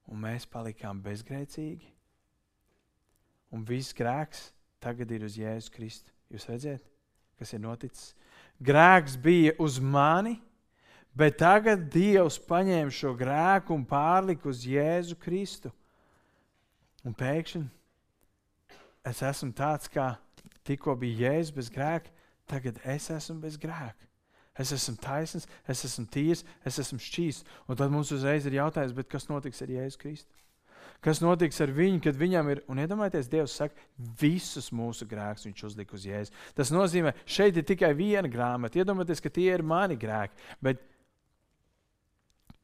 Un 0.09 0.21
mēs 0.23 0.47
palikām 0.49 1.01
bezgrēcīgi. 1.05 1.87
Un 3.53 3.65
viss 3.65 3.95
grēks 3.97 4.49
tagad 4.81 5.11
ir 5.13 5.25
uz 5.25 5.37
Jēzus 5.37 5.71
Kristu. 5.73 6.13
Jūs 6.29 6.45
redzat, 6.49 6.85
kas 7.39 7.53
ir 7.53 7.61
noticis? 7.63 8.13
Grēks 8.61 9.15
bija 9.21 9.55
uz 9.61 9.79
mani, 9.81 10.35
bet 11.17 11.39
tagad 11.41 11.87
Dievs 11.93 12.37
paņēma 12.49 12.93
šo 12.93 13.15
grēku 13.17 13.73
un 13.75 13.85
pārlika 13.89 14.49
uz 14.51 14.65
Jēzu 14.67 15.17
Kristu. 15.21 15.71
Un 17.07 17.15
pēkšņi 17.15 17.63
es 19.09 19.23
esmu 19.25 19.53
tāds, 19.55 19.89
kā 19.89 20.11
tikko 20.67 20.97
bija 20.99 21.29
Jēzus 21.29 21.55
bez 21.55 21.71
grēka, 21.73 22.13
tagad 22.49 22.81
es 22.83 23.09
esmu 23.13 23.39
bez 23.45 23.57
grēka. 23.61 24.08
Es 24.59 24.73
esmu 24.75 24.97
taisns, 24.99 25.47
es 25.71 25.85
esmu 25.87 26.05
tīrs, 26.11 26.43
es 26.67 26.81
esmu 26.83 26.99
šķīsts. 26.99 27.47
Un 27.69 27.79
tad 27.79 27.93
mums 27.93 28.11
uzreiz 28.15 28.47
ir 28.47 28.57
jautājums, 28.59 28.97
kas 29.07 29.29
notiks 29.31 29.63
ar 29.63 29.71
Jēzu 29.71 30.01
Kristu? 30.01 30.35
Kas 30.99 31.21
notiks 31.23 31.61
ar 31.63 31.71
viņu, 31.71 32.01
kad 32.03 32.17
viņam 32.19 32.49
ir, 32.51 32.59
un 32.67 32.81
iedomājieties, 32.83 33.29
Dievs 33.31 33.55
saka, 33.55 33.87
visus 34.19 34.67
mūsu 34.75 35.07
grēkus 35.07 35.47
viņš 35.47 35.63
uzlika 35.69 35.95
uz 35.95 36.03
Jēzu. 36.09 36.35
Tas 36.57 36.73
nozīmē, 36.75 37.13
šeit 37.23 37.55
ir 37.55 37.63
tikai 37.67 37.93
viena 37.95 38.27
grāmata. 38.31 38.81
Iedomājieties, 38.81 39.23
ka 39.23 39.31
tie 39.31 39.47
ir 39.53 39.63
mani 39.63 39.95
grēki. 39.99 40.35
Bet 40.63 40.83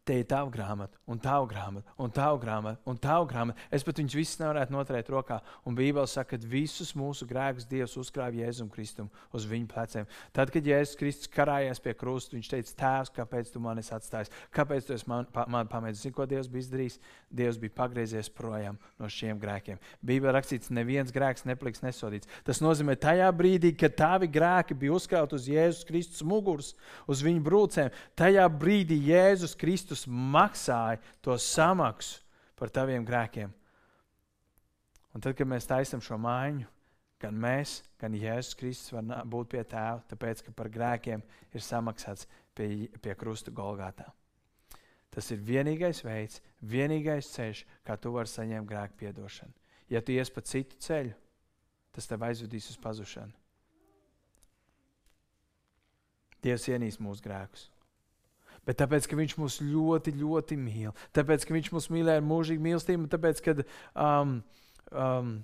te 0.05 0.19
ir 0.21 0.27
tava 0.29 0.51
grāmata, 0.53 0.99
un 1.09 1.19
tava 1.21 1.47
grāmata, 1.49 1.93
un 1.97 2.11
tava 2.13 2.37
grāmata, 2.41 2.77
un 2.85 2.97
tava 3.01 3.25
grāmata. 3.29 3.57
Es 3.73 3.83
pat 3.85 3.97
viņus 3.97 4.15
visus 4.17 4.39
nevarētu 4.41 4.75
noturēt 4.75 5.09
rokā. 5.09 5.39
Un 5.65 5.77
Bībele 5.77 6.05
saka, 6.09 6.37
ka 6.37 6.49
visus 6.49 6.93
mūsu 6.97 7.25
grēkus 7.29 7.65
Dievs 7.69 7.95
uzkrāja 7.97 8.43
Jēzum 8.43 8.69
Kristum 8.69 9.09
uz 9.33 9.47
viņu 9.49 9.69
pleciem. 9.71 10.09
Tad, 10.35 10.53
kad 10.53 10.65
Jēzus 10.65 10.99
Kristus 10.99 11.31
karājās 11.33 11.81
pie 11.81 11.95
krusta, 11.97 12.37
viņš 12.37 12.51
teica, 12.51 12.75
Tēvs, 12.81 13.13
kāpēc 13.15 13.49
tu 13.53 13.61
mani 13.63 13.81
atstājis? 13.81 14.33
Kāpēc 14.53 14.91
tu 14.91 14.99
man, 15.09 15.25
pa, 15.33 15.47
man 15.49 15.69
pametis? 15.71 16.03
Zini, 16.05 16.13
ko 16.13 16.27
Dievs 16.29 16.51
bija 16.51 16.67
izdarījis? 16.67 16.99
Dievs 17.35 17.59
bija 17.61 17.73
pagriezies 17.81 18.29
projām 18.29 18.77
no 19.01 19.09
šiem 19.11 19.39
grēkiem. 19.41 19.81
Bībelē 20.05 20.35
rakstīts, 20.37 20.69
neviens 20.73 21.13
grēks 21.15 21.47
nepaliks 21.49 21.81
nesodīts. 21.83 22.29
Tas 22.45 22.61
nozīmē, 22.63 22.97
tajā 23.01 23.27
brīdī, 23.35 23.73
kad 23.79 23.97
tavi 23.97 24.29
grēki 24.31 24.77
bija 24.77 24.95
uzkrauti 24.95 25.37
uz 25.39 25.49
Jēzus 25.49 25.87
Kristus 25.87 26.23
muguras, 26.27 26.73
uz 27.09 27.23
viņa 27.25 27.43
brūcēm, 27.45 27.93
tajā 28.19 28.45
brīdī 28.53 28.99
Jēzus 29.09 29.55
Kristus 29.59 29.94
Kristus 29.95 30.11
maksāja 30.11 30.99
to 31.23 31.37
samaksu 31.39 32.19
par 32.59 32.69
taviem 32.69 33.05
grēkiem. 33.07 33.51
Un 35.15 35.23
tad, 35.23 35.35
kad 35.37 35.47
mēs 35.47 35.67
taisām 35.67 36.01
šo 36.03 36.17
maiņu, 36.19 36.67
gan 37.23 37.35
mēs, 37.39 37.81
gan 37.97 38.13
Jēzus 38.13 38.57
Kristus 38.59 38.91
var 38.91 39.23
būt 39.23 39.53
pie 39.53 39.63
tēva, 39.63 40.03
tāpēc, 40.09 40.43
ka 40.43 40.51
par 40.51 40.67
grēkiem 40.69 41.23
ir 41.55 41.63
samaksāts 41.63 42.27
pie, 42.53 42.89
pie 42.99 43.15
krusta 43.15 43.51
Golgātā. 43.55 44.09
Tas 45.09 45.31
ir 45.31 45.39
vienīgais 45.39 46.03
veids, 46.03 46.41
vienīgais 46.59 47.31
ceļš, 47.31 47.61
kā 47.87 47.95
tu 47.95 48.11
vari 48.11 48.27
saņemt 48.27 48.67
grēku 48.67 48.99
piedošanu. 48.99 49.55
Ja 49.87 50.01
tu 50.03 50.11
ies 50.11 50.27
pa 50.27 50.43
citu 50.43 50.75
ceļu, 50.75 51.15
tas 51.95 52.09
tev 52.11 52.27
aizvedīs 52.27 52.67
uz 52.73 52.81
pazušanu. 52.83 53.31
Dievs 56.43 56.67
ienīst 56.67 56.99
mūsu 56.99 57.23
grēkus 57.23 57.69
bet 58.67 58.79
tāpēc, 58.81 59.09
ka 59.09 59.19
Viņš 59.19 59.35
mūs 59.41 59.57
ļoti, 59.63 60.15
ļoti 60.21 60.59
mīl. 60.59 60.93
Tāpēc, 61.15 61.47
ka 61.47 61.57
Viņš 61.57 61.73
mūs 61.75 61.89
mīlēja 61.93 62.21
ar 62.21 62.29
mūžīgu 62.29 62.65
mīlestību, 62.65 63.09
tāpēc, 63.11 63.43
ka 63.45 63.57
um, 64.05 64.39
um, 64.91 65.35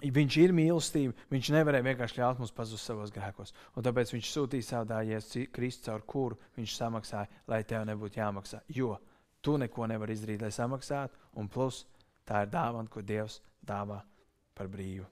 Viņš 0.00 0.36
ir 0.40 0.54
mīlestība. 0.56 1.28
Viņš 1.32 1.52
nevarēja 1.52 1.84
vienkārši 1.90 2.22
ļaut 2.22 2.40
mums 2.40 2.54
pazust 2.56 2.88
savos 2.88 3.12
grēkos. 3.12 3.52
Un 3.76 3.84
tāpēc 3.84 4.14
Viņš 4.14 4.32
sūtīja 4.32 4.68
savu 4.68 4.90
dēlu, 4.92 5.46
Kristu, 5.52 5.90
caur 5.90 6.04
kuru 6.08 6.40
Viņš 6.56 6.76
samaksāja, 6.78 7.42
lai 7.50 7.62
tev 7.68 7.84
nebūtu 7.88 8.22
jāmaksā. 8.22 8.62
Jo 8.72 8.96
tu 9.40 9.56
neko 9.58 9.86
nevari 9.88 10.16
izdarīt, 10.16 10.42
lai 10.44 10.52
samaksātu, 10.52 11.16
un 11.40 11.48
plus 11.48 11.84
tā 12.28 12.44
ir 12.44 12.52
dāvana, 12.52 12.88
ko 12.92 13.02
Dievs 13.04 13.40
dāvā 13.66 14.00
par 14.56 14.68
brīvu. 14.68 15.06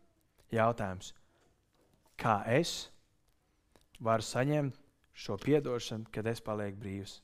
Jautājums, 0.52 1.12
kā 2.20 2.40
es 2.52 2.88
varu 4.00 4.24
saņemt 4.24 4.76
šo 5.18 5.34
atdošanu, 5.34 6.06
kad 6.14 6.26
es 6.30 6.40
palieku 6.44 6.78
brīvs. 6.82 7.18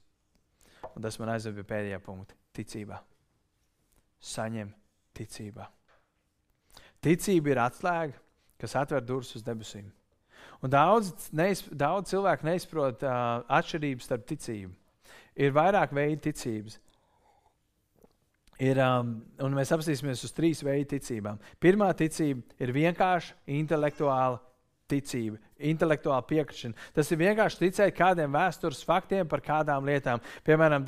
Un 0.95 1.03
tas 1.03 1.19
man 1.21 1.33
aizved 1.35 1.57
pie 1.61 1.67
pēdējā 1.71 2.01
punkta- 2.03 2.35
ticībā. 2.57 2.99
Saņem 4.21 4.73
ticībā. 5.15 5.69
Ticība 7.05 7.53
ir 7.53 7.61
atslēga, 7.61 8.15
kas 8.59 8.75
atver 8.81 9.05
durvis 9.05 9.35
uz 9.37 9.43
debesīm. 9.43 9.91
Un 10.63 10.71
daudz, 10.71 11.31
neiz, 11.33 11.63
daudz 11.69 12.11
cilvēku 12.11 12.47
neizprot 12.49 13.03
uh, 13.05 13.45
atšķirības 13.53 14.09
starp 14.09 14.25
ticību. 14.27 14.73
Ir 15.37 15.53
vairāk 15.53 15.93
veidu 15.93 16.23
ticības. 16.31 16.79
Ir, 18.63 18.79
um, 18.79 19.17
un 19.43 19.57
mēs 19.57 19.73
apstāsimies 19.75 20.23
uz 20.25 20.33
trīs 20.33 20.63
veidu 20.65 20.95
ticībām. 20.95 21.41
Pirmā 21.61 21.91
ticība 21.99 22.43
ir 22.63 22.73
vienkārša 22.73 23.35
intelektuāla 23.51 24.39
ticība, 24.89 25.41
intelektuāla 25.71 26.25
piekrišana. 26.29 26.77
Tas 26.97 27.11
ir 27.11 27.21
vienkārši 27.21 27.63
ticēt 27.63 27.95
kādiem 27.97 28.35
vēstures 28.35 28.85
faktiem 28.87 29.29
par 29.29 29.43
kādām 29.45 29.87
lietām. 29.89 30.23
Piemēram, 30.47 30.85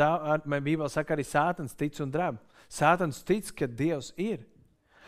Bībelē 0.46 0.90
saka, 0.92 1.16
arī 1.16 1.24
Sātans 1.26 1.76
tic 1.76 1.98
un 2.04 2.12
drēb. 2.12 2.38
Sātans 2.68 3.22
tic, 3.26 3.52
ka 3.56 3.68
Dievs 3.70 4.12
ir. 4.20 4.44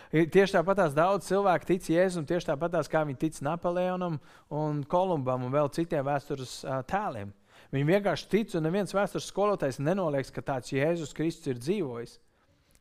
Tieši 0.09 0.57
tāpat 0.57 0.87
daudz 0.97 1.27
cilvēku 1.29 1.69
tic 1.69 1.91
Jēzum, 1.93 2.25
tieši 2.25 2.49
tāpat 2.49 2.79
kā 2.89 3.03
viņi 3.05 3.19
tic 3.21 3.41
Napoleonam 3.45 4.17
un 4.49 4.81
Kolumbam 4.89 5.45
un 5.45 5.53
vēl 5.53 5.69
citiem 5.75 6.07
vēstures 6.07 6.63
tēliem. 6.89 7.35
Viņi 7.75 7.91
vienkārši 7.91 8.29
tic, 8.33 8.55
un 8.57 8.65
neviens 8.65 8.95
vēstures 8.97 9.29
skolotājs 9.29 9.81
nenoliedz, 9.83 10.31
ka 10.33 10.41
tāds 10.41 10.73
Jēzus 10.73 11.13
Kristus 11.17 11.53
ir 11.53 11.61
dzīvojis. 11.61 12.17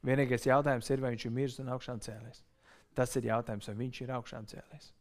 Vienīgais 0.08 0.48
jautājums 0.48 0.88
ir, 0.94 1.04
vai 1.04 1.12
viņš 1.16 1.26
ir 1.28 1.34
miris 1.36 1.60
un 1.60 1.74
augšām 1.76 2.00
cēlies. 2.06 2.46
Tas 2.96 3.12
ir 3.20 3.28
jautājums, 3.28 3.68
vai 3.68 3.76
viņš 3.82 4.02
ir 4.06 4.14
augšām 4.16 4.48
cēlies. 4.48 4.94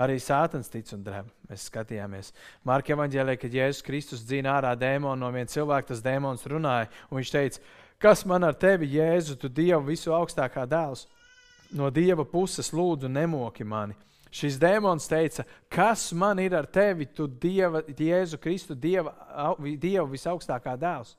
Arī 0.00 0.16
Sātans 0.22 0.70
tic 0.72 0.88
un 0.96 1.02
drēb. 1.04 1.28
Mēs 1.50 1.66
skatījāmies. 1.68 2.30
Marka 2.64 2.94
evanģēlē, 2.94 3.34
kad 3.36 3.52
Jēzus 3.52 3.84
Kristus 3.84 4.22
dzīvo 4.24 4.48
ārā 4.48 4.72
dēmonu 4.78 5.20
no 5.20 5.28
viena 5.34 5.50
cilvēka, 5.50 5.90
tas 5.90 6.04
dēmons 6.04 6.46
runāja. 6.48 6.88
Viņš 7.12 7.32
teica, 7.34 7.64
kas 8.00 8.24
man 8.24 8.46
ar 8.48 8.56
tevi, 8.56 8.88
Jēzu, 8.94 9.36
tu 9.36 9.50
Dievu 9.52 9.90
visu 9.90 10.14
augstākā 10.16 10.64
dēls? 10.70 11.04
No 11.76 11.90
Dieva 11.92 12.24
puses 12.24 12.72
lūdzu, 12.72 13.10
nemoki 13.12 13.66
mani. 13.66 13.98
Šis 14.32 14.56
dēmons 14.62 15.10
teica, 15.10 15.44
kas 15.68 16.08
man 16.16 16.38
ir 16.40 16.54
ar 16.56 16.68
tevi, 16.70 17.04
tu 17.04 17.26
Dieva, 17.28 17.82
Jēzu 17.84 18.38
Kristu, 18.40 18.78
Dieva, 18.78 19.12
Dieva 19.58 20.06
visaugstākā 20.08 20.78
dēls? 20.80 21.16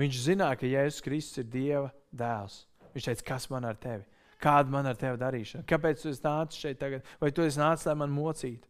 Viņš 0.00 0.24
zināja, 0.30 0.58
ka 0.62 0.70
Jēzus 0.70 1.04
Kristus 1.04 1.42
ir 1.42 1.50
Dieva 1.50 1.92
dēls. 2.14 2.62
Viņš 2.94 3.10
teica, 3.10 3.28
kas 3.34 3.50
man 3.52 3.68
ar 3.68 3.76
tevi? 3.76 4.06
Kāda 4.44 4.72
man 4.72 4.90
ar 4.90 5.00
tevi 5.00 5.20
darīšana? 5.20 5.64
Kāpēc 5.68 6.04
tu 6.04 6.12
nācis 6.26 6.60
šeit 6.60 6.80
tagad? 6.82 7.04
Vai 7.22 7.32
tu 7.32 7.46
esi 7.46 7.60
nācis, 7.60 7.88
lai 7.88 7.98
man 8.04 8.12
mocītu? 8.12 8.68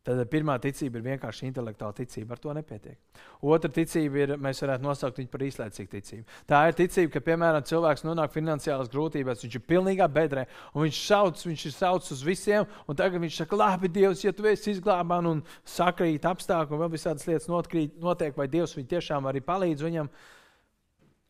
Tad 0.00 0.22
pirmā 0.32 0.54
ticība 0.56 0.96
ir 0.96 1.04
vienkārši 1.04 1.44
intelektuāla 1.50 1.92
ticība. 1.98 2.32
Ar 2.32 2.40
to 2.40 2.54
nepietiek. 2.56 2.96
Otra 3.44 3.68
ticība 3.76 4.22
ir, 4.22 4.30
mēs 4.40 4.62
varētu 4.64 4.86
nosaukt 4.86 5.20
viņu 5.20 5.28
par 5.28 5.44
īslaicīgu 5.44 5.92
ticību. 5.92 6.38
Tā 6.48 6.62
ir 6.70 6.78
ticība, 6.78 7.12
ka, 7.12 7.22
piemēram, 7.26 7.66
cilvēks 7.68 8.06
nonāk 8.08 8.32
finansiālās 8.32 8.88
grūtībās, 8.94 9.44
viņš 9.44 9.58
ir 9.60 9.64
pilnīgā 9.68 10.08
bedrē, 10.08 10.46
un 10.72 10.86
viņš 10.86 11.02
sauc, 11.04 11.44
viņš 11.50 11.66
ir 11.68 11.76
sauc 11.76 12.10
uz 12.16 12.24
visiem, 12.24 12.64
un 12.88 12.96
tagad 12.96 13.20
viņš 13.20 13.42
saka, 13.42 13.60
labi, 13.60 13.92
Dievs, 13.92 14.24
ja 14.24 14.32
tu 14.32 14.48
esi 14.48 14.72
izglābts, 14.72 15.30
un 15.34 15.44
sakrīt 15.68 16.24
apstākļi, 16.32 16.78
un 16.78 16.84
vēl 16.86 16.92
visādas 16.96 17.28
lietas 17.28 17.52
notkrīt, 17.52 18.00
notiek, 18.00 18.32
vai 18.40 18.48
Dievs 18.48 18.78
viņam 18.78 18.92
tiešām 18.96 19.28
arī 19.28 19.44
palīdz 19.44 19.84
viņam. 19.84 20.12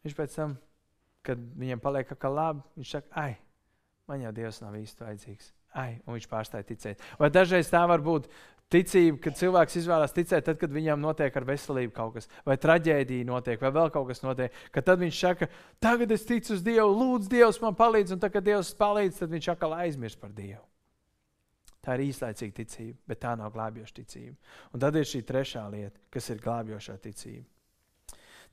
Viņš 0.07 0.17
pēc 0.17 0.39
tam 0.39 0.55
kad 1.27 1.41
viņam 1.61 1.83
paliek 1.83 2.13
kā 2.15 2.31
labi, 2.33 2.63
viņš 2.79 2.95
saka, 2.97 3.11
ai, 3.27 3.35
man 4.11 4.23
jau 4.25 4.33
Dievs 4.37 4.63
nav 4.65 4.79
īsti 4.79 5.07
vajadzīgs. 5.07 5.51
Ai, 5.79 6.01
un 6.07 6.17
viņš 6.17 6.27
pārstāja 6.31 6.67
ticēt. 6.67 7.03
Vai 7.21 7.29
dažreiz 7.31 7.69
tā 7.71 7.83
var 7.87 8.03
būt 8.03 8.27
ticība, 8.71 9.19
kad 9.23 9.37
cilvēks 9.39 9.77
izvēlas 9.83 10.15
ticēt, 10.15 10.45
tad, 10.47 10.59
kad 10.59 10.73
viņam 10.75 11.03
notiek 11.03 11.35
ar 11.37 11.47
veselību 11.47 11.95
kaut 11.95 12.17
kas, 12.17 12.27
vai 12.47 12.57
traģēdija 12.61 13.27
notiek, 13.29 13.61
vai 13.63 13.71
vēl 13.75 13.93
kaut 13.95 14.09
kas 14.11 14.23
notiek. 14.25 14.57
Tad 14.75 14.99
viņš 15.03 15.21
saka, 15.21 15.51
tagad 15.83 16.11
es 16.15 16.27
ticu 16.27 16.57
uz 16.57 16.65
Dievu, 16.67 16.91
lūdzu, 16.95 17.31
Dievs 17.31 17.61
man 17.63 17.79
palīdz, 17.79 18.17
un 18.17 18.23
tad, 18.23 18.35
kad 18.35 18.47
Dievs 18.47 18.73
palīdz, 18.79 19.23
tad 19.23 19.35
viņš 19.35 19.53
atkal 19.55 19.77
aizmirst 19.79 20.21
par 20.23 20.35
Dievu. 20.35 20.65
Tā 21.81 21.97
ir 21.97 22.11
īslaicīga 22.11 22.59
ticība, 22.59 22.99
bet 23.09 23.23
tā 23.23 23.33
nav 23.41 23.55
glābjoša 23.55 23.95
ticība. 24.03 24.37
Un 24.75 24.83
tad 24.83 24.99
ir 25.01 25.07
šī 25.09 25.23
trešā 25.27 25.63
lieta, 25.73 25.97
kas 26.13 26.29
ir 26.29 26.43
glābjošā 26.45 26.99
ticība. 27.07 27.47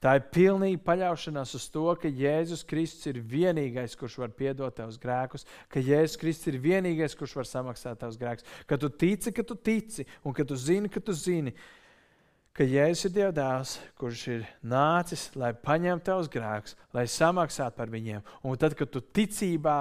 Tā 0.04 0.14
ir 0.20 0.28
pilnīga 0.30 0.78
paļaušanās 0.86 1.56
uz 1.58 1.64
to, 1.74 1.88
ka 1.98 2.10
Jēzus 2.10 2.62
Kristus 2.70 3.10
ir 3.10 3.18
vienīgais, 3.26 3.96
kurš 3.98 4.20
var 4.22 4.34
piedot 4.38 4.76
tavus 4.78 5.00
grēkus, 5.02 5.48
ka 5.74 5.82
Jēzus 5.82 6.20
Kristus 6.22 6.52
ir 6.52 6.60
vienīgais, 6.62 7.16
kurš 7.18 7.34
var 7.40 7.50
samaksāt 7.50 7.98
tavus 8.04 8.20
grēkus. 8.22 8.46
Ka 8.70 8.78
tu 8.78 8.92
tici, 8.94 9.34
ka 9.34 9.42
tu 9.42 9.58
tici, 9.58 10.06
un 10.22 10.38
ka 10.38 10.46
tu 10.46 10.58
zini, 10.60 10.92
ka 10.94 11.02
tu 11.02 11.16
zini, 11.18 11.56
ka 12.54 12.68
Jēzus 12.68 13.10
ir 13.10 13.16
Dieva 13.16 13.32
dēls, 13.40 13.74
kurš 13.98 14.28
ir 14.36 14.46
nācis, 14.62 15.32
lai 15.34 15.50
paņemtu 15.66 16.06
tavus 16.12 16.30
grēkus, 16.30 16.78
lai 16.94 17.08
samaksātu 17.10 17.82
par 17.82 17.90
viņiem. 17.90 18.22
Un 18.46 18.62
tad, 18.62 18.78
kad 18.78 18.94
tu 18.94 19.02
ticībā 19.02 19.80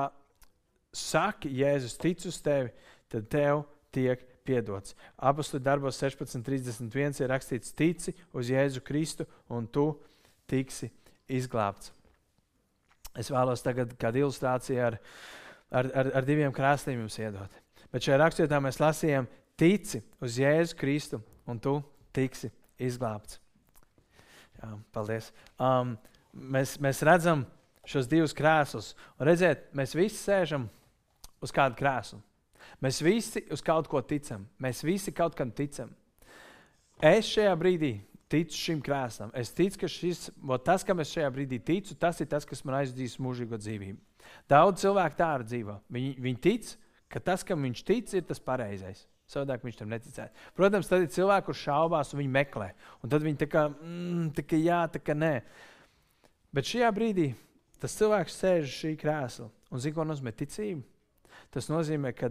saki, 0.97 1.53
Jēzus 1.61 2.01
tic 2.01 2.25
uz 2.25 2.41
tevi, 2.41 2.73
tad 3.13 3.29
tev 3.33 3.67
tiek 3.93 4.25
piedots. 4.47 4.95
Apostoli 5.17 5.65
darbos 5.65 5.99
16.31 6.01 7.23
ir 7.23 7.33
rakstīts: 7.33 7.75
Tici 7.77 8.15
uz 8.37 8.51
Jēzu 8.53 8.83
Kristu, 8.87 9.27
un 9.53 9.67
tu 9.67 9.91
tiksi 10.51 10.91
izglābts. 11.29 11.93
Es 13.17 13.31
vēlos 13.33 13.65
tagad 13.65 13.95
kādu 14.01 14.25
ilustrāciju 14.25 14.83
ar, 14.85 14.99
ar, 15.71 15.89
ar, 15.91 16.13
ar 16.21 16.29
diviem 16.29 16.53
krāsniem 16.55 17.01
jums 17.01 17.17
iedot. 17.21 17.63
Bet 17.93 18.05
šajā 18.05 18.21
rakstvietā 18.21 18.61
mēs 18.63 18.81
lasījām: 18.83 19.29
Tici 19.57 20.03
uz 20.21 20.37
Jēzu 20.41 20.77
Kristu, 20.79 21.23
un 21.49 21.61
tu 21.63 21.79
tiksi 22.17 22.51
izglābts. 22.83 23.41
Jā, 24.57 24.73
paldies. 24.93 25.31
Um, 25.61 25.97
mēs, 26.33 26.77
mēs 26.83 27.03
redzam 27.07 27.45
šos 27.87 28.09
divus 28.11 28.35
krēslus, 28.37 28.95
un 29.17 29.29
redziet, 29.29 29.69
mēs 29.77 29.95
visi 29.97 30.19
sēžam 30.19 30.67
uz 31.45 31.53
kādu 31.55 31.79
krēslu. 31.79 32.21
Mēs 32.83 33.01
visi 33.05 33.45
uz 33.53 33.63
kaut 33.65 33.89
ko 33.91 34.03
ticam. 34.03 34.47
Mēs 34.63 34.83
visi 34.87 35.15
kaut 35.15 35.37
kam 35.39 35.51
ticam. 35.55 35.91
Es 37.03 37.29
šajā 37.33 37.53
brīdī 37.61 37.95
ticu 38.33 38.59
šim 38.59 38.81
krēslam. 38.85 39.33
Es 39.37 39.53
ticu, 39.55 39.79
ka 39.83 39.91
šis, 39.91 40.29
tas, 40.65 40.85
kam 40.87 41.01
es 41.03 41.13
šajā 41.15 41.29
brīdī 41.35 41.61
ticu, 41.63 41.97
tas 42.01 42.21
ir 42.21 42.31
tas, 42.31 42.47
kas 42.49 42.65
man 42.67 42.81
aizdīs 42.81 43.19
mūžīgo 43.23 43.59
dzīvību. 43.61 44.01
Daudz 44.51 44.83
cilvēku 44.83 45.19
tā 45.19 45.29
arī 45.37 45.47
dzīvo. 45.51 45.77
Viņi, 45.93 46.15
viņi 46.25 46.41
tic, 46.43 46.73
ka 47.13 47.23
tas, 47.23 47.45
kam 47.47 47.63
viņš 47.67 47.85
tic, 47.87 48.17
ir 48.17 48.27
tas 48.27 48.43
pareizais. 48.43 49.05
Savādāk 49.31 49.65
viņš 49.67 49.79
tam 49.81 49.91
neticētu. 49.91 50.45
Protams, 50.55 50.89
tad 50.91 51.03
ir 51.03 51.11
cilvēki, 51.11 51.49
kurš 51.49 51.65
šaubās 51.67 52.13
un 52.15 52.21
viņi 52.23 52.35
meklē. 52.35 52.69
Un 53.03 53.11
tad 53.11 53.25
viņi 53.27 53.41
tā 53.41 53.49
kā, 53.51 53.65
mm, 53.75 54.29
tā 54.39 54.45
kā 54.47 54.59
jā, 54.61 54.83
tā 54.95 55.03
kā 55.03 55.17
nē. 55.19 55.35
Bet 56.55 56.71
šajā 56.71 56.91
brīdī 56.95 57.33
tas 57.83 57.97
cilvēks 57.99 58.39
sēž 58.39 58.69
uz 58.69 58.77
šī 58.77 58.93
krēsla 59.01 59.49
un 59.71 59.83
zina, 59.83 59.97
ko 59.97 60.07
nozīmē 60.07 60.33
ticība. 60.35 60.87
Tas 61.55 61.67
nozīmē, 61.71 62.15
ka 62.17 62.31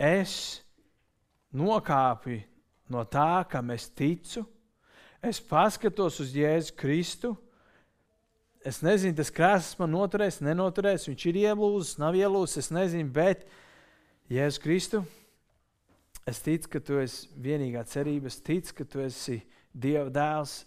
es 0.00 0.62
nokāpu 1.54 2.40
no 2.90 3.04
tā, 3.08 3.44
kam 3.50 3.72
es 3.74 3.88
ticu, 3.88 4.44
es 5.24 5.40
paskatos 5.40 6.20
uz 6.20 6.34
Jēzu 6.36 6.74
Kristu. 6.76 7.34
Es 8.64 8.80
nezinu, 8.80 9.16
tas 9.18 9.32
krēsls 9.32 9.76
man 9.76 9.92
noturēs, 9.92 10.40
nenoturēs, 10.40 11.04
viņš 11.10 11.26
ir 11.28 11.40
ielūzis, 11.42 11.98
nav 12.00 12.16
ielūzis, 12.16 12.62
es 12.64 12.70
nezinu, 12.72 13.10
bet 13.12 13.44
Jēzu 14.32 14.62
Kristu 14.64 15.02
Es 16.24 16.40
ticu, 16.40 16.70
ka 16.72 16.80
tu 16.80 16.96
esi 17.02 17.28
vienīgā 17.44 17.82
cerība. 17.88 18.30
Es 18.32 18.40
ticu, 18.40 18.78
ka 18.80 18.86
tu 18.88 19.02
esi 19.04 19.42
Dieva 19.74 20.08
dēls. 20.12 20.62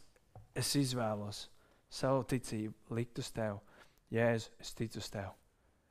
Es 0.57 0.73
izvēlos 0.77 1.47
savu 1.93 2.23
ticību 2.29 2.97
likt 2.97 3.21
uz 3.21 3.29
tevi. 3.33 3.57
Jēzu, 4.13 4.53
es 4.61 4.73
ticu 4.77 5.01
uz 5.01 5.09
tevi. 5.13 5.33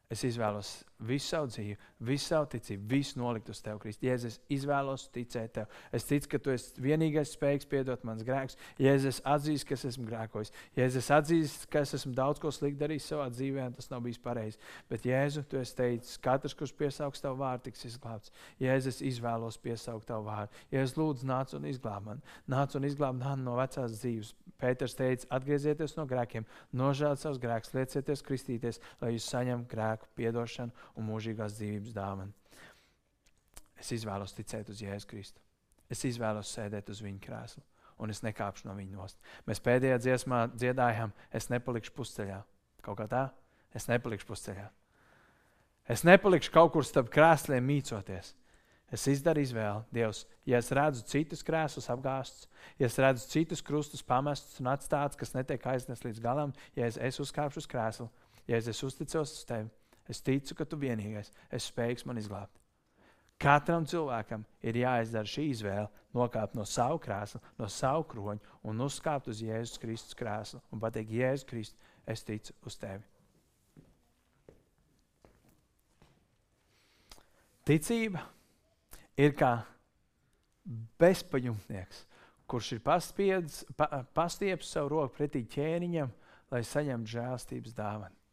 Es 0.06 0.20
izvēlos 0.22 0.68
visu 1.02 1.26
savu 1.26 1.48
dzīvi, 1.50 1.74
visu 2.06 2.28
savu 2.30 2.46
ticību, 2.52 2.84
visu 2.88 3.18
nolikt 3.18 3.48
uz 3.50 3.58
tevi, 3.60 3.80
Kristus. 3.82 4.04
Jēzus, 4.06 4.36
es 4.36 4.52
izvēlos 4.54 5.08
ticēt 5.12 5.52
tev. 5.56 5.72
Es 5.92 6.06
ticu, 6.06 6.30
ka 6.30 6.38
tu 6.44 6.52
esi 6.54 6.84
vienīgais 6.84 7.32
spējīgs 7.34 7.66
piedot 7.68 8.04
manas 8.06 8.22
grēkus. 8.24 8.54
Jēzus, 8.78 9.16
es 9.16 9.20
atzīstu, 9.26 9.66
ka 9.66 9.74
es 9.74 9.84
esmu 9.90 10.06
grēkojis. 10.06 10.54
Jēzus, 10.78 11.00
es 11.02 11.10
atzīstu, 11.18 11.68
ka 11.74 11.82
es 11.82 11.96
esmu 11.98 12.14
daudz 12.16 12.40
ko 12.40 12.54
sliktu 12.54 12.84
darījis 12.84 13.10
savā 13.10 13.26
dzīvē, 13.34 13.66
un 13.66 13.76
tas 13.80 13.90
nav 13.90 14.06
bijis 14.06 14.22
pareizi. 14.22 14.62
Bet, 14.88 15.10
Jēzu, 15.10 15.42
tu 15.50 15.58
esi 15.58 15.76
teicis, 15.82 16.22
katrs, 16.22 16.54
kurš 16.54 16.76
piesaugs 16.78 17.26
tavu 17.26 17.42
vārdu, 17.42 17.66
tiks 17.66 17.84
izglābts. 17.90 18.32
Jēzus, 18.62 19.02
izvēlos 19.10 19.58
piesaukt 19.58 20.06
tavu 20.06 20.30
vārdu. 20.30 20.64
Jēzus, 20.70 20.96
lūdzu, 21.02 21.28
nāc 21.34 21.58
un 21.58 21.66
izglāb 21.66 22.06
mani. 22.06 22.36
Nāc 22.46 22.78
un 22.78 22.86
izglāb 22.86 23.18
mani 23.18 23.42
no 23.42 23.58
vecās 23.58 23.98
dzīves. 23.98 24.36
Pēters 24.56 24.94
teica, 24.96 25.26
atgriezieties 25.36 25.98
no 25.98 26.06
grēkiem, 26.08 26.46
nožēliet 26.72 27.20
savus 27.20 27.36
grēkus, 27.42 27.74
liecieties 27.76 28.22
kristīties, 28.24 28.78
lai 29.02 29.10
jūs 29.12 29.26
saņemtu 29.28 29.68
grēku 29.68 29.95
piedošanu 30.18 30.74
un 30.96 31.08
mūžīgās 31.08 31.56
dzīvības 31.58 31.96
dāvanu. 31.96 32.32
Es 33.76 33.92
izvēlos 33.92 34.34
ticēt 34.36 34.70
uz 34.72 34.80
Jēzu 34.80 35.08
Kristu. 35.10 35.42
Es 35.92 36.02
izvēlos 36.04 36.50
sēdēt 36.50 36.88
uz 36.90 37.02
viņa 37.04 37.20
krēsla, 37.22 37.62
un 38.02 38.10
es 38.10 38.22
nekāpšu 38.24 38.66
no 38.68 38.74
viņa 38.78 38.96
nost. 38.96 39.20
Mēs 39.46 39.62
pēdējā 39.62 40.00
dziesmā 40.02 40.46
dziedājām, 40.54 41.12
es 41.30 41.50
nepalikšu 41.52 41.94
pusceļā. 41.94 42.40
Kaut 42.82 42.98
kā 42.98 43.06
tā, 43.10 43.28
es 43.74 43.86
nepalikšu 43.90 44.26
pusceļā. 44.28 44.66
Es 45.86 46.02
nepalikšu 46.06 46.50
kaut 46.54 46.72
kur 46.74 46.86
starp 46.86 47.12
krēsliem 47.14 47.62
mīcoties. 47.66 48.34
Es 48.90 49.02
izdaru 49.10 49.42
izvēli, 49.42 49.82
Dievs, 49.94 50.22
ja 50.46 50.60
es 50.62 50.68
redzu 50.74 51.02
citus 51.10 51.42
krēslus 51.46 51.88
apgāstus, 51.90 52.46
ja 52.78 52.86
es 52.86 52.98
redzu 53.02 53.26
citus 53.32 53.62
krustus 53.62 54.02
pamestus 54.06 54.60
un 54.62 54.70
atstātus, 54.70 55.18
kas 55.18 55.34
netiek 55.34 55.64
aiznests 55.66 56.06
līdz 56.06 56.20
galam, 56.22 56.52
ja 56.78 56.86
es, 56.86 56.98
es 57.02 57.18
uzkāpšu 57.22 57.64
uz 57.64 57.66
krēslu, 57.70 58.06
ja 58.46 58.60
es, 58.60 58.68
es 58.70 58.82
uzticos 58.86 59.34
uz 59.34 59.42
tevi, 59.48 59.66
Es 60.08 60.22
ticu, 60.22 60.54
ka 60.54 60.64
tu 60.64 60.78
vienīgais 60.78 61.32
esi 61.50 61.72
spējīgs 61.72 62.06
man 62.06 62.20
izglābt. 62.20 62.54
Katram 63.42 63.84
cilvēkam 63.84 64.46
ir 64.64 64.78
jāizdara 64.80 65.28
šī 65.28 65.50
izvēle, 65.50 65.90
nokāpt 66.16 66.54
no 66.56 66.64
savu 66.64 67.00
krēsla, 67.04 67.42
no 67.58 67.68
savu 67.68 68.06
kroņa 68.08 68.54
un 68.64 68.80
uzkāpt 68.86 69.28
uz 69.28 69.42
Jēzus 69.44 69.80
Kristus 69.82 70.16
krēsla 70.16 70.62
un 70.72 70.80
pateikt, 70.80 71.12
Jēzus 71.12 71.48
Kristus, 71.50 71.92
es 72.08 72.24
ticu 72.24 72.54
uz 72.64 72.78
tevi. 72.80 73.04
Ticība 77.66 78.22
ir 79.18 79.34
kā 79.36 79.52
bezpajumtnieks, 81.02 82.04
kurš 82.48 82.76
ir 82.76 82.84
pastiepis 82.86 83.64
pa, 83.76 84.28
savu 84.30 84.94
roku 84.94 85.18
pretī 85.18 85.42
ķēniņam, 85.50 86.14
lai 86.54 86.62
saņemtu 86.64 87.18
žēlstības 87.18 87.74
dāvanu 87.76 88.25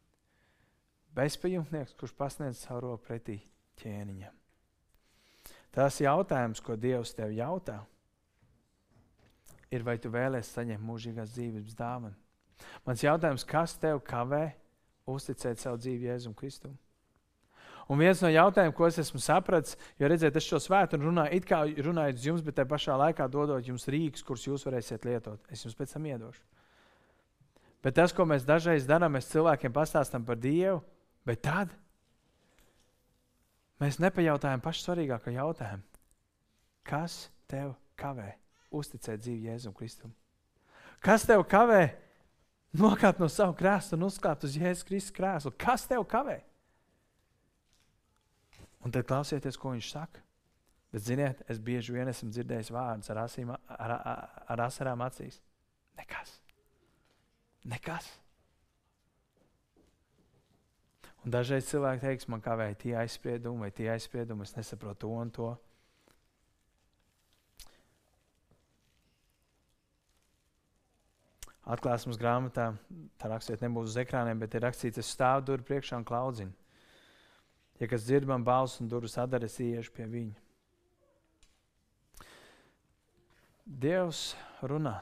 bezpajumtnieks, 1.14 1.94
kurš 1.98 2.14
pasniedz 2.18 2.64
savu 2.64 2.88
roku 2.88 3.06
pretī 3.08 3.38
ķēniņam. 3.82 4.34
Tas 5.74 5.98
jautājums, 5.98 6.62
ko 6.62 6.76
Dievs 6.78 7.14
tev 7.16 7.32
jautā, 7.34 7.80
ir, 9.74 9.82
vai 9.82 9.96
tu 9.98 10.12
vēlēsies 10.14 10.54
saņemt 10.54 10.86
mūžīgās 10.86 11.34
dzīvības 11.34 11.74
dāvanu. 11.78 12.14
Mans 12.86 13.02
jautājums, 13.02 13.46
kas 13.48 13.74
tev 13.82 13.98
kavē 14.06 14.52
uzticēt 15.10 15.60
savu 15.60 15.80
dzīvi 15.82 16.08
Jēzum 16.08 16.36
Kristum? 16.38 16.76
Un 17.90 18.00
viens 18.00 18.22
no 18.24 18.30
jautājumiem, 18.32 18.72
ko 18.72 18.86
es 18.88 18.96
esmu 19.02 19.20
sapratis, 19.20 19.74
jo 20.00 20.08
redziet, 20.08 20.36
es 20.38 20.46
šo 20.46 20.60
svētku 20.62 20.96
runāju, 21.02 21.36
it 21.36 21.44
kā 21.48 21.58
runājot 21.68 22.20
uz 22.20 22.28
jums, 22.30 22.44
bet 22.46 22.56
tajā 22.56 22.70
pašā 22.70 22.96
laikā 22.96 23.26
dodot 23.28 23.66
jums 23.66 23.84
rīkus, 23.92 24.24
kurus 24.24 24.46
jūs 24.46 24.64
varēsiet 24.64 25.04
lietot. 25.04 25.42
Es 25.52 25.66
jums 25.66 25.76
pēc 25.76 25.92
tam 25.92 26.06
iedošu. 26.08 26.40
Bet 27.84 27.98
tas, 27.98 28.14
ko 28.16 28.24
mēs 28.24 28.46
dažreiz 28.48 28.86
darām, 28.88 29.12
mēs 29.18 29.28
cilvēkiem 29.28 29.74
pastāstām 29.74 30.24
par 30.24 30.38
Dievu, 30.40 30.80
Bet 31.24 31.42
tad 31.44 31.72
mēs 33.80 34.00
nepajautājam 34.02 34.62
pašu 34.64 34.84
svarīgāko 34.84 35.32
jautājumu. 35.34 35.84
Kas 36.84 37.28
tev 37.48 37.72
kavē 38.00 38.34
uzticēt 38.74 39.22
dzīvi 39.24 39.48
Jēzum 39.48 39.74
Kristum? 39.76 40.12
Kas 41.04 41.24
tev 41.28 41.44
kavē 41.48 41.94
nokāpt 42.76 43.22
no 43.22 43.28
sava 43.32 43.54
krēsla 43.56 43.96
un 43.96 44.08
uzkāpt 44.08 44.44
uz 44.44 44.58
Jēzus 44.58 44.84
Kristus 44.88 45.16
krēslu? 45.16 45.54
Kas 45.60 45.88
tev 45.88 46.04
kavē? 46.08 46.42
Un 48.84 48.92
tad 48.92 49.06
klausieties, 49.08 49.56
ko 49.56 49.72
viņš 49.72 49.90
saka. 49.94 50.20
Bet, 50.92 51.02
ziniet, 51.08 51.40
es 51.50 51.58
bieži 51.58 51.94
vien 51.96 52.06
esmu 52.06 52.28
dzirdējis 52.30 52.70
vārdus 52.70 53.10
ar, 53.10 53.24
asīm, 53.24 53.48
ar, 53.50 53.94
ar, 53.96 54.20
ar 54.52 54.64
asarām 54.68 55.00
acīs. 55.02 55.40
Nekas. 55.98 56.36
Nekas. 57.72 58.10
Un 61.24 61.32
dažreiz 61.32 61.64
cilvēki 61.70 62.04
teiks, 62.04 62.26
man 62.28 62.42
kavēja 62.44 62.76
tie 62.82 62.90
aizspriedumi, 63.00 63.64
vai 63.64 63.70
tie 63.72 63.88
aizspriedumi, 63.94 64.44
es 64.44 64.52
nesaprotu 64.58 65.06
to 65.06 65.12
un 65.16 65.30
to. 65.32 65.52
Atklāsmes 71.64 72.18
grāmatā, 72.20 72.74
tā 73.16 73.30
rakstiet, 73.32 73.62
nebūs 73.64 73.94
uz 73.94 73.96
ekrāniem, 74.02 74.36
bet 74.42 74.52
ir 74.52 74.66
rakstīts, 74.66 75.00
es 75.00 75.12
stāvu 75.16 75.46
durvju 75.48 75.64
priekšā 75.70 75.96
un 75.96 76.04
klaudzinu. 76.04 76.52
Ja 77.80 77.88
kas 77.88 78.04
dzird 78.04 78.28
man 78.28 78.44
balsu 78.44 78.82
un 78.84 78.90
durvis 78.92 79.16
atdara, 79.18 79.48
es 79.48 79.56
iešu 79.64 79.94
pie 79.96 80.04
viņa. 80.12 80.36
Dievs 83.64 84.26
runā. 84.60 84.98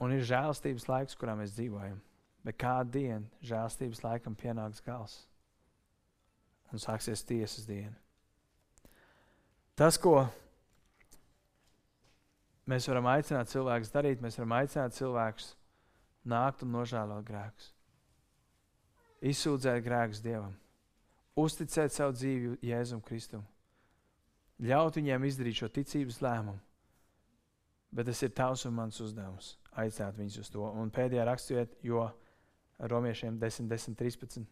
Un 0.00 0.14
ir 0.14 0.22
žēlstības 0.30 0.86
laiks, 0.88 1.18
kurā 1.18 1.34
mēs 1.36 1.58
dzīvojam. 1.58 1.98
Bet 2.44 2.56
kādu 2.60 2.94
dienu 2.98 3.26
žēlstības 3.44 4.04
laikam 4.04 4.36
pienāks 4.38 4.80
gals 4.84 5.18
un 6.72 6.80
sāksies 6.80 7.24
tiesas 7.26 7.66
diena. 7.68 7.96
Tas, 9.76 9.98
ko 10.00 10.22
mēs 12.70 12.86
varam 12.88 13.08
aicināt 13.10 13.50
cilvēkus 13.50 13.92
darīt, 13.92 14.22
mēs 14.22 14.38
varam 14.38 14.56
aicināt 14.60 14.96
cilvēkus 14.96 15.54
nākt 16.28 16.64
un 16.64 16.74
nožēlot 16.76 17.24
grēkus, 17.26 17.70
izsūdzēt 19.24 19.82
grēkus 19.84 20.20
Dievam, 20.24 20.52
uzticēt 21.40 21.94
savu 21.94 22.16
dzīvi 22.16 22.58
Jēzum 22.70 23.00
Kristum, 23.04 23.44
ļaut 24.60 25.00
viņiem 25.00 25.24
izdarīt 25.28 25.62
šo 25.62 25.70
ticības 25.72 26.20
lēmumu. 26.24 26.60
Bet 27.90 28.06
tas 28.06 28.20
ir 28.22 28.30
tavs 28.36 28.62
un 28.68 28.76
mans 28.76 29.00
uzdevums 29.02 29.56
aicināt 29.80 30.18
viņus 30.20 30.36
uz 30.44 30.50
to. 30.52 30.62
Un 30.62 30.92
pēdējā 30.94 31.24
raksturiet, 31.26 31.72
jo 31.82 32.04
romiešiem 32.88 33.38
10, 33.38 33.68
10, 33.68 33.96
13. 33.98 34.46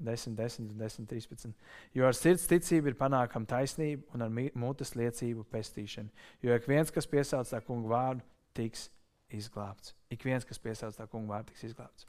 10, 0.00 0.34
10, 0.34 0.68
10, 0.78 1.06
13. 1.06 1.52
Jo 1.92 2.06
ar 2.08 2.16
sirds 2.16 2.46
ticību 2.48 2.88
ir 2.88 2.96
panākama 2.96 3.44
taisnība 3.48 4.16
un 4.16 4.24
ar 4.24 4.32
mutes 4.32 4.94
liecību 4.96 5.44
pestīšana. 5.52 6.08
Jo 6.40 6.56
ik 6.56 6.68
viens, 6.70 6.92
kas 6.94 7.08
piesauc 7.10 7.50
tā 7.50 7.60
kungu 7.66 7.92
vārdu, 7.92 8.24
tiks 8.56 8.88
izglābts. 9.28 9.92
Ik 10.10 10.24
viens, 10.24 10.46
kas 10.48 10.58
piesauc 10.58 10.96
tā 10.96 11.06
kungu 11.10 11.34
vārdu, 11.34 11.52
tiks 11.52 11.68
izglābts. 11.68 12.08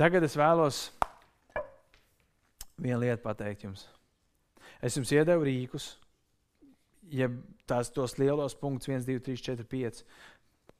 Tagad 0.00 0.24
es 0.24 0.36
vēlos 0.38 0.86
vienu 2.80 3.02
lietu 3.02 3.20
pateikt 3.26 3.66
jums. 3.66 3.84
Es 4.82 4.96
jums 4.96 5.12
iedevu 5.12 5.44
rīkus, 5.46 5.92
jeb 7.12 7.36
tās 7.68 7.92
tos 7.92 8.16
lielos 8.18 8.56
punktus, 8.58 8.88
1, 8.88 9.04
2, 9.06 9.20
3, 9.28 9.44
4, 9.44 9.68
5 9.68 10.04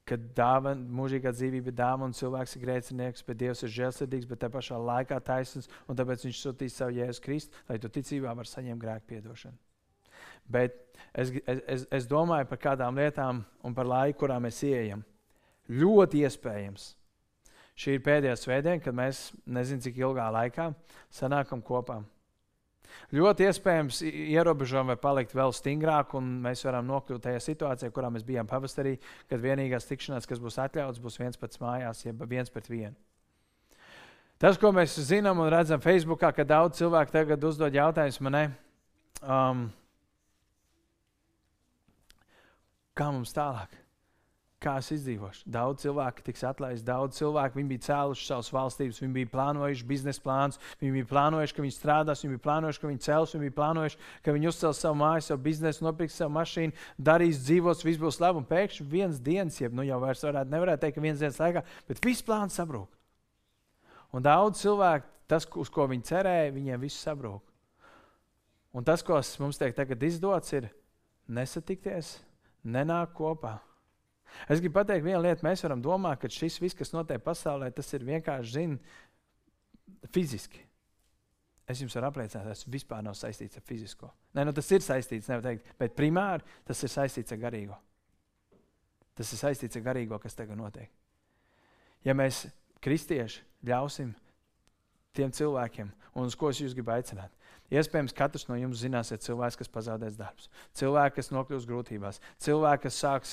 ka 0.07 0.17
dāvana, 0.35 0.83
mūžīgā 0.97 1.31
dzīvība 1.31 1.71
ir 1.71 1.77
dāvana, 1.77 2.09
un 2.11 2.17
cilvēks 2.17 2.57
ir 2.57 2.63
grēcinieks, 2.65 3.23
bet 3.27 3.39
Dievs 3.39 3.63
ir 3.63 3.71
žēlsirdīgs, 3.77 4.27
bet 4.29 4.41
tā 4.43 4.49
pašā 4.51 4.79
laikā 4.79 5.19
taisnīgs, 5.23 5.69
un 5.87 5.99
tāpēc 5.99 6.25
Viņš 6.27 6.41
sūtīs 6.43 6.79
savu 6.79 6.97
Jēzu 6.97 7.23
Kristu, 7.23 7.61
lai 7.69 7.79
tu 7.79 7.91
ticībā 7.91 8.33
var 8.35 8.49
saņemt 8.49 8.81
grēku 8.81 9.07
piedošanu. 9.13 9.55
Bet 10.51 10.75
es, 11.15 11.31
es, 11.47 11.85
es 11.87 12.07
domāju 12.09 12.49
par 12.49 12.59
kādām 12.59 12.99
lietām 12.99 13.45
un 13.63 13.75
par 13.75 13.87
laiku, 13.87 14.25
kurā 14.25 14.41
mēs 14.43 14.59
ieejam. 14.67 15.05
Ļoti 15.71 16.25
iespējams. 16.27 16.89
Šī 17.79 17.95
ir 17.97 18.03
pēdējā 18.05 18.35
svētdiena, 18.37 18.83
kad 18.83 18.95
mēs 18.95 19.29
nezinām, 19.49 19.81
cik 19.85 20.01
ilgā 20.03 20.27
laikā 20.35 20.67
sanākam 21.13 21.63
kopā. 21.65 22.01
Ļoti 23.13 23.45
iespējams, 23.49 24.01
ierobežojumi 24.09 24.93
var 24.93 24.99
palikt 25.01 25.35
vēl 25.37 25.53
stingrāk, 25.53 26.15
un 26.17 26.29
mēs 26.43 26.63
varam 26.65 26.87
nokļūt 26.89 27.27
tajā 27.27 27.41
situācijā, 27.45 27.91
kurā 27.93 28.09
mēs 28.13 28.25
bijām 28.25 28.49
pavasarī, 28.49 28.95
kad 29.29 29.43
vienīgās 29.43 29.85
tikšanās, 29.89 30.27
kas 30.29 30.41
būs 30.41 30.57
atļauts, 30.63 31.01
būs 31.03 31.19
viens 31.21 31.37
pats 31.37 31.61
mājās, 31.61 32.05
jeb 32.07 32.25
viens 32.29 32.49
pret 32.53 32.69
vienu. 32.71 32.97
Tas, 34.41 34.57
ko 34.59 34.73
mēs 34.75 34.97
zinām 35.07 35.39
un 35.39 35.51
redzam 35.53 35.79
Facebookā, 35.83 36.33
ka 36.35 36.43
daudz 36.43 36.81
cilvēku 36.81 37.13
tagad 37.13 37.45
uzdod 37.47 37.77
jautājumus 37.77 38.19
man, 38.25 38.41
um, 39.21 39.63
kā 42.97 43.13
mums 43.13 43.31
tālāk? 43.37 43.82
Kā 44.63 44.73
es 44.79 44.89
izdzīvošu. 44.95 45.43
Daudz 45.51 45.83
cilvēku 45.83 46.23
tiks 46.25 46.43
atlaists, 46.47 46.85
daudz 46.87 47.17
cilvēku 47.19 47.63
bija 47.67 47.83
cēluši 47.87 48.27
savas 48.29 48.51
valstības, 48.55 49.01
viņi 49.03 49.15
bija 49.17 49.31
plānojuši 49.33 49.87
biznesa 49.89 50.23
plānus, 50.23 50.59
viņi 50.81 50.93
bija 50.95 51.09
plānojuši, 51.09 51.55
ka 51.57 51.65
viņi 51.65 51.75
strādās, 51.75 52.23
viņi 52.23 52.33
bija 52.35 52.43
plānojuši, 52.47 52.81
ka 52.81 52.91
viņi 52.91 53.03
cels, 53.05 53.33
viņi 53.35 53.43
bija 53.45 53.55
plānojuši, 53.57 53.99
ka 54.23 54.35
viņi 54.37 54.49
uzcels 54.51 54.83
savu 54.83 54.99
māju, 55.01 55.25
savu 55.27 55.43
biznesu, 55.47 55.85
nopirks 55.87 56.19
savu 56.21 56.35
mašīnu, 56.37 56.77
darīs, 57.09 57.41
dzīvos, 57.43 57.83
viss 57.83 58.01
būs 58.01 58.21
labi. 58.23 58.39
Un 58.39 58.47
pēkšņi 58.53 58.87
viens 58.93 59.19
dienas, 59.23 59.59
jeb 59.59 59.75
nu 59.75 59.87
jau 59.87 59.99
vairs 60.03 60.23
varētu, 60.23 60.53
nevarētu 60.55 60.85
teikt, 60.85 60.97
ka 60.97 61.05
viens 61.05 61.19
dienas 61.19 61.41
laikā, 61.43 61.65
bet 61.89 62.05
viss 62.05 62.25
plāns 62.25 62.55
sabrūk. 62.59 62.87
Un 64.13 64.23
daudz 64.23 64.61
cilvēku, 64.63 65.09
tas, 65.27 65.49
uz 65.59 65.73
ko 65.73 65.89
viņi 65.91 66.07
cerēja, 66.07 66.55
viņiem 66.55 66.87
viss 66.87 67.03
sabrūk. 67.03 67.43
Un 68.73 68.87
tas, 68.87 69.03
ko 69.05 69.19
mums 69.43 69.59
tiek 69.59 69.75
tagad 69.75 70.01
izdots, 70.07 70.55
ir 70.55 70.71
nesatikties, 71.29 72.15
nenāk 72.63 73.13
kopā 73.17 73.59
Es 74.49 74.61
gribu 74.61 74.79
pateikt 74.79 75.05
vienu 75.05 75.21
lietu. 75.23 75.45
Mēs 75.45 75.63
varam 75.65 75.81
domāt, 75.83 76.21
ka 76.21 76.31
šis 76.31 76.59
viss, 76.61 76.77
kas 76.77 76.93
notiek 76.95 77.21
pasaulē, 77.23 77.69
tas 77.75 77.89
ir 77.95 78.05
vienkārši 78.07 78.53
zin, 78.53 78.77
fiziski. 80.13 80.63
Es 81.69 81.79
jums 81.79 81.95
varu 81.95 82.09
apliecināt, 82.09 82.49
tas 82.49 82.65
vispār 82.67 83.03
nav 83.05 83.15
saistīts 83.15 83.59
ar 83.59 83.63
fizisko. 83.67 84.09
Nē, 84.35 84.43
nu, 84.49 84.53
tas 84.55 84.67
ir 84.75 84.83
saistīts, 84.83 85.29
teikt, 85.31 85.69
bet 85.79 85.95
primāri 85.95 86.43
tas 86.67 86.81
ir 86.83 86.91
saistīts 86.91 87.35
ar 87.35 87.39
garīgo. 87.45 87.77
Tas 89.15 89.31
ir 89.31 89.39
saistīts 89.39 89.79
ar 89.79 89.85
garīgo, 89.85 90.19
kas 90.19 90.35
tagad 90.35 90.59
notiek. 90.59 90.91
Ja 92.03 92.17
mēs, 92.17 92.43
kristieši, 92.83 93.45
ļausim 93.69 94.11
tiem 95.15 95.31
cilvēkiem, 95.31 95.93
un 96.19 96.27
uz 96.27 96.35
ko 96.35 96.49
es 96.51 96.59
jūs 96.59 96.75
gribu 96.75 96.91
aicināt, 96.97 97.31
Iespējams, 97.73 98.13
katrs 98.13 98.45
no 98.49 98.57
jums 98.59 98.81
zināsiet 98.83 99.23
cilvēks, 99.25 99.57
kas 99.57 99.71
pazaudēs 99.71 100.17
darbus, 100.19 100.49
cilvēks, 100.77 101.15
kas 101.17 101.31
nokļūs 101.33 101.67
grūtībās, 101.69 102.19
cilvēks, 102.43 102.83
kas 102.83 102.99
sāks 103.01 103.31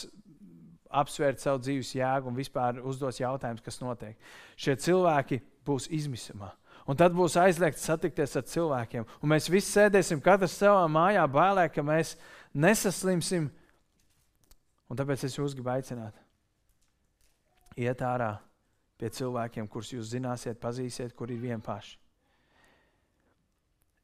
apsvērt 0.91 1.43
savu 1.43 1.61
dzīves 1.63 1.93
jēgu 1.95 2.31
un 2.31 2.39
vispār 2.39 2.81
uzdos 2.87 3.21
jautājumus, 3.21 3.63
kas 3.65 3.81
notiek. 3.83 4.17
Šie 4.59 4.77
cilvēki 4.81 5.41
būs 5.67 5.89
izmisumā. 5.95 6.51
Un 6.91 6.99
tad 6.99 7.15
būs 7.15 7.37
aizliegts 7.39 7.85
satikties 7.87 8.35
ar 8.41 8.47
cilvēkiem. 8.51 9.07
Un 9.23 9.31
mēs 9.31 9.51
visi 9.53 9.71
sēdēsim 9.71 10.23
katrs 10.25 10.57
savā 10.59 10.87
mājā, 10.91 11.27
bailē, 11.31 11.69
ka 11.71 11.85
mēs 11.87 12.17
nesaslimsim. 12.55 13.51
Un 14.91 14.99
tāpēc 14.99 15.29
es 15.29 15.39
jūs 15.39 15.55
gribu 15.55 15.71
aicināt. 15.77 16.17
Iet 17.79 18.03
ārā 18.03 18.35
pie 18.99 19.13
cilvēkiem, 19.15 19.69
kurus 19.71 19.95
jūs 19.95 20.11
zināsiet, 20.11 20.59
pazīsiet, 20.61 21.15
kur 21.15 21.31
ir 21.31 21.39
vien 21.41 21.63
paši 21.63 22.01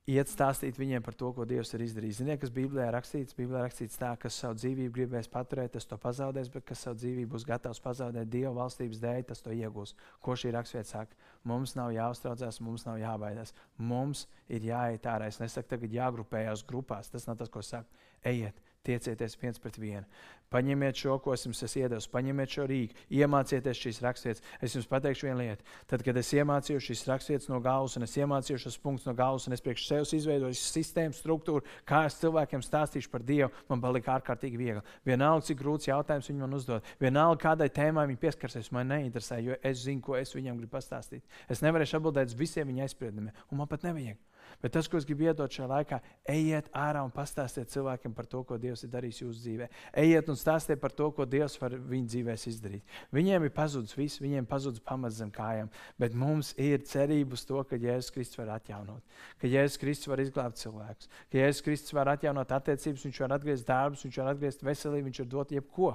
iet 0.06 0.30
stāstīt 0.30 0.78
viņiem 0.78 1.02
par 1.02 1.16
to, 1.18 1.32
ko 1.34 1.44
Dievs 1.48 1.72
ir 1.74 1.82
izdarījis. 1.82 2.20
Ziniet, 2.20 2.38
kas 2.42 2.52
Bībelē 2.54 2.86
rakstīts? 2.94 3.34
Bībelē 3.36 3.64
rakstīts 3.64 3.98
tā, 3.98 4.12
ka 4.20 4.30
savu 4.30 4.54
dzīvību 4.60 4.94
gribēs 4.94 5.28
paturēt, 5.30 5.72
tas 5.74 5.88
to 5.90 5.98
pazaudēs, 5.98 6.50
bet 6.54 6.66
kas 6.68 6.84
savu 6.86 7.00
dzīvību 7.00 7.32
būs 7.34 7.46
gatavs 7.48 7.82
pazaudēt 7.82 8.30
Dieva 8.30 8.54
valstības 8.60 9.02
dēļ, 9.02 9.24
tas 9.32 9.42
to 9.42 9.54
iegūs. 9.56 9.96
Ko 10.22 10.38
šī 10.38 10.54
raksturvieta 10.54 10.92
saka? 10.92 11.18
Mums 11.46 11.74
nav 11.78 11.90
jāuztraucās, 11.96 12.60
mums 12.62 12.86
nav 12.86 13.00
jābaidās. 13.02 13.54
Mums 13.78 14.26
ir 14.46 14.70
jāiet 14.70 15.10
ārā. 15.10 15.30
Es 15.32 15.42
nesaku, 15.42 15.72
tagad 15.74 15.98
jāgrupējās 15.98 16.62
grupās. 16.70 17.10
Tas 17.10 17.26
nav 17.26 17.40
tas, 17.42 17.50
ko 17.50 17.64
saka. 17.66 17.90
Ejiet, 18.26 18.62
tiecieties 18.86 19.38
viens 19.42 19.60
pret 19.62 19.78
vienu. 19.80 20.06
Paņemiet 20.52 20.94
šo, 20.94 21.16
ko 21.18 21.32
es 21.34 21.42
jums 21.42 21.58
iedevis, 21.66 22.06
paņemiet 22.06 22.52
šo 22.54 22.64
rīku, 22.70 22.94
iemācieties 23.18 23.80
šīs 23.82 23.98
raksturvietas. 24.04 24.44
Es 24.62 24.76
jums 24.76 24.86
pateikšu 24.86 25.26
vienu 25.26 25.40
lietu. 25.40 25.64
Tad, 25.90 26.04
kad 26.06 26.20
es 26.20 26.30
iemācījos 26.36 26.86
šīs 26.86 27.02
raksturvietas 27.10 27.50
no 27.50 27.58
galvas, 27.64 27.96
un 27.98 28.06
es 28.06 28.14
iemācījos 28.14 28.62
šos 28.62 28.78
punktus 28.84 29.08
no 29.08 29.14
galvas, 29.18 29.48
un 29.48 29.56
es 29.56 29.64
priekš 29.64 29.88
sevis 29.88 30.14
izveidoju 30.20 30.54
sistēmu, 30.60 31.18
struktūru, 31.18 31.66
kā 31.88 32.04
es 32.06 32.20
cilvēkiem 32.20 32.62
stāstīšu 32.62 33.10
par 33.10 33.26
Dievu, 33.26 33.50
man 33.72 33.82
palika 33.82 34.14
ārkārtīgi 34.14 34.60
viegli. 34.60 34.84
Vienalga, 35.08 35.48
cik 35.50 35.58
grūts 35.64 35.90
jautājums 35.90 36.30
viņi 36.30 36.44
man 36.44 36.54
uzdod, 36.60 36.94
vienalga, 37.02 37.42
kādai 37.48 37.68
tēmai 37.74 38.06
viņi 38.12 38.22
pieskarsies, 38.22 38.70
man 38.76 38.94
neinteresē, 38.94 39.42
jo 39.42 39.58
es 39.66 39.82
zinu, 39.82 40.04
ko 40.06 40.14
es 40.20 40.30
viņiem 40.36 40.62
gribu 40.62 40.76
pastāstīt. 40.78 41.26
Es 41.50 41.64
nevarēšu 41.66 41.98
atbildēt 41.98 42.30
uz 42.30 42.38
visiem 42.38 42.70
viņa 42.70 42.86
aizspriedumiem, 42.86 43.34
un 43.50 43.64
man 43.64 43.70
pat 43.70 43.82
nevajag. 43.88 44.22
Bet 44.62 44.72
tas, 44.72 44.88
ko 44.88 44.96
es 44.96 45.04
gribu 45.04 45.26
iedot 45.26 45.52
šajā 45.52 45.66
laikā, 45.68 45.98
ejiet 46.32 46.70
ārā 46.76 47.02
un 47.04 47.12
pastāstiet 47.12 47.68
cilvēkiem 47.72 48.14
par 48.16 48.28
to, 48.30 48.40
ko 48.46 48.56
Dievs 48.60 48.86
ir 48.86 48.90
darījis 48.94 49.20
jūsu 49.20 49.42
dzīvē. 49.42 49.68
Ejiet 50.02 50.30
un 50.32 50.38
stāstiet 50.40 50.80
par 50.80 50.94
to, 50.96 51.10
ko 51.12 51.26
Dievs 51.28 51.58
var 51.60 51.76
viņu 51.76 52.08
dzīvēs 52.14 52.46
izdarīt. 52.52 52.96
Viņiem 53.14 53.44
ir 53.46 53.52
pazudis 53.56 53.96
viss, 53.98 54.22
viņiem 54.22 54.48
pazudis 54.48 54.82
pamats 54.84 55.20
zem 55.20 55.30
kājām, 55.34 55.68
bet 56.00 56.16
mums 56.16 56.54
ir 56.56 56.82
cerība 56.88 57.36
uz 57.36 57.44
to, 57.48 57.60
ka 57.68 57.78
Jēzus 57.80 58.14
Kristus 58.14 58.40
var 58.40 58.54
atjaunot, 58.56 59.20
ka 59.42 59.50
Jēzus 59.50 59.80
Kristus 59.82 60.10
var 60.12 60.24
izglābt 60.24 60.62
cilvēkus, 60.62 61.12
ka 61.30 61.40
Jēzus 61.42 61.64
Kristus 61.68 61.96
var 61.96 62.14
atjaunot 62.16 62.56
attiecības, 62.56 63.06
viņš 63.10 63.22
var 63.26 63.36
atgriezt 63.36 63.68
darbus, 63.68 64.08
viņš 64.08 64.20
var 64.22 64.32
atgriezt 64.32 64.64
veselību, 64.64 65.10
viņš 65.10 65.22
var 65.24 65.32
dot 65.36 65.54
jebko. 65.56 65.92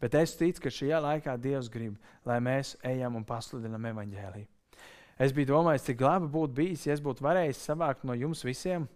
Bet 0.00 0.16
es 0.18 0.34
ticu, 0.36 0.64
ka 0.64 0.72
šajā 0.72 0.98
laikā 1.00 1.36
Dievs 1.40 1.70
grib, 1.72 2.00
lai 2.26 2.40
mēs 2.42 2.74
ejam 2.84 3.20
un 3.20 3.24
pasludinām 3.28 3.92
evaņģēlīju. 3.92 4.53
Es 5.20 5.32
biju 5.34 5.52
domājis, 5.52 5.86
cik 5.86 6.00
labi 6.02 6.28
būtu 6.30 6.56
bijis, 6.56 6.86
ja 6.88 6.94
es 6.96 7.02
būtu 7.02 7.22
varējis 7.22 7.62
savākt 7.68 8.06
no 8.06 8.16
jums 8.18 8.42
visiem, 8.46 8.88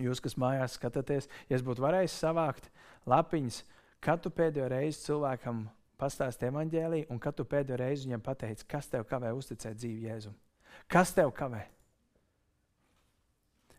jūs, 0.00 0.20
kas 0.20 0.36
mājās 0.40 0.76
skatāties, 0.76 1.28
ja 1.48 1.56
es 1.56 1.64
būtu 1.64 1.84
varējis 1.84 2.18
savākt 2.20 2.68
lapiņas, 3.08 3.62
kad 4.04 4.20
tu 4.20 4.32
pēdējo 4.34 4.68
reizi 4.72 5.06
cilvēkam 5.06 5.64
pastāstīji 6.00 6.52
evanģēlīju, 6.52 7.08
un 7.12 7.20
kad 7.22 7.38
tu 7.38 7.46
pēdējo 7.48 7.78
reizi 7.80 8.08
viņam 8.08 8.24
pateici, 8.26 8.66
kas 8.68 8.90
tev 8.92 9.06
kavē 9.08 9.32
uzticēt 9.36 9.78
dzīvi 9.78 10.10
Jēzum. 10.10 10.36
Kas 10.90 11.14
tev 11.16 11.32
kavē? 11.36 11.62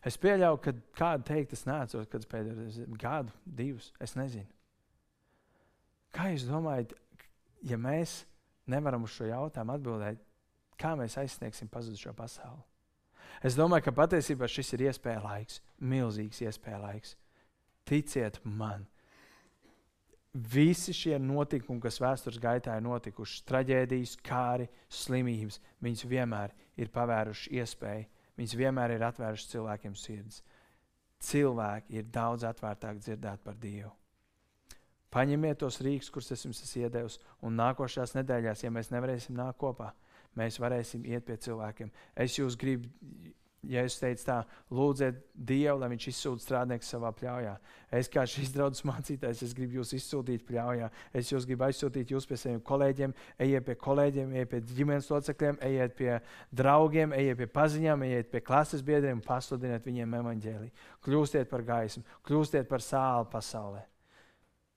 Es 0.04 0.18
pieļauju, 0.20 0.60
ka 0.60 0.74
kādu 0.98 1.24
teikt, 1.30 1.54
es 1.56 1.64
neatceros, 1.68 2.10
kad 2.12 2.26
pēdējo 2.28 2.58
reizi 2.58 2.86
gadu, 3.00 3.32
divus, 3.44 3.92
es 4.02 4.16
nezinu. 4.18 4.48
Kā 6.14 6.28
jūs 6.30 6.44
domājat, 6.48 6.92
ja 7.66 7.78
mēs 7.80 8.22
nevaram 8.70 9.06
uz 9.06 9.14
šo 9.16 9.28
jautājumu 9.28 9.74
atbildēt, 9.74 10.20
Kā 10.80 10.94
mēs 10.98 11.18
aizsniegsim 11.20 11.68
pazudušo 11.70 12.14
pasauli? 12.16 12.62
Es 13.44 13.56
domāju, 13.58 13.86
ka 13.88 13.94
patiesībā 13.94 14.48
šis 14.50 14.74
ir 14.76 14.88
iespēja 14.88 15.22
laiks, 15.24 15.60
milzīgs 15.82 16.40
iespēja 16.44 16.80
laiks. 16.80 17.14
Ticiet 17.84 18.38
man, 18.44 18.86
visi 20.34 20.94
šie 20.96 21.18
notikumi, 21.20 21.82
kas 21.84 22.00
vēstures 22.02 22.40
gaitā 22.42 22.78
ir 22.78 22.86
notikuši, 22.86 23.42
traģēdijas, 23.48 24.16
kāri, 24.24 24.68
slimības, 24.88 25.60
viņas 25.84 26.06
vienmēr 26.10 26.54
ir 26.80 26.90
pavēruši 26.94 27.52
iespēju, 27.60 28.06
viņas 28.40 28.56
vienmēr 28.58 28.96
ir 28.96 29.04
atvērušas 29.10 29.52
cilvēkiem 29.52 29.98
sirds. 29.98 30.40
Cilvēki 31.24 32.00
ir 32.00 32.08
daudz 32.12 32.44
atvērtāk 32.48 32.98
dzirdēt 33.00 33.44
par 33.44 33.60
Dievu. 33.60 33.92
Paņemiet 35.14 35.60
tos 35.62 35.78
rīkus, 35.84 36.10
kurus 36.10 36.32
es 36.34 36.42
jums 36.42 36.58
esmu 36.64 36.88
iedevis, 36.88 37.20
un 37.46 37.54
nākošās 37.54 38.16
nedēļās, 38.16 38.64
ja 38.64 38.72
mēs 38.74 38.90
nevarēsim 38.90 39.36
nākt 39.38 39.60
kopā, 39.62 39.92
mēs 40.38 40.60
varēsim 40.62 41.06
iet 41.08 41.26
pie 41.28 41.38
cilvēkiem. 41.46 41.90
Es 42.24 42.38
jūs 42.38 42.56
gribu, 42.58 42.90
ja 43.68 43.84
es 43.86 43.96
teicu 44.00 44.26
tā, 44.26 44.38
lūdziet 44.74 45.20
Dievu, 45.34 45.78
lai 45.80 45.88
Viņš 45.92 46.06
izsūta 46.10 46.44
strādnieku 46.44 46.86
savā 46.86 47.10
pļaujā. 47.16 47.54
Es 47.94 48.10
kā 48.12 48.24
šīs 48.28 48.52
draudzes 48.54 48.84
mācītājs, 48.88 49.44
es 49.46 49.54
gribu 49.56 49.80
jūs 49.80 49.94
izsūtīt 49.98 50.44
pļaujā. 50.48 50.90
Es 51.14 51.30
jūs 51.32 51.46
gribu 51.48 51.66
aizsūtīt 51.68 52.12
jūs 52.14 52.28
pie 52.28 52.38
saviem 52.40 52.60
kolēģiem, 52.66 53.14
ejiet 53.46 53.68
pie 53.68 53.78
kolēģiem, 53.86 54.34
ejiet 54.34 54.52
pie 54.52 54.62
ģimenes 54.74 55.10
locekļiem, 55.12 55.62
ejiet 55.70 55.96
pie 56.00 56.12
draugiem, 56.52 57.16
ejiet 57.16 57.40
pie 57.40 57.50
paziņām, 57.60 58.06
ejiet 58.08 58.30
pie 58.34 58.44
klases 58.44 58.84
biedriem 58.84 59.20
un 59.20 59.26
pasludiniet 59.26 59.86
viņiem 59.86 60.20
evaņģēlī. 60.20 60.70
Kļūstiet 61.06 61.50
par 61.50 61.66
gaismu, 61.66 62.04
kļūstiet 62.26 62.70
par 62.70 62.84
sāli 62.84 63.30
pasaulē. 63.32 63.93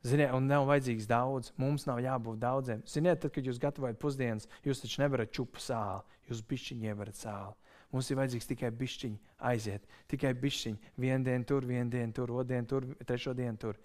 Ziniet, 0.07 0.31
un 0.35 0.45
nav 0.47 0.67
vajadzīgs 0.69 1.07
daudz. 1.09 1.51
Mums 1.59 1.87
nav 1.87 1.99
jābūt 2.03 2.39
daudziem. 2.39 2.83
Ziniet, 2.87 3.19
tad, 3.23 3.33
kad 3.35 3.47
jūs 3.47 3.59
gatavojat 3.59 3.99
pusdienas, 3.99 4.47
jūs 4.63 4.83
taču 4.83 5.01
nevarat 5.01 5.33
čupu 5.35 5.61
sāli. 5.63 6.19
Jūs 6.29 6.43
bišķiņi 6.47 6.91
ievarat 6.91 7.19
sāli. 7.19 7.55
Mums 7.91 8.11
ir 8.11 8.19
vajadzīgs 8.19 8.49
tikai 8.49 8.71
bišķiņi 8.75 9.35
aiziet. 9.49 9.85
Tikai 10.11 10.33
bišķiņi. 10.37 10.93
Vienu 10.99 11.27
dienu 11.27 11.47
tur, 11.47 11.67
vienu 11.67 11.91
dienu 11.91 12.15
tur, 12.15 12.33
otru 12.35 12.47
dienu 12.53 12.71
tur, 12.71 12.87
trešo 13.07 13.35
dienu 13.35 13.59
tur. 13.63 13.79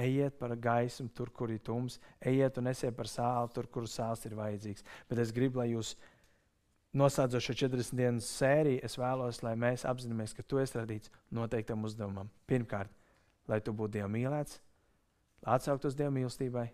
Ejiet 0.00 0.38
par 0.38 0.54
gaismu, 0.54 1.08
tur, 1.14 1.32
kur 1.34 1.50
ir 1.50 1.62
tums. 1.66 1.98
Ejiet 2.22 2.58
un 2.62 2.70
esiet 2.70 2.94
par 2.96 3.10
sāli, 3.10 3.50
tur, 3.54 3.66
kur 3.66 3.90
sāls 3.90 4.22
ir 4.26 4.38
vajadzīgs. 4.38 4.86
Bet 5.10 5.22
es 5.22 5.34
gribu, 5.34 5.62
lai 5.62 5.72
jūs 5.72 5.96
noslēdzot 6.94 7.46
šo 7.46 7.58
40 7.66 7.98
dienu 7.98 8.22
sēriju, 8.22 8.82
es 8.86 8.98
vēlos, 8.98 9.42
lai 9.46 9.54
mēs 9.58 9.86
apzināmies, 9.86 10.34
ka 10.34 10.46
tu 10.46 10.62
esi 10.62 10.78
radīts 10.78 11.10
noteiktam 11.34 11.86
uzdevumam. 11.86 12.30
Pirmkārt, 12.50 12.90
lai 13.50 13.60
tu 13.62 13.74
būtu 13.74 13.98
Dieva 13.98 14.10
mīlēts, 14.10 14.58
atsauktos 15.46 15.96
Dieva 15.96 16.12
mīlestībai, 16.14 16.66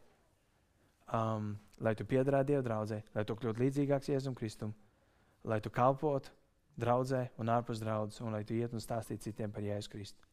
um, 1.14 1.54
lai 1.80 1.94
tu 1.98 2.06
piedarētu 2.08 2.50
Dieva 2.50 2.64
draudzē, 2.66 3.02
lai 3.14 3.24
tu 3.24 3.36
kļūtu 3.38 3.62
līdzīgāks 3.62 4.10
Jēzum 4.10 4.36
Kristum, 4.38 4.74
lai 5.44 5.60
tu 5.62 5.70
kalpotu 5.70 6.32
draudzē 6.80 7.28
un 7.40 7.50
ārpus 7.52 7.80
draudzes, 7.80 8.20
un 8.20 8.34
lai 8.34 8.44
tu 8.44 8.56
iet 8.56 8.74
un 8.74 8.82
stāstītu 8.82 9.28
citiem 9.28 9.52
par 9.52 9.64
Jēzu 9.64 9.92
Kristu. 9.92 10.26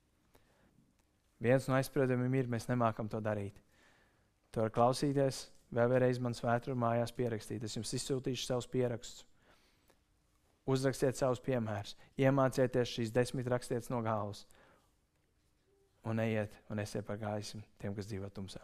Viens 1.44 1.68
no 1.68 1.76
aizspriedumiem 1.76 2.40
ir, 2.40 2.48
mēs 2.48 2.70
nemākam 2.70 3.10
to 3.12 3.20
darīt. 3.24 3.58
Tu 4.54 4.62
vari 4.62 4.72
klausīties, 4.74 5.48
vēl 5.74 5.90
vienreiz 5.92 6.20
man 6.22 6.36
svētru 6.38 6.76
mājās 6.78 7.12
pierakstīt. 7.16 7.64
Es 7.66 7.76
jums 7.76 7.94
izsūtīšu 7.98 8.46
savus 8.48 8.68
pierakstus. 8.72 9.26
Uzrakstiet 10.70 11.18
savus 11.20 11.42
piemērus, 11.44 11.98
iemācieties 12.16 12.94
šīs 12.96 13.12
desmit 13.12 13.50
rakstietas 13.52 13.92
no 13.92 14.00
galvas 14.06 14.46
un 16.10 16.20
ejiet 16.20 16.56
un 16.70 16.80
esiet 16.84 17.06
par 17.08 17.20
gaismu 17.22 17.62
tiem, 17.80 17.96
kas 17.96 18.10
dzīvo 18.10 18.30
tumsā. 18.34 18.62